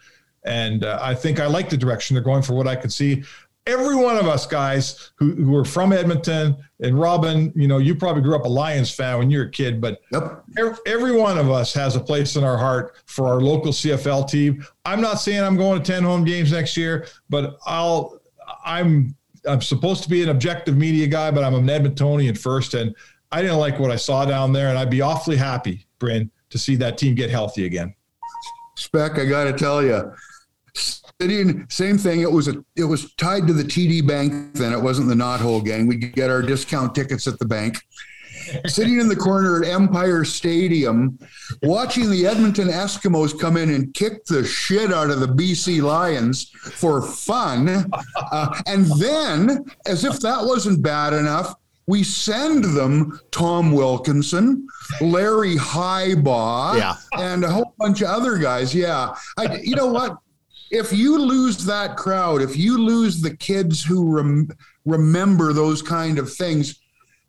And 0.45 0.85
uh, 0.85 0.99
I 1.01 1.13
think 1.13 1.39
I 1.39 1.47
like 1.47 1.69
the 1.69 1.77
direction 1.77 2.13
they're 2.15 2.23
going 2.23 2.41
for 2.41 2.53
what 2.53 2.67
I 2.67 2.75
could 2.75 2.93
see. 2.93 3.23
Every 3.67 3.95
one 3.95 4.17
of 4.17 4.27
us 4.27 4.45
guys 4.45 5.11
who, 5.15 5.33
who 5.33 5.55
are 5.55 5.65
from 5.65 5.91
Edmonton 5.91 6.55
and 6.81 6.99
Robin, 6.99 7.51
you 7.55 7.67
know, 7.67 7.79
you 7.79 7.95
probably 7.95 8.21
grew 8.21 8.35
up 8.35 8.45
a 8.45 8.49
Lions 8.49 8.93
fan 8.93 9.17
when 9.17 9.31
you 9.31 9.39
were 9.39 9.45
a 9.45 9.51
kid, 9.51 9.81
but 9.81 10.01
yep. 10.11 10.43
every, 10.57 10.75
every 10.85 11.11
one 11.13 11.37
of 11.37 11.49
us 11.49 11.73
has 11.73 11.95
a 11.95 11.99
place 11.99 12.35
in 12.35 12.43
our 12.43 12.57
heart 12.57 12.95
for 13.07 13.27
our 13.27 13.41
local 13.41 13.71
CFL 13.71 14.29
team. 14.29 14.63
I'm 14.85 15.01
not 15.01 15.15
saying 15.15 15.41
I'm 15.41 15.57
going 15.57 15.81
to 15.81 15.91
10 15.91 16.03
home 16.03 16.23
games 16.23 16.51
next 16.51 16.77
year, 16.77 17.07
but 17.29 17.57
I'll, 17.65 18.19
I'm 18.63 19.15
I'm 19.47 19.61
supposed 19.61 20.03
to 20.03 20.09
be 20.09 20.23
an 20.23 20.29
objective 20.29 20.75
media 20.75 21.07
guy, 21.07 21.31
but 21.31 21.43
I'm 21.43 21.53
an 21.53 21.67
Edmontonian 21.67 22.37
first, 22.37 22.73
and 22.73 22.95
I 23.31 23.41
didn't 23.41 23.57
like 23.57 23.79
what 23.79 23.91
I 23.91 23.95
saw 23.95 24.25
down 24.25 24.53
there, 24.53 24.69
and 24.69 24.77
I'd 24.77 24.89
be 24.89 25.01
awfully 25.01 25.37
happy, 25.37 25.85
Bryn, 25.99 26.31
to 26.49 26.57
see 26.57 26.75
that 26.77 26.97
team 26.97 27.15
get 27.15 27.29
healthy 27.29 27.65
again. 27.65 27.93
Spec, 28.75 29.17
I 29.19 29.25
got 29.25 29.45
to 29.45 29.53
tell 29.53 29.83
you, 29.83 30.11
sitting 30.75 31.65
same 31.69 31.97
thing. 31.97 32.21
It 32.21 32.31
was 32.31 32.47
a 32.47 32.63
it 32.75 32.83
was 32.83 33.13
tied 33.15 33.47
to 33.47 33.53
the 33.53 33.63
TD 33.63 34.07
Bank. 34.07 34.53
Then 34.53 34.73
it 34.73 34.81
wasn't 34.81 35.07
the 35.07 35.15
Knothole 35.15 35.63
Gang. 35.63 35.87
We 35.87 35.97
get 35.97 36.29
our 36.29 36.41
discount 36.41 36.93
tickets 36.93 37.27
at 37.27 37.39
the 37.39 37.45
bank 37.45 37.77
sitting 38.67 38.99
in 38.99 39.07
the 39.07 39.15
corner 39.15 39.63
at 39.63 39.69
Empire 39.69 40.23
Stadium, 40.23 41.17
watching 41.63 42.09
the 42.09 42.25
Edmonton 42.27 42.67
Eskimos 42.67 43.39
come 43.39 43.57
in 43.57 43.69
and 43.69 43.93
kick 43.93 44.25
the 44.25 44.43
shit 44.43 44.93
out 44.93 45.09
of 45.09 45.19
the 45.19 45.27
BC 45.27 45.81
Lions 45.81 46.49
for 46.49 47.01
fun. 47.01 47.89
Uh, 48.31 48.61
and 48.65 48.85
then, 48.99 49.65
as 49.85 50.03
if 50.03 50.19
that 50.19 50.43
wasn't 50.43 50.81
bad 50.81 51.13
enough, 51.13 51.55
we 51.87 52.03
send 52.03 52.63
them 52.63 53.19
Tom 53.31 53.71
Wilkinson, 53.71 54.67
Larry 55.01 55.55
Highbaugh, 55.55 56.77
yeah. 56.77 56.95
and 57.13 57.43
a 57.43 57.49
whole 57.49 57.75
bunch 57.77 58.01
of 58.01 58.07
other 58.07 58.37
guys. 58.37 58.73
Yeah. 58.73 59.13
I, 59.37 59.57
you 59.57 59.75
know 59.75 59.87
what? 59.87 60.17
If 60.71 60.91
you 60.91 61.17
lose 61.17 61.65
that 61.65 61.95
crowd, 61.97 62.41
if 62.41 62.57
you 62.57 62.77
lose 62.77 63.21
the 63.21 63.35
kids 63.35 63.83
who 63.83 64.11
rem- 64.11 64.49
remember 64.85 65.53
those 65.53 65.81
kind 65.81 66.19
of 66.19 66.33
things, 66.33 66.79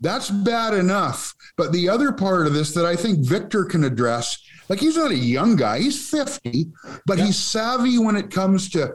that's 0.00 0.30
bad 0.30 0.74
enough. 0.74 1.34
But 1.56 1.72
the 1.72 1.88
other 1.88 2.12
part 2.12 2.46
of 2.46 2.54
this 2.54 2.74
that 2.74 2.84
I 2.84 2.96
think 2.96 3.20
Victor 3.20 3.64
can 3.64 3.84
address, 3.84 4.38
like 4.68 4.80
he's 4.80 4.96
not 4.96 5.10
a 5.10 5.16
young 5.16 5.56
guy, 5.56 5.80
he's 5.80 6.08
50, 6.10 6.66
but 7.06 7.18
he's 7.18 7.38
savvy 7.38 7.98
when 7.98 8.16
it 8.16 8.30
comes 8.30 8.68
to 8.70 8.94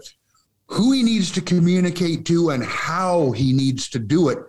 who 0.68 0.92
he 0.92 1.04
needs 1.04 1.32
to 1.32 1.42
communicate 1.42 2.26
to 2.26 2.52
and 2.52 2.64
how 2.64 3.32
he 3.32 3.52
needs 3.52 3.90
to 3.90 4.00
do 4.00 4.30
it. 4.30 4.40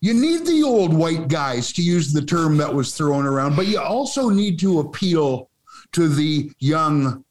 You 0.00 0.14
need 0.14 0.46
the 0.46 0.62
old 0.62 0.94
white 0.94 1.28
guys 1.28 1.72
to 1.74 1.82
use 1.82 2.12
the 2.12 2.22
term 2.22 2.56
that 2.56 2.72
was 2.72 2.94
thrown 2.94 3.26
around, 3.26 3.56
but 3.56 3.66
you 3.66 3.78
also 3.78 4.30
need 4.30 4.58
to 4.60 4.80
appeal 4.80 5.50
to 5.92 6.08
the 6.08 6.50
young 6.60 7.24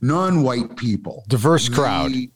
non-white 0.00 0.76
people. 0.76 1.24
Diverse 1.28 1.68
crowd. 1.68 2.12
The, 2.12 2.30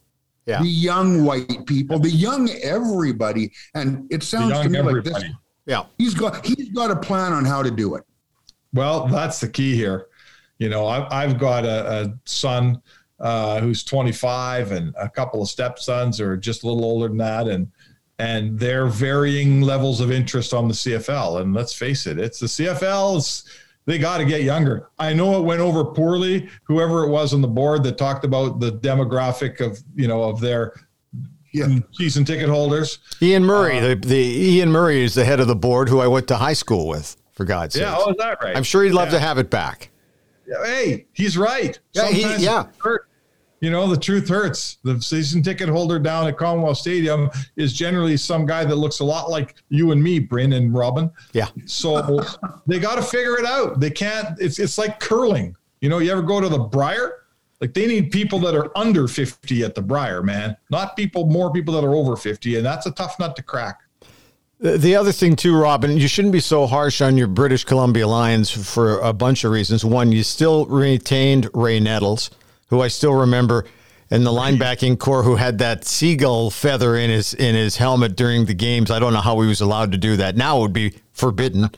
Yeah. 0.46 0.60
the 0.60 0.68
young 0.68 1.24
white 1.24 1.64
people, 1.66 1.98
the 1.98 2.10
young 2.10 2.50
everybody. 2.62 3.50
And 3.74 4.06
it 4.10 4.22
sounds 4.22 4.52
to 4.60 4.70
young 4.70 4.72
me 4.86 4.92
like 4.92 5.04
this. 5.04 5.24
Yeah. 5.66 5.84
He's 5.96 6.12
got 6.14 6.44
he's 6.44 6.68
got 6.70 6.90
a 6.90 6.96
plan 6.96 7.32
on 7.32 7.44
how 7.46 7.62
to 7.62 7.70
do 7.70 7.94
it. 7.94 8.04
Well, 8.74 9.06
that's 9.06 9.40
the 9.40 9.48
key 9.48 9.74
here. 9.74 10.08
You 10.58 10.68
know, 10.68 10.86
I've, 10.86 11.10
I've 11.10 11.38
got 11.38 11.64
a, 11.64 12.02
a 12.04 12.14
son 12.26 12.82
uh, 13.20 13.60
who's 13.60 13.84
25 13.84 14.72
and 14.72 14.94
a 14.98 15.08
couple 15.08 15.40
of 15.42 15.48
stepsons 15.48 16.20
are 16.20 16.36
just 16.36 16.62
a 16.62 16.66
little 16.66 16.84
older 16.84 17.08
than 17.08 17.16
that. 17.18 17.48
And, 17.48 17.70
and 18.18 18.58
they're 18.58 18.86
varying 18.86 19.62
levels 19.62 20.00
of 20.00 20.10
interest 20.12 20.52
on 20.52 20.68
the 20.68 20.74
CFL. 20.74 21.40
And 21.40 21.54
let's 21.54 21.72
face 21.72 22.06
it, 22.06 22.18
it's 22.18 22.38
the 22.38 22.46
CFL's, 22.46 23.44
they 23.86 23.98
got 23.98 24.18
to 24.18 24.24
get 24.24 24.42
younger. 24.42 24.88
I 24.98 25.12
know 25.12 25.38
it 25.38 25.42
went 25.44 25.60
over 25.60 25.84
poorly. 25.84 26.48
Whoever 26.64 27.04
it 27.04 27.08
was 27.10 27.34
on 27.34 27.40
the 27.42 27.48
board 27.48 27.82
that 27.84 27.98
talked 27.98 28.24
about 28.24 28.60
the 28.60 28.72
demographic 28.72 29.60
of, 29.60 29.78
you 29.94 30.08
know, 30.08 30.22
of 30.22 30.40
their 30.40 30.72
Yeah. 31.52 31.68
season 31.92 32.24
ticket 32.24 32.48
holders. 32.48 32.98
Ian 33.20 33.44
Murray, 33.44 33.78
uh, 33.78 33.88
the, 33.88 33.94
the 33.96 34.16
Ian 34.16 34.70
Murray 34.72 35.02
is 35.02 35.14
the 35.14 35.24
head 35.24 35.38
of 35.40 35.46
the 35.48 35.54
board 35.56 35.88
who 35.88 36.00
I 36.00 36.06
went 36.06 36.26
to 36.28 36.36
high 36.36 36.52
school 36.54 36.88
with, 36.88 37.16
for 37.32 37.44
God's 37.44 37.74
sake. 37.74 37.82
Yeah. 37.82 37.96
Oh, 37.98 38.10
is 38.10 38.16
that 38.18 38.38
right? 38.42 38.56
I'm 38.56 38.62
sure 38.64 38.82
he'd 38.84 38.92
love 38.92 39.08
Yeah. 39.08 39.18
to 39.18 39.20
have 39.20 39.38
it 39.38 39.50
back. 39.50 39.90
hey, 40.64 41.06
he's 41.12 41.36
right. 41.38 41.78
Yeah, 41.92 42.08
he- 42.08 42.22
yeah. 42.44 42.62
it 42.62 42.68
hurt. 42.82 43.06
You 43.64 43.70
know, 43.70 43.86
the 43.86 43.96
truth 43.96 44.28
hurts. 44.28 44.76
The 44.82 45.00
season 45.00 45.42
ticket 45.42 45.70
holder 45.70 45.98
down 45.98 46.26
at 46.26 46.36
Commonwealth 46.36 46.76
Stadium 46.76 47.30
is 47.56 47.72
generally 47.72 48.18
some 48.18 48.44
guy 48.44 48.62
that 48.62 48.76
looks 48.76 49.00
a 49.00 49.04
lot 49.04 49.30
like 49.30 49.54
you 49.70 49.90
and 49.92 50.02
me, 50.02 50.18
Bryn 50.18 50.52
and 50.52 50.74
Robin. 50.74 51.10
Yeah. 51.32 51.48
So 51.64 52.22
they 52.66 52.78
got 52.78 52.96
to 52.96 53.02
figure 53.02 53.38
it 53.38 53.46
out. 53.46 53.80
They 53.80 53.90
can't. 53.90 54.38
It's 54.38 54.58
it's 54.58 54.76
like 54.76 55.00
curling. 55.00 55.56
You 55.80 55.88
know, 55.88 55.96
you 55.96 56.12
ever 56.12 56.20
go 56.20 56.42
to 56.42 56.48
the 56.50 56.58
Brier? 56.58 57.22
Like 57.62 57.72
they 57.72 57.86
need 57.86 58.10
people 58.10 58.38
that 58.40 58.54
are 58.54 58.70
under 58.76 59.08
50 59.08 59.62
at 59.62 59.74
the 59.74 59.80
Brier, 59.80 60.22
man. 60.22 60.58
Not 60.68 60.94
people, 60.94 61.24
more 61.24 61.50
people 61.50 61.72
that 61.72 61.84
are 61.84 61.94
over 61.94 62.16
50, 62.16 62.56
and 62.56 62.66
that's 62.66 62.84
a 62.84 62.90
tough 62.90 63.18
nut 63.18 63.34
to 63.36 63.42
crack. 63.42 63.80
The 64.60 64.76
the 64.76 64.94
other 64.94 65.12
thing 65.12 65.36
too, 65.36 65.56
Robin, 65.56 65.96
you 65.96 66.06
shouldn't 66.06 66.32
be 66.32 66.40
so 66.40 66.66
harsh 66.66 67.00
on 67.00 67.16
your 67.16 67.28
British 67.28 67.64
Columbia 67.64 68.06
Lions 68.06 68.50
for 68.50 68.98
a 68.98 69.14
bunch 69.14 69.42
of 69.44 69.52
reasons. 69.52 69.86
One, 69.86 70.12
you 70.12 70.22
still 70.22 70.66
retained 70.66 71.48
Ray 71.54 71.80
Nettles, 71.80 72.28
who 72.68 72.80
I 72.80 72.88
still 72.88 73.14
remember 73.14 73.64
in 74.10 74.24
the 74.24 74.30
linebacking 74.30 74.98
core 74.98 75.22
who 75.22 75.36
had 75.36 75.58
that 75.58 75.84
seagull 75.84 76.50
feather 76.50 76.96
in 76.96 77.10
his 77.10 77.34
in 77.34 77.54
his 77.54 77.76
helmet 77.76 78.16
during 78.16 78.44
the 78.44 78.54
games. 78.54 78.90
I 78.90 78.98
don't 78.98 79.12
know 79.12 79.20
how 79.20 79.40
he 79.40 79.48
was 79.48 79.60
allowed 79.60 79.92
to 79.92 79.98
do 79.98 80.16
that. 80.16 80.36
Now 80.36 80.58
it 80.58 80.60
would 80.60 80.72
be 80.72 80.94
forbidden. 81.12 81.70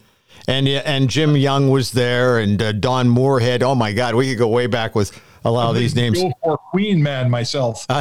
And 0.49 0.69
and 0.69 1.09
Jim 1.09 1.37
Young 1.37 1.71
was 1.71 1.91
there, 1.91 2.39
and 2.39 2.63
uh, 2.63 2.73
Don 2.73 3.09
Moorhead. 3.09 3.63
Oh 3.63 3.75
my 3.75 3.93
God, 3.93 4.15
we 4.15 4.29
could 4.29 4.39
go 4.39 4.49
way 4.49 4.67
back 4.67 4.95
with 4.95 5.19
a 5.45 5.51
lot 5.51 5.71
of 5.71 5.77
these 5.77 5.95
names. 5.95 6.21
Go 6.21 6.33
for 6.43 6.59
Queen 6.59 7.03
man 7.03 7.31
myself. 7.31 7.87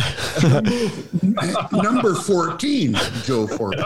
Number 1.72 2.16
14, 2.16 2.96
Joe 3.24 3.48
Ford. 3.48 3.80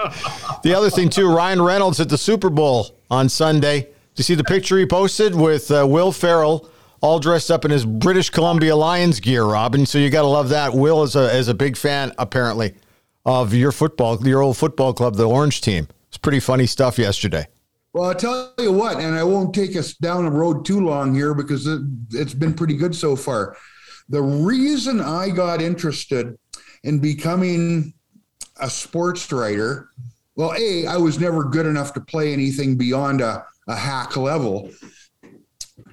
The 0.61 0.73
other 0.75 0.89
thing 0.89 1.09
too, 1.09 1.33
Ryan 1.33 1.61
Reynolds 1.61 2.01
at 2.01 2.09
the 2.09 2.17
Super 2.17 2.49
Bowl 2.49 2.87
on 3.09 3.29
Sunday. 3.29 3.81
Did 3.81 3.91
you 4.15 4.23
see 4.23 4.35
the 4.35 4.43
picture 4.43 4.77
he 4.77 4.85
posted 4.85 5.33
with 5.33 5.71
uh, 5.71 5.87
Will 5.87 6.11
Ferrell, 6.11 6.69
all 7.01 7.19
dressed 7.19 7.51
up 7.51 7.65
in 7.65 7.71
his 7.71 7.85
British 7.85 8.29
Columbia 8.29 8.75
Lions 8.75 9.19
gear, 9.19 9.45
Robin? 9.45 9.85
So 9.85 9.97
you 9.97 10.09
got 10.09 10.21
to 10.21 10.27
love 10.27 10.49
that. 10.49 10.73
Will 10.73 11.03
is 11.03 11.15
a 11.15 11.35
is 11.35 11.47
a 11.47 11.53
big 11.53 11.77
fan 11.77 12.13
apparently 12.17 12.73
of 13.25 13.53
your 13.53 13.71
football, 13.71 14.25
your 14.25 14.41
old 14.41 14.57
football 14.57 14.93
club, 14.93 15.15
the 15.15 15.27
Orange 15.27 15.61
Team. 15.61 15.87
It's 16.07 16.17
pretty 16.17 16.39
funny 16.39 16.65
stuff 16.65 16.97
yesterday. 16.97 17.47
Well, 17.93 18.09
I'll 18.09 18.15
tell 18.15 18.53
you 18.59 18.71
what, 18.71 18.97
and 18.97 19.15
I 19.15 19.23
won't 19.23 19.53
take 19.53 19.75
us 19.75 19.93
down 19.95 20.25
the 20.25 20.31
road 20.31 20.63
too 20.63 20.79
long 20.79 21.13
here 21.13 21.33
because 21.33 21.65
it, 21.65 21.81
it's 22.11 22.33
been 22.33 22.53
pretty 22.53 22.75
good 22.75 22.95
so 22.95 23.15
far. 23.15 23.57
The 24.09 24.21
reason 24.21 25.01
I 25.01 25.29
got 25.29 25.61
interested 25.61 26.37
in 26.83 26.99
becoming 26.99 27.93
a 28.61 28.69
sports 28.69 29.31
writer, 29.31 29.89
well, 30.35 30.53
A, 30.57 30.85
I 30.87 30.97
was 30.97 31.19
never 31.19 31.43
good 31.43 31.65
enough 31.65 31.93
to 31.93 32.01
play 32.01 32.31
anything 32.31 32.77
beyond 32.77 33.21
a, 33.21 33.45
a 33.67 33.75
hack 33.75 34.15
level. 34.17 34.69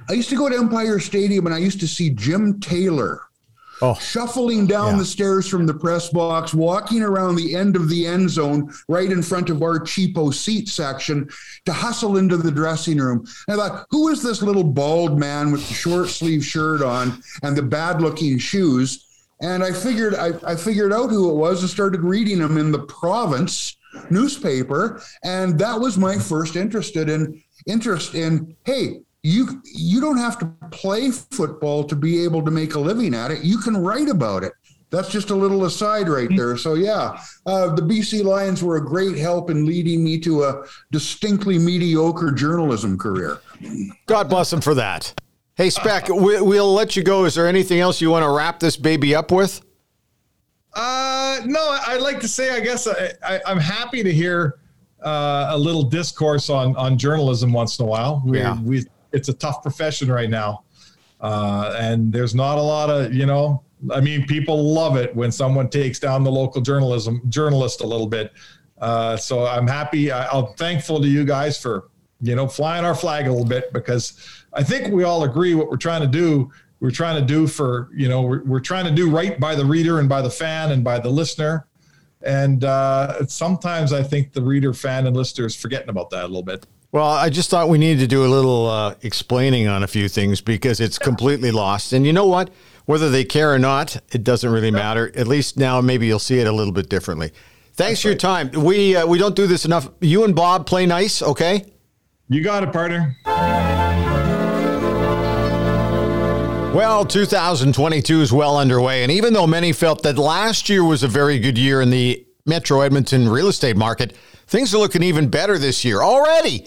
I 0.09 0.13
used 0.15 0.29
to 0.31 0.37
go 0.37 0.49
to 0.49 0.57
Empire 0.57 0.99
Stadium 1.01 1.47
and 1.47 1.55
I 1.55 1.59
used 1.59 1.81
to 1.81 1.89
see 1.89 2.11
Jim 2.11 2.61
Taylor 2.61 3.23
Oh. 3.83 3.93
shuffling 4.01 4.67
down 4.67 4.93
Yeah. 4.93 4.99
the 5.01 5.05
stairs 5.05 5.47
from 5.47 5.67
the 5.67 5.75
press 5.75 6.09
box, 6.09 6.55
walking 6.55 7.03
around 7.03 7.37
the 7.37 7.55
end 7.55 7.77
of 7.77 7.91
the 7.91 8.07
end 8.07 8.31
zone, 8.31 8.73
right 8.89 9.13
in 9.13 9.21
front 9.23 9.51
of 9.51 9.63
our 9.63 9.79
cheapo 9.81 10.33
seat 10.33 10.71
section, 10.71 11.29
to 11.67 11.75
hustle 11.75 12.17
into 12.17 12.39
the 12.39 12.51
dressing 12.51 12.97
room. 12.97 13.27
And 13.49 13.61
I 13.61 13.69
thought, 13.69 13.87
who 13.91 14.09
is 14.09 14.23
this 14.23 14.41
little 14.41 14.65
bald 14.65 15.19
man 15.19 15.53
with 15.53 15.69
the 15.69 15.75
short 15.75 16.09
sleeve 16.09 16.43
shirt 16.43 16.81
on 16.81 17.21
and 17.43 17.55
the 17.55 17.61
bad 17.63 18.01
looking 18.01 18.39
shoes? 18.39 19.05
And 19.43 19.63
I 19.63 19.73
figured 19.73 20.15
I, 20.15 20.33
I 20.47 20.57
figured 20.57 20.95
out 20.95 21.11
who 21.11 21.29
it 21.29 21.35
was 21.35 21.61
and 21.61 21.69
started 21.69 22.01
reading 22.01 22.39
him 22.39 22.57
in 22.57 22.73
the 22.73 22.79
province 22.79 23.77
newspaper. 24.09 25.03
And 25.23 25.59
that 25.59 25.79
was 25.79 25.99
my 25.99 26.19
first 26.19 26.57
interested 26.57 27.11
in 27.11 27.43
interest 27.67 28.15
in, 28.15 28.57
hey, 28.65 29.01
you 29.27 29.61
you 29.65 30.01
don't 30.01 30.19
have 30.19 30.39
to 30.39 30.47
play 30.71 31.11
football 31.11 31.83
to 31.85 31.97
be 31.97 32.23
able 32.23 32.45
to 32.45 32.51
make 32.51 32.75
a 32.77 32.79
living 32.79 33.13
at 33.13 33.31
it. 33.33 33.43
You 33.43 33.59
can 33.59 33.77
write 33.77 34.09
about 34.09 34.45
it. 34.45 34.53
That's 34.91 35.09
just 35.09 35.31
a 35.31 35.35
little 35.35 35.65
aside 35.65 36.09
right 36.09 36.29
there. 36.37 36.57
So 36.57 36.75
yeah, 36.75 37.19
uh, 37.45 37.75
the 37.75 37.83
BC 37.83 38.23
Lions 38.23 38.63
were 38.63 38.77
a 38.77 38.85
great 38.85 39.17
help 39.17 39.51
in 39.51 39.67
leading 39.67 40.05
me 40.05 40.21
to 40.21 40.45
a 40.45 40.65
distinctly 40.93 41.59
mediocre 41.59 42.31
journalism 42.31 42.97
career. 42.97 43.41
God 44.07 44.29
bless 44.29 44.49
them 44.51 44.61
for 44.61 44.75
that. 44.75 45.13
Hey, 45.57 45.71
Spec, 45.71 46.09
we, 46.09 46.41
we'll 46.41 46.73
let 46.73 46.95
you 46.97 47.03
go. 47.03 47.25
Is 47.25 47.35
there 47.35 47.49
anything 47.49 47.81
else 47.81 48.01
you 48.01 48.11
want 48.11 48.25
to 48.25 48.31
wrap 48.31 48.61
this 48.61 48.77
baby 48.77 49.13
up 49.15 49.33
with? 49.33 49.61
Uh, 50.73 51.41
no, 51.47 51.61
I'd 51.87 52.01
like 52.03 52.21
to 52.21 52.29
say, 52.29 52.51
I 52.55 52.61
guess 52.61 52.87
I, 52.87 53.11
I, 53.25 53.41
I'm 53.47 53.59
happy 53.59 54.03
to 54.05 54.13
hear 54.13 54.59
uh, 55.03 55.49
a 55.51 55.59
little 55.59 55.83
discourse 55.83 56.49
on 56.51 56.77
on 56.77 56.97
journalism 56.99 57.53
once 57.53 57.79
in 57.79 57.85
a 57.87 57.89
while. 57.89 58.23
We, 58.25 58.39
Yeah. 58.39 58.61
we 58.61 58.85
it's 59.13 59.29
a 59.29 59.35
tough 59.35 59.63
profession 59.63 60.11
right 60.11 60.31
now, 60.31 60.65
uh, 61.21 61.75
and 61.79 62.13
there's 62.13 62.35
not 62.35 62.59
a 62.59 62.63
lot 62.63 62.91
of 62.91 63.15
you 63.15 63.27
know. 63.27 63.63
I 63.93 64.01
mean, 64.01 64.27
people 64.27 64.73
love 64.73 64.97
it 64.97 65.15
when 65.15 65.31
someone 65.31 65.69
takes 65.69 65.99
down 65.99 66.25
the 66.25 66.33
local 66.33 66.61
journalism 66.61 67.21
journalist 67.29 67.83
a 67.83 67.87
little 67.87 68.07
bit. 68.07 68.33
Uh, 68.79 69.17
so 69.17 69.47
I'm 69.47 69.67
happy. 69.67 70.11
I, 70.11 70.27
I'm 70.29 70.55
thankful 70.55 71.01
to 71.01 71.09
you 71.09 71.25
guys 71.25 71.61
for 71.61 71.89
you 72.21 72.35
know 72.35 72.49
flying 72.49 72.85
our 72.85 72.95
flag 72.95 73.27
a 73.27 73.31
little 73.31 73.47
bit 73.47 73.73
because 73.73 74.45
I 74.53 74.63
think 74.63 74.93
we 74.93 75.05
all 75.05 75.25
agree 75.25 75.55
what 75.55 75.71
we're 75.71 75.77
trying 75.77 76.03
to 76.03 76.09
do. 76.09 76.51
We're 76.81 76.91
trying 76.91 77.21
to 77.21 77.27
do 77.27 77.47
for 77.47 77.91
you 77.95 78.09
know 78.09 78.23
we're, 78.23 78.45
we're 78.45 78.61
trying 78.61 78.85
to 78.87 78.91
do 78.91 79.11
right 79.11 79.39
by 79.39 79.55
the 79.55 79.65
reader 79.65 80.01
and 80.01 80.09
by 80.09 80.23
the 80.23 80.31
fan 80.31 80.73
and 80.73 80.83
by 80.83 80.99
the 80.99 81.11
listener. 81.11 81.67
And 82.23 82.65
uh, 82.65 83.27
sometimes 83.27 83.93
I 83.93 84.03
think 84.03 84.33
the 84.33 84.43
reader, 84.43 84.73
fan, 84.73 85.07
and 85.07 85.17
listener 85.17 85.47
is 85.47 85.55
forgetting 85.55 85.89
about 85.89 86.11
that 86.11 86.25
a 86.25 86.27
little 86.27 86.43
bit. 86.43 86.67
Well, 86.97 87.05
I 87.05 87.29
just 87.29 87.51
thought 87.51 87.69
we 87.69 87.77
needed 87.77 88.01
to 88.01 88.07
do 88.07 88.25
a 88.25 88.27
little 88.27 88.69
uh, 88.71 88.95
explaining 89.03 89.69
on 89.69 89.83
a 89.83 89.87
few 89.87 90.09
things 90.09 90.41
because 90.41 90.81
it's 90.81 90.99
completely 90.99 91.51
lost. 91.51 91.93
And 91.93 92.07
you 92.07 92.13
know 92.15 92.25
what? 92.25 92.49
Whether 92.87 93.11
they 93.11 93.23
care 93.23 93.53
or 93.53 93.59
not, 93.59 93.99
it 94.13 94.25
doesn't 94.25 94.51
really 94.51 94.71
matter. 94.71 95.13
At 95.15 95.27
least 95.27 95.59
now, 95.59 95.83
maybe 95.83 96.07
you'll 96.07 96.19
see 96.19 96.39
it 96.39 96.47
a 96.47 96.53
little 96.53 96.73
bit 96.73 96.89
differently. 96.89 97.33
Thanks 97.75 98.01
for 98.01 98.09
your 98.09 98.17
time. 98.17 98.51
We 98.51 98.97
uh, 98.97 99.07
we 99.07 99.19
don't 99.19 99.37
do 99.37 99.47
this 99.47 99.67
enough. 99.67 99.91
You 100.01 100.25
and 100.25 100.35
Bob 100.35 100.65
play 100.65 100.87
nice, 100.87 101.21
okay? 101.21 101.71
You 102.31 102.43
got 102.43 102.63
it, 102.63 102.73
partner. 102.73 103.15
Well, 106.75 107.05
2022 107.05 108.23
is 108.23 108.33
well 108.33 108.57
underway, 108.57 109.03
and 109.03 109.13
even 109.13 109.35
though 109.35 109.47
many 109.47 109.75
felt 109.75 110.03
that 110.05 110.17
last 110.17 110.71
year 110.71 110.83
was 110.83 111.03
a 111.03 111.09
very 111.09 111.39
good 111.41 111.59
year 111.59 111.83
in 111.83 111.91
the 111.91 112.27
Metro 112.47 112.81
Edmonton 112.81 113.29
real 113.29 113.49
estate 113.49 113.77
market, 113.77 114.17
things 114.47 114.75
are 114.75 114.79
looking 114.79 115.03
even 115.03 115.29
better 115.29 115.59
this 115.59 115.85
year 115.85 116.01
already. 116.01 116.67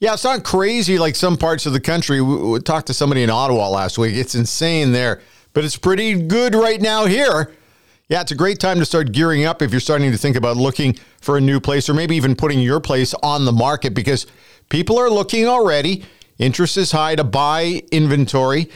Yeah, 0.00 0.12
it's 0.12 0.22
not 0.22 0.44
crazy 0.44 0.96
like 0.96 1.16
some 1.16 1.36
parts 1.36 1.66
of 1.66 1.72
the 1.72 1.80
country. 1.80 2.20
We, 2.20 2.36
we 2.36 2.60
talked 2.60 2.86
to 2.86 2.94
somebody 2.94 3.24
in 3.24 3.30
Ottawa 3.30 3.68
last 3.68 3.98
week. 3.98 4.14
It's 4.14 4.36
insane 4.36 4.92
there, 4.92 5.20
but 5.54 5.64
it's 5.64 5.76
pretty 5.76 6.22
good 6.22 6.54
right 6.54 6.80
now 6.80 7.06
here. 7.06 7.52
Yeah, 8.08 8.20
it's 8.20 8.30
a 8.30 8.36
great 8.36 8.60
time 8.60 8.78
to 8.78 8.84
start 8.84 9.10
gearing 9.10 9.44
up 9.44 9.60
if 9.60 9.72
you're 9.72 9.80
starting 9.80 10.12
to 10.12 10.16
think 10.16 10.36
about 10.36 10.56
looking 10.56 10.94
for 11.20 11.36
a 11.36 11.40
new 11.40 11.58
place 11.58 11.88
or 11.88 11.94
maybe 11.94 12.14
even 12.14 12.36
putting 12.36 12.60
your 12.60 12.78
place 12.78 13.12
on 13.24 13.44
the 13.44 13.52
market 13.52 13.92
because 13.92 14.26
people 14.68 14.98
are 14.98 15.10
looking 15.10 15.46
already. 15.46 16.04
Interest 16.38 16.76
is 16.76 16.92
high 16.92 17.16
to 17.16 17.24
buy 17.24 17.82
inventory. 17.90 18.70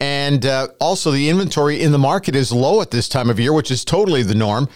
And 0.00 0.46
uh, 0.46 0.68
also, 0.80 1.10
the 1.10 1.28
inventory 1.28 1.82
in 1.82 1.90
the 1.90 1.98
market 1.98 2.36
is 2.36 2.52
low 2.52 2.80
at 2.80 2.92
this 2.92 3.08
time 3.08 3.28
of 3.28 3.40
year, 3.40 3.52
which 3.52 3.72
is 3.72 3.84
totally 3.84 4.22
the 4.22 4.36
norm. 4.36 4.68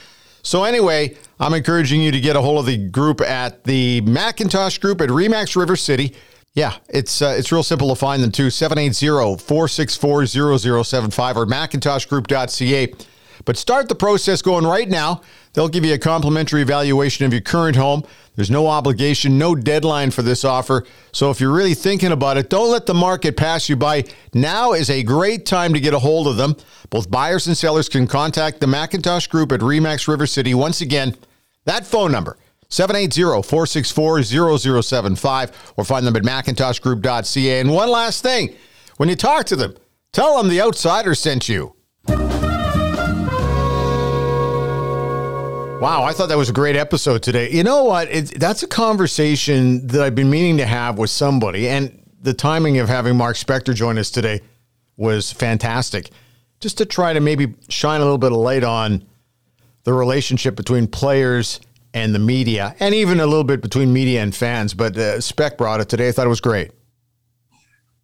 So, 0.43 0.65
anyway, 0.65 1.17
I'm 1.43 1.55
encouraging 1.55 2.01
you 2.01 2.13
to 2.13 2.21
get 2.21 2.37
a 2.37 2.41
hold 2.41 2.61
of 2.61 2.67
the 2.67 2.77
group 2.77 3.21
at 3.21 3.65
the 3.65 4.01
Macintosh 4.03 4.79
Group 4.79 5.01
at 5.01 5.09
Remax 5.09 5.57
River 5.57 5.75
City. 5.75 6.15
Yeah, 6.55 6.77
it's 6.89 7.21
uh, 7.21 7.35
it's 7.37 7.51
real 7.51 7.65
simple 7.65 7.89
to 7.89 7.97
find 7.97 8.23
them 8.23 8.31
too. 8.31 8.47
780-464-0075 8.47 11.35
or 11.35 11.47
macintoshgroup.ca. 11.47 12.95
But 13.45 13.57
start 13.57 13.89
the 13.89 13.97
process 13.97 14.41
going 14.41 14.65
right 14.65 14.89
now. 14.89 15.23
They'll 15.55 15.69
give 15.69 15.85
you 15.85 15.95
a 15.95 15.99
complimentary 15.99 16.63
evaluation 16.63 17.27
of 17.27 17.33
your 17.33 17.43
current 17.43 17.75
home. 17.75 18.05
There's 18.37 18.53
no 18.53 18.69
obligation, 18.69 19.37
no 19.37 19.57
deadline 19.57 20.13
for 20.13 20.23
this 20.23 20.45
offer. 20.45 20.85
So 21.11 21.33
if 21.33 21.41
you're 21.41 21.53
really 21.53 21.75
thinking 21.75 22.13
about 22.13 22.37
it, 22.37 22.51
don't 22.51 22.71
let 22.71 22.87
the 22.87 22.95
market 22.95 23.37
pass 23.37 23.69
you 23.69 23.75
by. 23.75 24.05
Now 24.33 24.75
is 24.75 24.91
a 24.91 25.03
great 25.03 25.45
time 25.45 25.75
to 25.75 25.81
get 25.81 25.93
a 25.93 25.99
hold 25.99 26.29
of 26.29 26.37
them. 26.37 26.55
Both 26.91 27.11
buyers 27.11 27.49
and 27.49 27.57
sellers 27.57 27.89
can 27.89 28.07
contact 28.07 28.61
the 28.61 28.69
Macintosh 28.69 29.27
Group 29.27 29.51
at 29.51 29.59
Remax 29.59 30.07
River 30.07 30.29
City. 30.29 30.55
Once 30.55 30.81
again, 30.81 31.17
that 31.65 31.87
phone 31.87 32.13
number, 32.13 32.37
780-464-0075 32.71 35.53
or 35.77 35.85
find 35.85 36.07
them 36.07 36.17
at 36.17 36.23
macintoshgroup.ca. 36.23 37.61
And 37.61 37.73
one 37.73 37.91
last 37.91 38.23
thing, 38.23 38.55
when 38.97 39.09
you 39.09 39.17
talk 39.17 39.47
to 39.47 39.57
them, 39.57 39.75
tell 40.13 40.37
them 40.37 40.49
the 40.49 40.61
outsider 40.61 41.15
sent 41.15 41.49
you. 41.49 41.75
Wow, 45.83 46.05
I 46.05 46.13
thought 46.13 46.29
that 46.29 46.39
was 46.39 46.49
a 46.49 46.53
great 46.53 46.77
episode 46.77 47.25
today. 47.25 47.51
You 47.51 47.65
know 47.65 47.83
what? 47.85 48.09
That's 48.37 48.63
a 48.63 48.69
conversation 48.69 49.85
that 49.89 50.01
I've 50.01 50.15
been 50.15 50.31
meaning 50.31 50.59
to 50.59 50.65
have 50.65 50.97
with 50.97 51.11
somebody, 51.11 51.69
and 51.69 52.01
the 52.21 52.33
timing 52.33 52.79
of 52.79 52.89
having 52.89 53.17
Mark 53.17 53.37
Spector 53.37 53.75
join 53.75 53.99
us 53.99 54.09
today 54.09 54.43
was 54.97 55.33
fantastic. 55.33 56.11
Just 56.61 56.79
to 56.79 56.87
try 56.87 57.13
to 57.13 57.19
maybe 57.19 57.57
shine 57.69 58.01
a 58.01 58.05
little 58.05 58.17
bit 58.17 58.31
of 58.31 58.39
light 58.39 58.63
on 58.63 59.05
the 59.85 59.93
relationship 59.93 60.57
between 60.57 60.87
players 60.87 61.61
and 61.95 62.15
the 62.15 62.19
media, 62.19 62.75
and 62.81 62.95
even 62.95 63.21
a 63.21 63.27
little 63.27 63.45
bit 63.45 63.61
between 63.61 63.93
media 63.93 64.23
and 64.23 64.35
fans. 64.35 64.75
But 64.75 64.97
uh, 64.97 65.21
Spec 65.21 65.59
brought 65.59 65.81
it 65.81 65.89
today. 65.89 66.09
I 66.09 66.13
thought 66.13 66.27
it 66.27 66.31
was 66.31 66.41
great. 66.41 66.71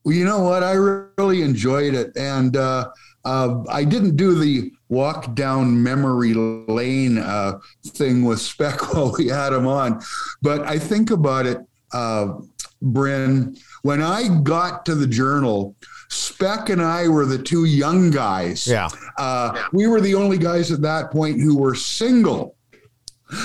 Well, 0.04 0.14
you 0.14 0.24
know 0.24 0.40
what? 0.40 0.62
I 0.62 0.72
really 0.72 1.42
enjoyed 1.42 1.94
it, 1.94 2.16
and 2.16 2.56
uh, 2.56 2.90
uh, 3.24 3.62
I 3.68 3.84
didn't 3.84 4.16
do 4.16 4.34
the 4.34 4.70
walk 4.88 5.34
down 5.34 5.82
memory 5.82 6.34
lane 6.34 7.18
uh, 7.18 7.58
thing 7.86 8.24
with 8.24 8.40
Spec 8.40 8.94
while 8.94 9.14
we 9.18 9.28
had 9.28 9.52
him 9.52 9.66
on. 9.66 10.00
But 10.42 10.62
I 10.62 10.78
think 10.78 11.10
about 11.10 11.46
it, 11.46 11.58
uh, 11.92 12.34
Bryn, 12.80 13.56
when 13.82 14.02
I 14.02 14.40
got 14.42 14.86
to 14.86 14.94
the 14.94 15.06
journal, 15.06 15.74
Spec 16.08 16.70
and 16.70 16.80
I 16.82 17.08
were 17.08 17.26
the 17.26 17.38
two 17.38 17.64
young 17.64 18.10
guys. 18.10 18.66
Yeah. 18.66 18.88
Uh, 19.18 19.62
we 19.72 19.86
were 19.86 20.00
the 20.00 20.14
only 20.14 20.38
guys 20.38 20.72
at 20.72 20.80
that 20.82 21.10
point 21.10 21.40
who 21.40 21.56
were 21.56 21.74
single. 21.74 22.56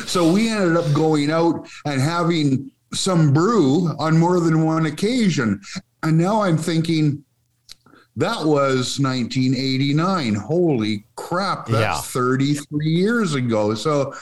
So 0.06 0.32
we 0.32 0.50
ended 0.50 0.78
up 0.78 0.92
going 0.94 1.30
out 1.30 1.68
and 1.86 2.00
having 2.02 2.72
some 2.94 3.34
brew 3.34 3.90
on 4.00 4.18
more 4.18 4.40
than 4.40 4.64
one 4.64 4.86
occasion. 4.86 5.60
And 6.04 6.18
now 6.18 6.42
I'm 6.42 6.58
thinking, 6.58 7.24
that 8.16 8.46
was 8.46 9.00
1989. 9.00 10.36
Holy 10.36 11.06
crap, 11.16 11.66
that's 11.66 11.82
Yeah. 11.82 11.98
33 12.02 12.86
years 12.90 13.34
ago. 13.34 13.74
So, 13.74 14.14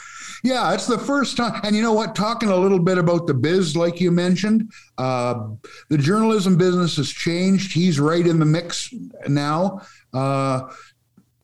yeah, 0.43 0.73
it's 0.73 0.87
the 0.87 0.97
first 0.97 1.37
time. 1.37 1.59
And 1.63 1.75
you 1.75 1.81
know 1.81 1.93
what? 1.93 2.15
Talking 2.15 2.49
a 2.49 2.55
little 2.55 2.79
bit 2.79 2.97
about 2.97 3.27
the 3.27 3.33
biz, 3.33 3.75
like 3.75 4.01
you 4.01 4.11
mentioned, 4.11 4.71
uh, 4.97 5.49
the 5.89 5.97
journalism 5.97 6.57
business 6.57 6.97
has 6.97 7.09
changed. 7.09 7.73
He's 7.73 7.99
right 7.99 8.25
in 8.25 8.39
the 8.39 8.45
mix 8.45 8.93
now. 9.27 9.81
Uh, 10.13 10.69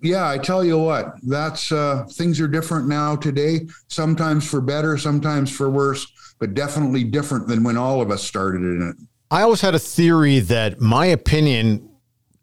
yeah, 0.02 0.30
I 0.30 0.38
tell 0.38 0.64
you 0.64 0.78
what, 0.78 1.16
that's 1.24 1.72
uh, 1.72 2.06
things 2.12 2.40
are 2.40 2.48
different 2.48 2.88
now 2.88 3.16
today. 3.16 3.62
Sometimes 3.88 4.48
for 4.48 4.62
better, 4.62 4.98
sometimes 4.98 5.52
for 5.56 5.70
worse, 5.70 6.06
but 6.40 6.54
definitely 6.54 7.04
different 7.04 7.48
than 7.48 7.64
when 7.64 7.78
all 7.78 8.02
of 8.02 8.12
us 8.12 8.24
started 8.24 8.62
in 8.62 8.90
it. 8.90 8.96
I 9.32 9.42
always 9.42 9.62
had 9.62 9.76
a 9.76 9.80
theory 9.80 10.40
that 10.40 10.80
my 10.80 11.08
opinion 11.08 11.90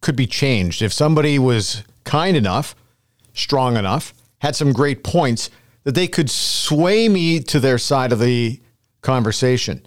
could 0.01 0.17
be 0.17 0.27
changed 0.27 0.83
if 0.83 0.93
somebody 0.93 1.39
was 1.39 1.83
kind 2.05 2.37
enough, 2.37 2.75
strong 3.33 3.77
enough, 3.77 4.13
had 4.41 4.57
some 4.57 4.73
great 4.73 5.03
points 5.03 5.49
that 5.85 5.95
they 5.95 6.09
could 6.09 6.31
sway 6.31 7.09
me 7.09 7.41
to 7.41 7.61
their 7.61 7.79
side 7.79 8.13
of 8.13 8.19
the 8.19 8.61
conversation. 9.03 9.83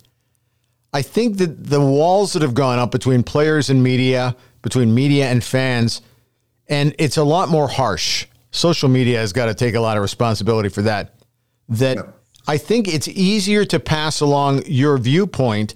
I 0.94 1.02
think 1.02 1.38
that 1.38 1.66
the 1.66 1.82
walls 1.82 2.34
that 2.34 2.42
have 2.42 2.54
gone 2.54 2.80
up 2.80 2.92
between 2.92 3.24
players 3.24 3.70
and 3.70 3.84
media, 3.84 4.36
between 4.62 4.94
media 4.94 5.28
and 5.28 5.44
fans, 5.44 6.02
and 6.68 6.96
it's 6.98 7.18
a 7.18 7.24
lot 7.24 7.50
more 7.50 7.68
harsh. 7.68 8.26
Social 8.52 8.90
media 8.90 9.20
has 9.20 9.34
got 9.34 9.48
to 9.48 9.54
take 9.54 9.76
a 9.76 9.80
lot 9.80 9.98
of 9.98 10.02
responsibility 10.02 10.70
for 10.70 10.84
that. 10.84 11.16
That 11.70 11.98
I 12.48 12.58
think 12.58 12.88
it's 12.88 13.08
easier 13.08 13.66
to 13.66 13.80
pass 13.80 14.22
along 14.22 14.64
your 14.66 14.98
viewpoint, 14.98 15.76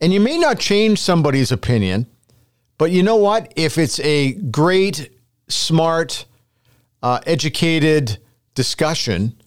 and 0.00 0.12
you 0.12 0.20
may 0.20 0.38
not 0.38 0.60
change 0.60 1.00
somebody's 1.00 1.50
opinion, 1.50 2.06
but 2.76 2.92
you 2.92 3.02
know 3.02 3.16
what? 3.16 3.52
If 3.56 3.78
it's 3.78 3.98
a 4.00 4.34
great, 4.34 5.10
smart, 5.48 6.24
uh, 7.02 7.20
educated 7.26 8.18
discussion 8.54 9.37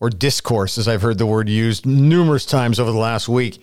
or 0.00 0.08
discourse, 0.08 0.78
as 0.78 0.88
I've 0.88 1.02
heard 1.02 1.18
the 1.18 1.26
word 1.26 1.48
used 1.48 1.84
numerous 1.84 2.46
times 2.46 2.80
over 2.80 2.90
the 2.90 2.98
last 2.98 3.28
week, 3.28 3.62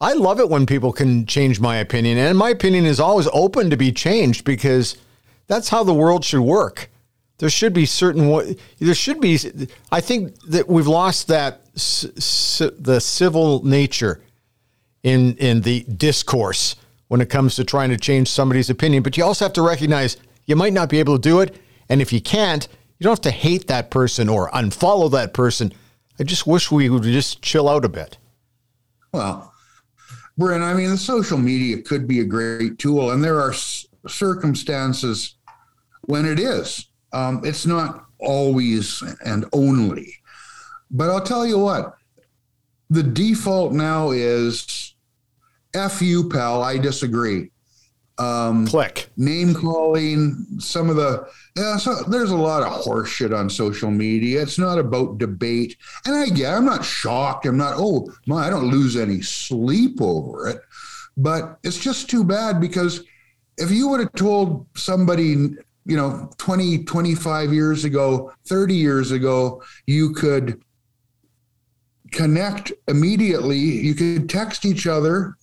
I 0.00 0.12
love 0.12 0.38
it 0.38 0.48
when 0.48 0.66
people 0.66 0.92
can 0.92 1.26
change 1.26 1.60
my 1.60 1.76
opinion. 1.76 2.16
And 2.18 2.38
my 2.38 2.50
opinion 2.50 2.86
is 2.86 3.00
always 3.00 3.28
open 3.32 3.70
to 3.70 3.76
be 3.76 3.90
changed 3.90 4.44
because 4.44 4.96
that's 5.46 5.68
how 5.68 5.82
the 5.82 5.94
world 5.94 6.24
should 6.24 6.42
work. 6.42 6.90
There 7.38 7.50
should 7.50 7.72
be 7.72 7.86
certain, 7.86 8.28
wa- 8.28 8.44
there 8.78 8.94
should 8.94 9.20
be, 9.20 9.38
I 9.90 10.00
think 10.00 10.38
that 10.42 10.68
we've 10.68 10.86
lost 10.86 11.26
that, 11.28 11.60
the 11.74 13.00
civil 13.00 13.64
nature 13.64 14.20
in, 15.02 15.36
in 15.36 15.62
the 15.62 15.82
discourse 15.82 16.76
when 17.08 17.20
it 17.20 17.28
comes 17.28 17.56
to 17.56 17.64
trying 17.64 17.90
to 17.90 17.96
change 17.96 18.28
somebody's 18.28 18.70
opinion. 18.70 19.02
But 19.02 19.16
you 19.16 19.24
also 19.24 19.44
have 19.44 19.52
to 19.54 19.62
recognize 19.62 20.16
you 20.46 20.54
might 20.54 20.72
not 20.72 20.88
be 20.88 21.00
able 21.00 21.18
to 21.18 21.22
do 21.22 21.40
it. 21.40 21.56
And 21.88 22.00
if 22.00 22.12
you 22.12 22.20
can't, 22.20 22.68
you 22.98 23.04
don't 23.04 23.12
have 23.12 23.20
to 23.22 23.30
hate 23.30 23.66
that 23.66 23.90
person 23.90 24.28
or 24.28 24.50
unfollow 24.50 25.10
that 25.12 25.34
person. 25.34 25.72
I 26.18 26.22
just 26.22 26.46
wish 26.46 26.70
we 26.70 26.88
would 26.88 27.02
just 27.02 27.42
chill 27.42 27.68
out 27.68 27.84
a 27.84 27.88
bit. 27.88 28.18
Well, 29.12 29.52
Bryn, 30.38 30.62
I 30.62 30.74
mean, 30.74 30.90
the 30.90 30.96
social 30.96 31.38
media 31.38 31.82
could 31.82 32.06
be 32.08 32.20
a 32.20 32.24
great 32.24 32.78
tool, 32.78 33.10
and 33.12 33.22
there 33.22 33.40
are 33.40 33.50
s- 33.52 33.86
circumstances 34.08 35.36
when 36.02 36.24
it 36.26 36.38
is. 36.38 36.86
Um, 37.12 37.40
it's 37.44 37.66
not 37.66 38.06
always 38.18 39.02
and 39.24 39.44
only. 39.52 40.12
But 40.90 41.10
I'll 41.10 41.20
tell 41.20 41.46
you 41.46 41.58
what, 41.58 41.96
the 42.90 43.02
default 43.02 43.72
now 43.72 44.10
is 44.10 44.94
F 45.74 46.00
you, 46.02 46.28
pal. 46.28 46.62
I 46.62 46.78
disagree. 46.78 47.50
Um, 48.16 48.66
Click. 48.66 49.10
name 49.16 49.54
calling, 49.54 50.46
some 50.60 50.88
of 50.88 50.94
the 50.96 51.26
yeah, 51.56 51.76
so 51.76 52.02
there's 52.04 52.30
a 52.30 52.36
lot 52.36 52.62
of 52.62 52.68
horse 52.68 53.08
shit 53.08 53.32
on 53.32 53.50
social 53.50 53.90
media. 53.90 54.42
It's 54.42 54.58
not 54.58 54.78
about 54.78 55.18
debate. 55.18 55.76
And 56.06 56.14
I 56.14 56.28
get 56.28 56.54
I'm 56.54 56.64
not 56.64 56.84
shocked. 56.84 57.46
I'm 57.46 57.56
not, 57.56 57.74
oh 57.76 58.08
my, 58.26 58.46
I 58.46 58.50
don't 58.50 58.70
lose 58.70 58.96
any 58.96 59.20
sleep 59.20 60.00
over 60.00 60.48
it. 60.48 60.60
But 61.16 61.58
it's 61.62 61.78
just 61.78 62.08
too 62.10 62.24
bad 62.24 62.60
because 62.60 63.04
if 63.56 63.70
you 63.70 63.88
would 63.88 64.00
have 64.00 64.12
told 64.14 64.66
somebody, 64.76 65.36
you 65.86 65.96
know, 65.96 66.30
20, 66.38 66.84
25 66.84 67.52
years 67.52 67.84
ago, 67.84 68.32
30 68.46 68.74
years 68.74 69.10
ago, 69.12 69.62
you 69.86 70.12
could 70.12 70.60
connect 72.10 72.72
immediately, 72.88 73.58
you 73.58 73.94
could 73.94 74.28
text 74.28 74.64
each 74.64 74.86
other 74.86 75.36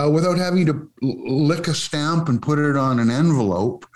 uh, 0.00 0.08
without 0.08 0.38
having 0.38 0.64
to 0.66 0.90
lick 1.02 1.68
a 1.68 1.74
stamp 1.74 2.28
and 2.28 2.40
put 2.40 2.58
it 2.58 2.76
on 2.76 2.98
an 3.00 3.10
envelope, 3.10 3.86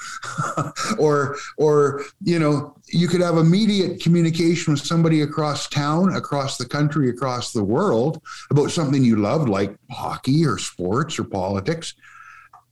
or 0.99 1.37
or 1.57 2.05
you 2.23 2.39
know 2.39 2.77
you 2.89 3.09
could 3.09 3.21
have 3.21 3.37
immediate 3.37 4.01
communication 4.01 4.73
with 4.73 4.85
somebody 4.85 5.23
across 5.23 5.69
town, 5.69 6.15
across 6.17 6.59
the 6.59 6.67
country, 6.67 7.09
across 7.09 7.53
the 7.53 7.65
world 7.65 8.21
about 8.51 8.71
something 8.71 9.05
you 9.05 9.17
loved, 9.17 9.49
like 9.49 9.77
hockey 9.91 10.45
or 10.45 10.59
sports 10.59 11.19
or 11.19 11.25
politics. 11.25 11.95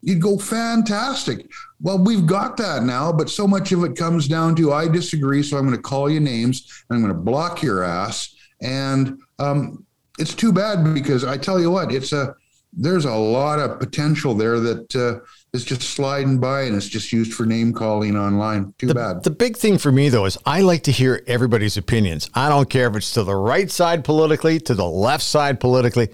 You'd 0.05 0.21
go 0.21 0.37
fantastic. 0.37 1.49
Well, 1.81 1.99
we've 1.99 2.27
got 2.27 2.57
that 2.57 2.83
now, 2.83 3.13
but 3.13 3.31
so 3.31 3.47
much 3.47 3.71
of 3.71 3.85
it 3.85 3.97
comes 3.97 4.27
down 4.27 4.57
to 4.57 4.73
I 4.73 4.89
disagree, 4.89 5.45
so 5.45 5.57
I'm 5.57 5.65
going 5.65 5.77
to 5.77 5.83
call 5.83 6.11
you 6.11 6.19
names 6.19 6.85
and 6.91 6.97
I'm 6.97 7.03
going 7.05 7.15
to 7.15 7.21
block 7.21 7.63
your 7.63 7.85
ass. 7.85 8.35
And 8.61 9.21
um, 9.39 9.87
it's 10.19 10.35
too 10.35 10.53
bad 10.53 10.93
because 10.93 11.25
I 11.25 11.37
tell 11.37 11.61
you 11.61 11.71
what, 11.71 11.93
it's 11.93 12.13
a 12.13 12.35
there's 12.73 13.05
a 13.05 13.15
lot 13.15 13.59
of 13.59 13.79
potential 13.79 14.35
there 14.35 14.59
that 14.61 14.97
uh, 14.97 15.21
is 15.53 15.65
just 15.65 15.83
sliding 15.83 16.39
by 16.39 16.63
and 16.63 16.75
it's 16.75 16.89
just 16.89 17.13
used 17.13 17.35
for 17.35 17.45
name 17.45 17.73
calling 17.73 18.17
online. 18.17 18.73
Too 18.79 18.87
The, 18.87 18.95
bad. 18.95 19.23
the 19.25 19.31
big 19.31 19.57
thing 19.57 19.77
for 19.79 19.93
me, 19.93 20.09
though, 20.09 20.25
is 20.25 20.39
I 20.47 20.63
like 20.63 20.83
to 20.85 20.93
hear 20.93 21.23
everybody's 21.27 21.77
opinions. 21.77 22.31
I 22.35 22.49
don't 22.49 22.71
care 22.71 22.89
if 22.89 22.97
it's 22.97 23.13
to 23.13 23.25
the 23.25 23.35
right 23.37 23.71
side 23.71 24.05
politically, 24.05 24.59
to 24.61 24.75
the 24.75 24.87
left 24.87 25.23
side 25.23 25.61
politically. 25.61 26.09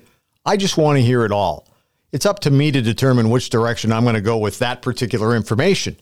I 0.44 0.56
just 0.56 0.76
want 0.76 0.98
to 0.98 1.02
hear 1.02 1.24
it 1.24 1.30
all. 1.32 1.68
It's 2.11 2.26
up 2.26 2.40
to 2.40 2.50
me 2.50 2.72
to 2.72 2.80
determine 2.82 3.30
which 3.30 3.50
direction 3.50 3.92
I'm 3.92 4.02
going 4.02 4.14
to 4.14 4.20
go 4.20 4.38
with 4.38 4.59
that 4.61 4.82
particular 4.82 5.36
information. 5.36 5.96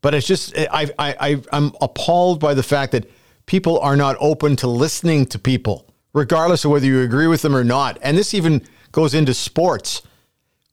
But 0.00 0.14
it's 0.14 0.26
just 0.26 0.56
I 0.56 0.90
I, 0.98 1.16
I 1.20 1.42
I'm 1.52 1.72
appalled 1.80 2.38
by 2.38 2.54
the 2.54 2.62
fact 2.62 2.92
that 2.92 3.10
people 3.46 3.78
are 3.80 3.96
not 3.96 4.16
open 4.20 4.54
to 4.56 4.68
listening 4.68 5.26
to 5.26 5.38
people, 5.38 5.90
regardless 6.12 6.64
of 6.64 6.70
whether 6.70 6.86
you 6.86 7.00
agree 7.00 7.26
with 7.26 7.42
them 7.42 7.56
or 7.56 7.64
not. 7.64 7.98
And 8.02 8.16
this 8.16 8.32
even 8.34 8.62
goes 8.94 9.12
into 9.12 9.34
sports. 9.34 10.02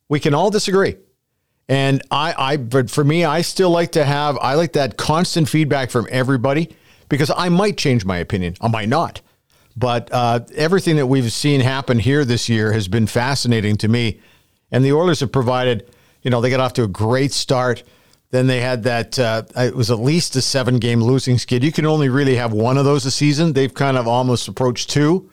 We 0.07 0.19
can 0.19 0.33
all 0.33 0.49
disagree. 0.49 0.95
And 1.67 2.01
I, 2.11 2.33
I, 2.37 2.57
but 2.57 2.89
for 2.89 3.03
me, 3.03 3.25
I 3.25 3.41
still 3.41 3.69
like 3.69 3.93
to 3.93 4.05
have, 4.05 4.37
I 4.37 4.55
like 4.55 4.73
that 4.73 4.97
constant 4.97 5.49
feedback 5.49 5.89
from 5.89 6.07
everybody 6.09 6.75
because 7.09 7.31
I 7.35 7.49
might 7.49 7.77
change 7.77 8.05
my 8.05 8.17
opinion. 8.17 8.55
I 8.61 8.67
might 8.67 8.89
not. 8.89 9.21
But 9.75 10.09
uh, 10.11 10.41
everything 10.53 10.97
that 10.97 11.07
we've 11.07 11.31
seen 11.31 11.61
happen 11.61 11.97
here 11.97 12.25
this 12.25 12.49
year 12.49 12.73
has 12.73 12.87
been 12.87 13.07
fascinating 13.07 13.77
to 13.77 13.87
me. 13.87 14.19
And 14.69 14.83
the 14.85 14.91
Oilers 14.93 15.21
have 15.21 15.31
provided, 15.31 15.89
you 16.21 16.29
know, 16.29 16.41
they 16.41 16.49
got 16.49 16.59
off 16.59 16.73
to 16.73 16.83
a 16.83 16.87
great 16.87 17.31
start. 17.31 17.83
Then 18.31 18.47
they 18.47 18.61
had 18.61 18.83
that, 18.83 19.17
uh, 19.17 19.43
it 19.55 19.75
was 19.75 19.89
at 19.91 19.99
least 19.99 20.35
a 20.35 20.41
seven 20.41 20.77
game 20.77 21.01
losing 21.01 21.37
skid. 21.37 21.63
You 21.63 21.71
can 21.71 21.85
only 21.85 22.09
really 22.09 22.35
have 22.35 22.53
one 22.53 22.77
of 22.77 22.85
those 22.85 23.05
a 23.05 23.11
season. 23.11 23.53
They've 23.53 23.73
kind 23.73 23.97
of 23.97 24.07
almost 24.07 24.47
approached 24.47 24.89
two. 24.89 25.29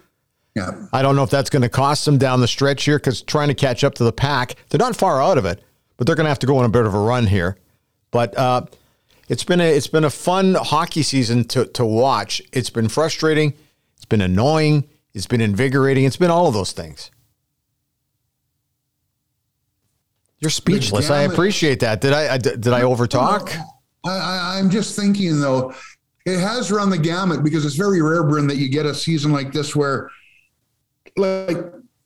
Yeah. 0.58 0.86
I 0.92 1.02
don't 1.02 1.16
know 1.16 1.22
if 1.22 1.30
that's 1.30 1.50
going 1.50 1.62
to 1.62 1.68
cost 1.68 2.04
them 2.04 2.18
down 2.18 2.40
the 2.40 2.48
stretch 2.48 2.84
here 2.84 2.98
because 2.98 3.22
trying 3.22 3.48
to 3.48 3.54
catch 3.54 3.84
up 3.84 3.94
to 3.94 4.04
the 4.04 4.12
pack, 4.12 4.56
they're 4.68 4.78
not 4.78 4.96
far 4.96 5.22
out 5.22 5.38
of 5.38 5.44
it, 5.44 5.62
but 5.96 6.06
they're 6.06 6.16
going 6.16 6.24
to 6.24 6.30
have 6.30 6.38
to 6.40 6.46
go 6.46 6.58
on 6.58 6.64
a 6.64 6.68
bit 6.68 6.84
of 6.84 6.94
a 6.94 6.98
run 6.98 7.26
here. 7.26 7.56
But 8.10 8.36
uh, 8.36 8.66
it's 9.28 9.44
been 9.44 9.60
a 9.60 9.64
it's 9.64 9.86
been 9.86 10.04
a 10.04 10.10
fun 10.10 10.54
hockey 10.54 11.02
season 11.02 11.44
to 11.48 11.66
to 11.66 11.84
watch. 11.84 12.40
It's 12.52 12.70
been 12.70 12.88
frustrating, 12.88 13.54
it's 13.96 14.06
been 14.06 14.22
annoying, 14.22 14.88
it's 15.14 15.26
been 15.26 15.40
invigorating, 15.40 16.04
it's 16.04 16.16
been 16.16 16.30
all 16.30 16.46
of 16.46 16.54
those 16.54 16.72
things. 16.72 17.10
You're 20.40 20.50
speechless. 20.50 21.10
I 21.10 21.22
appreciate 21.22 21.80
that. 21.80 22.00
Did 22.00 22.12
I, 22.12 22.34
I 22.34 22.38
did 22.38 22.68
I 22.68 22.82
overtalk? 22.82 23.54
I, 24.04 24.58
I'm 24.58 24.70
just 24.70 24.96
thinking 24.96 25.40
though, 25.40 25.74
it 26.24 26.38
has 26.38 26.70
run 26.70 26.90
the 26.90 26.98
gamut 26.98 27.42
because 27.42 27.64
it's 27.64 27.74
very 27.74 28.00
rare, 28.00 28.22
Bryn, 28.22 28.46
that 28.46 28.56
you 28.56 28.68
get 28.68 28.86
a 28.86 28.94
season 28.94 29.32
like 29.32 29.52
this 29.52 29.74
where, 29.74 30.10
like 31.18 31.58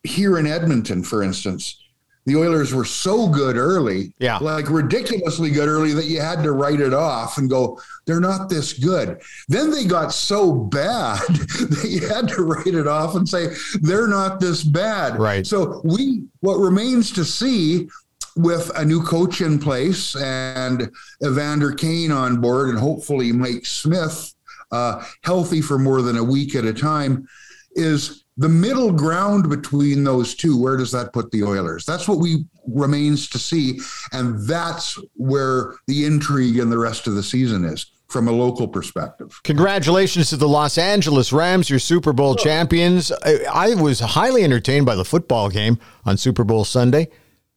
here 0.02 0.38
in 0.38 0.46
Edmonton, 0.46 1.02
for 1.02 1.22
instance, 1.22 1.78
the 2.24 2.36
Oilers 2.36 2.72
were 2.72 2.84
so 2.84 3.28
good 3.28 3.56
early, 3.56 4.14
yeah, 4.18 4.38
like 4.38 4.70
ridiculously 4.70 5.50
good 5.50 5.68
early 5.68 5.92
that 5.92 6.04
you 6.04 6.20
had 6.20 6.42
to 6.44 6.52
write 6.52 6.80
it 6.80 6.94
off 6.94 7.38
and 7.38 7.50
go, 7.50 7.80
they're 8.06 8.20
not 8.20 8.48
this 8.48 8.74
good. 8.74 9.20
Then 9.48 9.70
they 9.70 9.84
got 9.84 10.12
so 10.12 10.52
bad 10.52 11.18
that 11.28 11.88
you 11.88 12.06
had 12.06 12.28
to 12.28 12.42
write 12.42 12.74
it 12.74 12.86
off 12.86 13.16
and 13.16 13.28
say 13.28 13.48
they're 13.80 14.06
not 14.06 14.38
this 14.38 14.62
bad. 14.62 15.18
Right. 15.18 15.44
So 15.44 15.80
we, 15.84 16.24
what 16.40 16.58
remains 16.58 17.10
to 17.12 17.24
see 17.24 17.88
with 18.36 18.70
a 18.76 18.84
new 18.84 19.02
coach 19.02 19.40
in 19.40 19.58
place 19.58 20.14
and 20.16 20.90
Evander 21.24 21.72
Kane 21.72 22.12
on 22.12 22.40
board, 22.40 22.70
and 22.70 22.78
hopefully 22.78 23.32
Mike 23.32 23.66
Smith 23.66 24.32
uh, 24.70 25.04
healthy 25.22 25.60
for 25.60 25.78
more 25.78 26.02
than 26.02 26.16
a 26.16 26.24
week 26.24 26.54
at 26.54 26.64
a 26.64 26.72
time, 26.72 27.28
is 27.74 28.21
the 28.36 28.48
middle 28.48 28.92
ground 28.92 29.48
between 29.48 30.04
those 30.04 30.34
two. 30.34 30.60
Where 30.60 30.76
does 30.76 30.92
that 30.92 31.12
put 31.12 31.30
the 31.30 31.44
Oilers? 31.44 31.84
That's 31.84 32.08
what 32.08 32.18
we 32.18 32.44
remains 32.66 33.28
to 33.30 33.38
see, 33.38 33.80
and 34.12 34.46
that's 34.46 34.98
where 35.14 35.74
the 35.86 36.06
intrigue 36.06 36.58
in 36.58 36.70
the 36.70 36.78
rest 36.78 37.06
of 37.06 37.14
the 37.14 37.22
season 37.22 37.64
is 37.64 37.86
from 38.12 38.28
a 38.28 38.32
local 38.32 38.68
perspective. 38.68 39.40
Congratulations 39.42 40.28
to 40.30 40.36
the 40.36 40.46
Los 40.46 40.76
Angeles 40.76 41.32
Rams, 41.32 41.70
your 41.70 41.78
Super 41.78 42.12
Bowl 42.12 42.36
champions. 42.36 43.10
I, 43.10 43.38
I 43.52 43.74
was 43.74 44.00
highly 44.00 44.44
entertained 44.44 44.84
by 44.84 44.94
the 44.94 45.04
football 45.04 45.48
game 45.48 45.78
on 46.04 46.18
Super 46.18 46.44
Bowl 46.44 46.64
Sunday. 46.64 47.08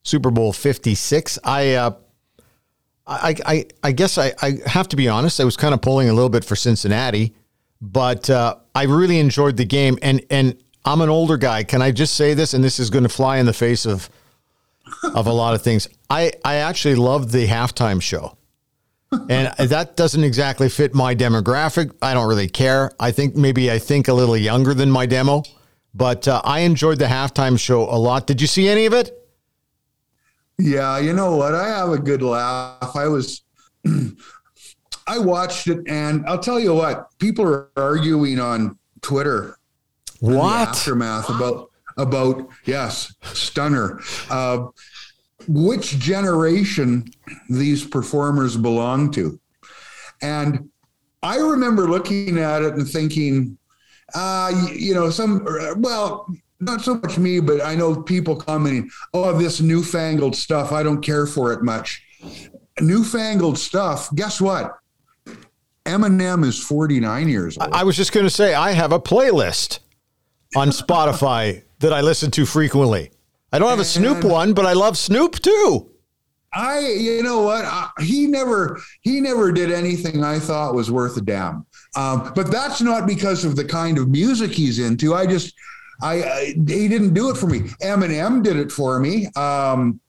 Super 0.03 0.31
Bowl 0.31 0.53
56. 0.53 1.39
I, 1.43 1.73
uh, 1.73 1.91
I, 3.05 3.35
I, 3.45 3.65
I 3.83 3.91
guess 3.91 4.17
I, 4.17 4.33
I 4.41 4.59
have 4.65 4.87
to 4.89 4.95
be 4.95 5.07
honest. 5.07 5.39
I 5.39 5.43
was 5.43 5.57
kind 5.57 5.73
of 5.73 5.81
pulling 5.81 6.09
a 6.09 6.13
little 6.13 6.29
bit 6.29 6.45
for 6.45 6.55
Cincinnati, 6.55 7.35
but 7.81 8.29
uh, 8.29 8.55
I 8.73 8.83
really 8.83 9.19
enjoyed 9.19 9.57
the 9.57 9.65
game. 9.65 9.99
And 10.01 10.25
and 10.29 10.57
I'm 10.85 11.01
an 11.01 11.09
older 11.09 11.35
guy. 11.37 11.63
Can 11.63 11.81
I 11.81 11.91
just 11.91 12.15
say 12.15 12.33
this? 12.33 12.53
And 12.53 12.63
this 12.63 12.79
is 12.79 12.89
going 12.89 13.03
to 13.03 13.09
fly 13.09 13.37
in 13.37 13.45
the 13.45 13.53
face 13.53 13.85
of 13.85 14.09
of 15.15 15.25
a 15.25 15.33
lot 15.33 15.55
of 15.55 15.61
things. 15.61 15.87
I 16.09 16.31
I 16.43 16.55
actually 16.55 16.95
loved 16.95 17.31
the 17.31 17.47
halftime 17.47 18.01
show, 18.01 18.37
and 19.11 19.51
that 19.57 19.95
doesn't 19.95 20.23
exactly 20.23 20.69
fit 20.69 20.93
my 20.93 21.15
demographic. 21.15 21.91
I 22.01 22.13
don't 22.13 22.27
really 22.27 22.47
care. 22.47 22.91
I 22.99 23.11
think 23.11 23.35
maybe 23.35 23.71
I 23.71 23.79
think 23.79 24.07
a 24.07 24.13
little 24.13 24.37
younger 24.37 24.73
than 24.73 24.91
my 24.91 25.07
demo, 25.07 25.43
but 25.93 26.27
uh, 26.27 26.41
I 26.43 26.59
enjoyed 26.59 26.99
the 26.99 27.05
halftime 27.05 27.59
show 27.59 27.83
a 27.83 27.97
lot. 27.97 28.27
Did 28.27 28.39
you 28.41 28.47
see 28.47 28.67
any 28.67 28.85
of 28.85 28.93
it? 28.93 29.11
Yeah, 30.57 30.99
you 30.99 31.13
know 31.13 31.35
what? 31.35 31.53
I 31.53 31.67
have 31.67 31.89
a 31.89 31.97
good 31.97 32.21
laugh. 32.21 32.95
I 32.95 33.07
was, 33.07 33.41
I 35.07 35.17
watched 35.17 35.67
it, 35.67 35.79
and 35.87 36.25
I'll 36.27 36.39
tell 36.39 36.59
you 36.59 36.73
what. 36.73 37.09
People 37.19 37.45
are 37.45 37.69
arguing 37.75 38.39
on 38.39 38.77
Twitter. 39.01 39.57
What 40.19 40.69
aftermath 40.69 41.29
about 41.29 41.71
about 41.97 42.47
yes, 42.65 43.13
stunner. 43.23 44.01
Uh, 44.29 44.67
which 45.47 45.99
generation 45.99 47.05
these 47.49 47.85
performers 47.85 48.57
belong 48.57 49.11
to, 49.11 49.39
and 50.21 50.69
I 51.21 51.37
remember 51.37 51.87
looking 51.87 52.37
at 52.37 52.63
it 52.63 52.73
and 52.75 52.87
thinking, 52.87 53.57
uh, 54.13 54.51
you, 54.55 54.73
you 54.75 54.93
know, 54.93 55.09
some 55.09 55.45
well, 55.77 56.27
not 56.59 56.81
so 56.81 56.95
much 56.95 57.17
me, 57.17 57.39
but 57.39 57.61
I 57.61 57.75
know 57.75 58.01
people 58.01 58.35
commenting, 58.35 58.89
oh, 59.13 59.37
this 59.37 59.61
newfangled 59.61 60.35
stuff, 60.35 60.71
I 60.71 60.83
don't 60.83 61.01
care 61.01 61.27
for 61.27 61.51
it 61.51 61.61
much. 61.61 62.03
Newfangled 62.79 63.57
stuff, 63.57 64.13
guess 64.15 64.41
what? 64.41 64.77
Eminem 65.85 66.43
is 66.43 66.59
49 66.61 67.29
years 67.29 67.57
old. 67.57 67.71
I 67.71 67.83
was 67.83 67.95
just 67.95 68.11
going 68.11 68.25
to 68.25 68.29
say, 68.31 68.55
I 68.55 68.71
have 68.71 68.91
a 68.91 68.99
playlist 68.99 69.79
on 70.55 70.69
Spotify 70.69 71.63
that 71.79 71.93
I 71.93 72.01
listen 72.01 72.31
to 72.31 72.45
frequently. 72.45 73.11
I 73.51 73.59
don't 73.59 73.69
have 73.69 73.79
a 73.79 73.85
Snoop 73.85 74.23
one, 74.23 74.53
but 74.53 74.65
I 74.65 74.73
love 74.73 74.97
Snoop 74.97 75.39
too. 75.39 75.91
I, 76.53 76.79
you 76.79 77.21
know 77.21 77.41
what? 77.41 77.65
I, 77.65 77.89
he 77.99 78.27
never, 78.27 78.79
he 79.01 79.19
never 79.19 79.51
did 79.51 79.71
anything 79.71 80.23
I 80.23 80.39
thought 80.39 80.73
was 80.73 80.89
worth 80.89 81.17
a 81.17 81.21
damn. 81.21 81.65
Um, 81.95 82.31
but 82.33 82.49
that's 82.49 82.81
not 82.81 83.07
because 83.07 83.43
of 83.43 83.55
the 83.55 83.65
kind 83.65 83.97
of 83.97 84.07
music 84.07 84.51
he's 84.51 84.79
into. 84.79 85.13
I 85.13 85.25
just, 85.25 85.53
I, 86.01 86.23
I, 86.23 86.45
he 86.67 86.87
didn't 86.87 87.13
do 87.13 87.29
it 87.29 87.35
for 87.35 87.47
me. 87.47 87.59
Eminem 87.81 88.41
did 88.41 88.55
it 88.55 88.71
for 88.71 88.99
me. 88.99 89.27
Um, 89.35 89.99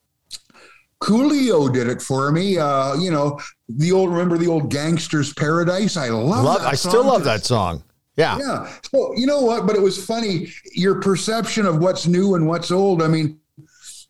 Coolio 1.01 1.73
did 1.73 1.89
it 1.89 2.01
for 2.01 2.33
me. 2.33 2.59
Uh, 2.59 2.95
you 2.95 3.11
know, 3.11 3.39
the 3.69 3.93
old 3.93 4.11
remember 4.11 4.39
the 4.39 4.49
old 4.49 4.71
Gangsters 4.71 5.33
Paradise. 5.35 5.97
I 5.97 6.09
love. 6.09 6.45
love 6.45 6.63
I 6.63 6.75
still 6.75 7.05
love 7.05 7.25
that 7.25 7.45
song. 7.45 7.83
Yeah. 8.17 8.39
Yeah. 8.39 8.73
So 8.91 9.15
you 9.15 9.27
know 9.27 9.43
what? 9.43 9.67
But 9.67 9.77
it 9.77 9.83
was 9.83 10.03
funny. 10.05 10.49
Your 10.73 11.01
perception 11.01 11.67
of 11.67 11.79
what's 11.79 12.07
new 12.07 12.35
and 12.35 12.47
what's 12.47 12.71
old. 12.71 13.03
I 13.03 13.09
mean, 13.09 13.39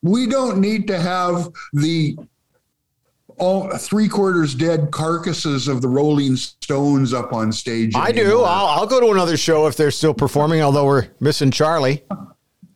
we 0.02 0.26
don't 0.26 0.59
need 0.59 0.86
to 0.88 0.98
have 0.98 1.48
the 1.72 2.16
all 3.38 3.68
three 3.76 4.09
quarters 4.09 4.54
dead 4.54 4.90
carcasses 4.90 5.68
of 5.68 5.82
the 5.82 5.88
Rolling 5.88 6.36
Stones 6.36 7.12
up 7.12 7.32
on 7.32 7.52
stage. 7.52 7.94
I 7.94 8.12
do. 8.12 8.42
I'll, 8.42 8.66
I'll, 8.66 8.86
go 8.86 9.00
to 9.00 9.11
another 9.11 9.36
show 9.36 9.66
if 9.66 9.76
they're 9.76 9.90
still 9.90 10.14
performing, 10.14 10.62
although 10.62 10.86
we're 10.86 11.09
missing 11.20 11.50
Charlie. 11.50 12.02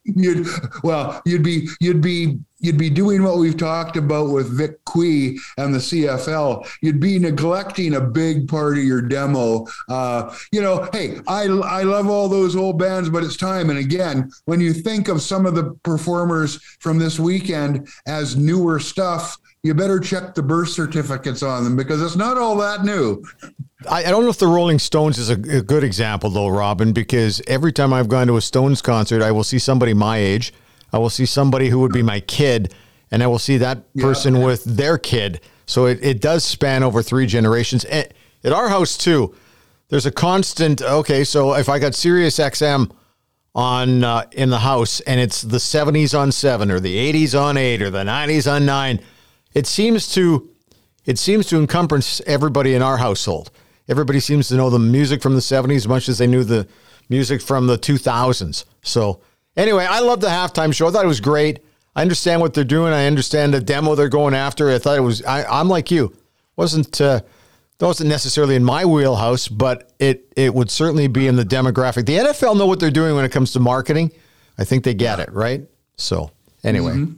You'd 0.03 0.47
well, 0.83 1.21
you'd 1.25 1.43
be 1.43 1.67
you'd 1.79 2.01
be 2.01 2.39
you'd 2.61 2.77
be 2.77 2.89
doing 2.89 3.23
what 3.23 3.37
we've 3.37 3.57
talked 3.57 3.97
about 3.97 4.29
with 4.29 4.55
Vic 4.57 4.83
Cui 4.85 5.37
and 5.57 5.73
the 5.73 5.79
CFL. 5.79 6.67
You'd 6.81 6.99
be 6.99 7.19
neglecting 7.19 7.95
a 7.95 8.01
big 8.01 8.47
part 8.47 8.77
of 8.77 8.83
your 8.83 9.01
demo. 9.01 9.65
Uh, 9.89 10.33
you 10.51 10.61
know, 10.61 10.87
hey, 10.93 11.19
I 11.27 11.43
I 11.43 11.83
love 11.83 12.07
all 12.07 12.29
those 12.29 12.55
old 12.55 12.79
bands, 12.79 13.09
but 13.09 13.23
it's 13.23 13.37
time. 13.37 13.69
And 13.69 13.79
again, 13.79 14.31
when 14.45 14.61
you 14.61 14.73
think 14.73 15.07
of 15.07 15.21
some 15.21 15.45
of 15.45 15.55
the 15.55 15.77
performers 15.83 16.61
from 16.79 16.97
this 16.97 17.19
weekend 17.19 17.87
as 18.07 18.37
newer 18.37 18.79
stuff, 18.79 19.37
you 19.63 19.73
better 19.73 19.99
check 19.99 20.33
the 20.33 20.41
birth 20.41 20.69
certificates 20.69 21.43
on 21.43 21.63
them 21.63 21.75
because 21.75 22.01
it's 22.01 22.15
not 22.15 22.37
all 22.37 22.57
that 22.57 22.83
new. 22.83 23.23
I, 23.89 24.05
I 24.05 24.11
don't 24.11 24.23
know 24.23 24.29
if 24.29 24.39
the 24.39 24.47
Rolling 24.47 24.79
Stones 24.79 25.17
is 25.17 25.29
a, 25.29 25.33
a, 25.33 25.61
good 25.61 25.83
example, 25.83 26.29
though, 26.29 26.47
Robin, 26.47 26.93
because 26.93 27.41
every 27.47 27.71
time 27.71 27.93
I've 27.93 28.07
gone 28.07 28.27
to 28.27 28.37
a 28.37 28.41
Stones 28.41 28.81
concert, 28.81 29.21
I 29.21 29.31
will 29.31 29.43
see 29.43 29.59
somebody 29.59 29.93
my 29.93 30.17
age. 30.17 30.53
I 30.91 30.97
will 30.97 31.09
see 31.09 31.25
somebody 31.25 31.69
who 31.69 31.79
would 31.79 31.93
be 31.93 32.03
my 32.03 32.19
kid, 32.19 32.73
and 33.11 33.23
I 33.23 33.27
will 33.27 33.39
see 33.39 33.57
that 33.57 33.93
person 33.95 34.35
yeah. 34.35 34.45
with 34.45 34.63
their 34.63 34.97
kid. 34.97 35.41
So 35.65 35.85
it, 35.85 35.99
it 36.01 36.21
does 36.21 36.43
span 36.43 36.83
over 36.83 37.01
three 37.01 37.25
generations. 37.25 37.85
At, 37.85 38.13
at 38.43 38.51
our 38.51 38.69
house, 38.69 38.97
too, 38.97 39.35
there's 39.89 40.05
a 40.05 40.11
constant. 40.11 40.81
Okay, 40.81 41.23
so 41.23 41.53
if 41.53 41.69
I 41.69 41.79
got 41.79 41.95
Sirius 41.95 42.39
XM 42.39 42.91
on 43.53 44.03
uh, 44.03 44.25
in 44.31 44.49
the 44.49 44.59
house 44.59 45.01
and 45.01 45.19
it's 45.19 45.41
the 45.41 45.57
70s 45.57 46.17
on 46.17 46.31
7 46.31 46.71
or 46.71 46.79
the 46.79 47.11
80s 47.11 47.37
on 47.37 47.57
8 47.57 47.81
or 47.81 47.89
the 47.89 48.03
90s 48.05 48.49
on 48.49 48.65
9 48.65 49.01
it 49.53 49.67
seems 49.67 50.11
to 50.13 50.49
it 51.05 51.17
seems 51.17 51.47
to 51.47 51.57
encompass 51.57 52.21
everybody 52.27 52.75
in 52.75 52.81
our 52.81 52.97
household. 52.97 53.49
Everybody 53.87 54.19
seems 54.19 54.47
to 54.49 54.55
know 54.55 54.69
the 54.69 54.79
music 54.79 55.21
from 55.21 55.33
the 55.33 55.41
70s 55.41 55.77
as 55.77 55.87
much 55.87 56.07
as 56.07 56.19
they 56.19 56.27
knew 56.27 56.43
the 56.43 56.67
music 57.09 57.41
from 57.41 57.67
the 57.67 57.77
2000s. 57.77 58.65
So, 58.83 59.19
anyway, 59.57 59.85
I 59.89 59.99
love 59.99 60.21
the 60.21 60.27
halftime 60.27 60.73
show. 60.73 60.87
I 60.87 60.91
thought 60.91 61.05
it 61.05 61.07
was 61.09 61.21
great. 61.21 61.59
I 61.95 62.01
understand 62.01 62.41
what 62.41 62.53
they're 62.53 62.63
doing. 62.63 62.93
I 62.93 63.05
understand 63.07 63.53
the 63.53 63.59
demo 63.59 63.95
they're 63.95 64.07
going 64.09 64.33
after. 64.33 64.69
I 64.69 64.79
thought 64.79 64.97
it 64.97 65.01
was, 65.01 65.23
I, 65.25 65.59
am 65.59 65.67
like 65.67 65.91
you. 65.91 66.15
wasn't 66.55 67.01
uh, 67.01 67.21
wasn't 67.79 68.09
necessarily 68.09 68.55
in 68.55 68.63
my 68.63 68.85
wheelhouse, 68.85 69.47
but 69.47 69.91
it 69.97 70.31
it 70.37 70.53
would 70.53 70.69
certainly 70.69 71.07
be 71.07 71.25
in 71.27 71.35
the 71.35 71.43
demographic. 71.43 72.05
The 72.05 72.17
NFL 72.17 72.55
know 72.57 72.67
what 72.67 72.79
they're 72.79 72.91
doing 72.91 73.15
when 73.15 73.25
it 73.25 73.31
comes 73.31 73.51
to 73.53 73.59
marketing. 73.59 74.11
I 74.59 74.63
think 74.65 74.83
they 74.83 74.93
get 74.93 75.19
it 75.19 75.31
right. 75.33 75.63
So 75.97 76.31
anyway, 76.63 76.93
Mm-hmm. 76.93 77.13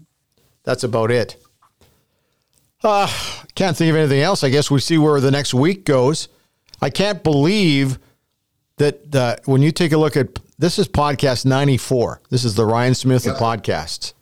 that's 0.64 0.84
about 0.86 1.12
it. 1.12 1.36
Uh, 2.82 3.08
can't 3.56 3.76
think 3.78 3.90
of 3.92 3.96
anything 3.96 4.22
else. 4.22 4.44
I 4.44 4.50
guess 4.50 4.72
we 4.72 4.80
see 4.80 4.98
where 4.98 5.20
the 5.20 5.32
next 5.32 5.54
week 5.54 5.86
goes. 5.86 6.28
I 6.82 6.90
can't 6.90 7.24
believe 7.24 8.00
that 8.78 9.12
the, 9.12 9.40
when 9.46 9.62
you 9.62 9.72
take 9.72 9.92
a 9.94 9.98
look 9.98 10.18
at 10.18 10.40
this 10.58 10.80
is 10.80 10.88
podcast 10.88 11.46
94. 11.46 12.22
This 12.30 12.46
is 12.46 12.56
the 12.56 12.66
Ryan 12.66 12.96
Smyth 12.96 13.26
of 13.28 13.38
podcasts. 13.38 14.14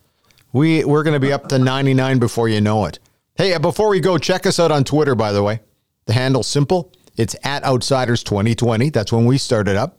We 0.52 0.84
we're 0.84 1.02
going 1.02 1.14
to 1.14 1.20
be 1.20 1.32
up 1.32 1.48
to 1.48 1.58
99 1.58 2.18
before 2.18 2.48
you 2.48 2.60
know 2.60 2.84
it. 2.84 2.98
Hey, 3.36 3.54
uh, 3.54 3.58
before 3.58 3.88
we 3.88 4.00
go, 4.00 4.18
check 4.18 4.46
us 4.46 4.60
out 4.60 4.70
on 4.70 4.84
Twitter 4.84 5.14
by 5.14 5.32
the 5.32 5.42
way. 5.42 5.60
The 6.06 6.12
handle 6.12 6.42
simple. 6.42 6.92
It's 7.16 7.36
at 7.44 7.64
Outsiders 7.64 8.22
2020. 8.22 8.90
That's 8.90 9.12
when 9.12 9.26
we 9.26 9.38
started 9.38 9.76
up. 9.76 9.98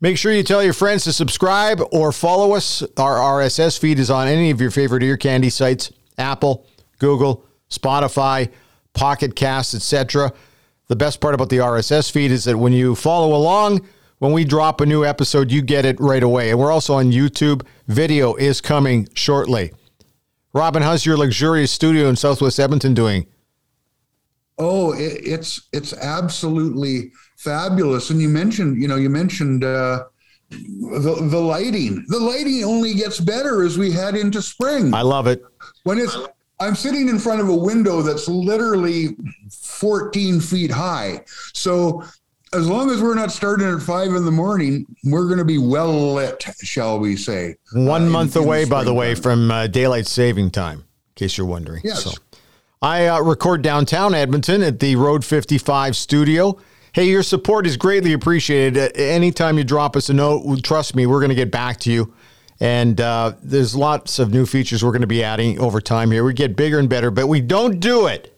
Make 0.00 0.16
sure 0.16 0.32
you 0.32 0.44
tell 0.44 0.62
your 0.62 0.72
friends 0.72 1.04
to 1.04 1.12
subscribe 1.12 1.80
or 1.90 2.12
follow 2.12 2.54
us. 2.54 2.82
Our 2.96 3.16
RSS 3.16 3.78
feed 3.78 3.98
is 3.98 4.10
on 4.10 4.28
any 4.28 4.50
of 4.50 4.60
your 4.60 4.70
favorite 4.70 5.02
ear 5.02 5.16
candy 5.16 5.50
sites 5.50 5.90
Apple, 6.16 6.66
Google, 6.98 7.44
Spotify, 7.68 8.50
Pocket 8.94 9.34
Casts, 9.34 9.74
etc. 9.74 10.32
The 10.86 10.96
best 10.96 11.20
part 11.20 11.34
about 11.34 11.48
the 11.50 11.58
RSS 11.58 12.10
feed 12.10 12.30
is 12.30 12.44
that 12.44 12.56
when 12.56 12.72
you 12.72 12.94
follow 12.94 13.36
along, 13.36 13.86
when 14.18 14.32
we 14.32 14.44
drop 14.44 14.80
a 14.80 14.86
new 14.86 15.04
episode, 15.04 15.50
you 15.50 15.62
get 15.62 15.84
it 15.84 15.98
right 16.00 16.22
away. 16.22 16.50
And 16.50 16.58
we're 16.58 16.72
also 16.72 16.94
on 16.94 17.12
YouTube. 17.12 17.66
Video 17.86 18.34
is 18.34 18.60
coming 18.60 19.08
shortly. 19.14 19.72
Robin, 20.52 20.82
how's 20.82 21.06
your 21.06 21.16
luxurious 21.16 21.70
studio 21.70 22.08
in 22.08 22.16
Southwest 22.16 22.58
Edmonton 22.58 22.94
doing? 22.94 23.26
Oh, 24.58 24.92
it, 24.92 25.20
it's 25.24 25.68
it's 25.72 25.92
absolutely 25.92 27.12
fabulous. 27.36 28.10
And 28.10 28.20
you 28.20 28.28
mentioned, 28.28 28.82
you 28.82 28.88
know, 28.88 28.96
you 28.96 29.08
mentioned 29.08 29.62
uh, 29.62 30.04
the 30.50 31.16
the 31.20 31.38
lighting. 31.38 32.04
The 32.08 32.18
lighting 32.18 32.64
only 32.64 32.94
gets 32.94 33.20
better 33.20 33.62
as 33.62 33.78
we 33.78 33.92
head 33.92 34.16
into 34.16 34.42
spring. 34.42 34.92
I 34.92 35.02
love 35.02 35.28
it. 35.28 35.44
when 35.84 35.98
it's 35.98 36.16
I'm 36.60 36.74
sitting 36.74 37.08
in 37.08 37.20
front 37.20 37.40
of 37.40 37.48
a 37.48 37.54
window 37.56 38.02
that's 38.02 38.26
literally 38.26 39.16
14 39.52 40.40
feet 40.40 40.72
high. 40.72 41.20
So 41.52 42.02
as 42.52 42.68
long 42.68 42.90
as 42.90 43.02
we're 43.02 43.14
not 43.14 43.30
starting 43.30 43.68
at 43.68 43.82
five 43.82 44.08
in 44.14 44.24
the 44.24 44.30
morning, 44.30 44.86
we're 45.04 45.26
going 45.26 45.38
to 45.38 45.44
be 45.44 45.58
well 45.58 46.14
lit, 46.14 46.44
shall 46.62 46.98
we 46.98 47.16
say? 47.16 47.56
One 47.72 48.02
uh, 48.02 48.06
in- 48.06 48.12
month 48.12 48.36
in 48.36 48.42
the 48.42 48.48
away, 48.48 48.64
by 48.64 48.84
the 48.84 48.94
way, 48.94 49.14
springtime. 49.14 49.48
from 49.48 49.50
uh, 49.50 49.66
daylight 49.66 50.06
saving 50.06 50.50
time, 50.50 50.78
in 50.78 50.84
case 51.14 51.36
you're 51.36 51.46
wondering. 51.46 51.82
Yes. 51.84 52.04
So, 52.04 52.12
I 52.80 53.06
uh, 53.06 53.20
record 53.20 53.62
downtown 53.62 54.14
Edmonton 54.14 54.62
at 54.62 54.78
the 54.78 54.96
Road 54.96 55.24
55 55.24 55.96
studio. 55.96 56.58
Hey, 56.92 57.08
your 57.08 57.22
support 57.22 57.66
is 57.66 57.76
greatly 57.76 58.12
appreciated. 58.12 58.78
Uh, 58.78 58.90
anytime 58.94 59.58
you 59.58 59.64
drop 59.64 59.96
us 59.96 60.08
a 60.08 60.14
note, 60.14 60.62
trust 60.62 60.94
me, 60.94 61.06
we're 61.06 61.20
going 61.20 61.30
to 61.30 61.34
get 61.34 61.50
back 61.50 61.80
to 61.80 61.92
you. 61.92 62.14
And 62.60 63.00
uh, 63.00 63.34
there's 63.42 63.76
lots 63.76 64.18
of 64.18 64.32
new 64.32 64.44
features 64.46 64.84
we're 64.84 64.90
going 64.90 65.02
to 65.02 65.06
be 65.06 65.22
adding 65.22 65.60
over 65.60 65.80
time 65.80 66.10
here. 66.10 66.24
We 66.24 66.34
get 66.34 66.56
bigger 66.56 66.78
and 66.78 66.88
better, 66.88 67.10
but 67.10 67.28
we 67.28 67.40
don't 67.40 67.78
do 67.78 68.06
it 68.06 68.36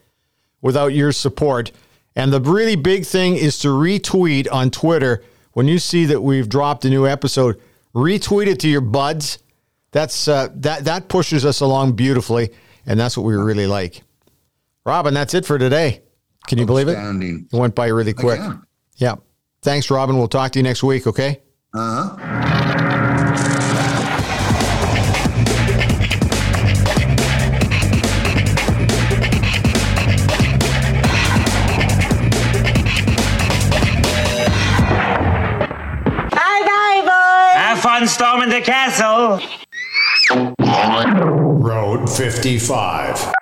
without 0.61 0.89
your 0.89 1.13
support. 1.13 1.73
And 2.21 2.31
the 2.35 2.41
really 2.41 2.77
big 2.77 3.07
thing 3.07 3.37
is 3.37 3.59
to 3.61 3.69
retweet 3.69 4.47
on 4.53 4.71
Twitter 4.71 5.25
when 5.55 5.67
you 5.69 5.79
see 5.79 6.05
that 6.05 6.21
we've 6.21 6.51
dropped 6.51 6.85
a 6.85 6.91
new 6.91 7.07
episode. 7.07 7.59
Retweet 7.95 8.47
it 8.47 8.61
to 8.61 8.69
your 8.69 8.83
buds. 8.83 9.39
That's 9.93 10.29
uh, 10.29 10.49
that 10.57 10.85
that 10.85 11.09
pushes 11.09 11.47
us 11.47 11.61
along 11.61 11.93
beautifully, 11.93 12.51
and 12.85 13.01
that's 13.01 13.17
what 13.17 13.25
we 13.25 13.35
really 13.35 13.67
like. 13.67 14.03
Robin, 14.85 15.15
that's 15.15 15.33
it 15.33 15.47
for 15.47 15.59
today. 15.59 16.03
Can 16.47 16.59
you 16.59 16.67
believe 16.67 16.89
it? 16.89 16.99
It 17.51 17.57
went 17.57 17.75
by 17.75 17.87
really 17.87 18.13
quick. 18.13 18.39
Yeah. 18.97 19.17
Thanks, 19.63 19.91
Robin. 19.91 20.19
We'll 20.19 20.29
talk 20.29 20.53
to 20.53 20.59
you 20.59 20.63
next 20.63 20.83
week. 20.83 21.07
Okay. 21.07 21.41
Uh 21.73 22.17
huh. 22.19 22.60
Castle. 38.61 39.41
Road 41.61 42.09
55. 42.09 43.33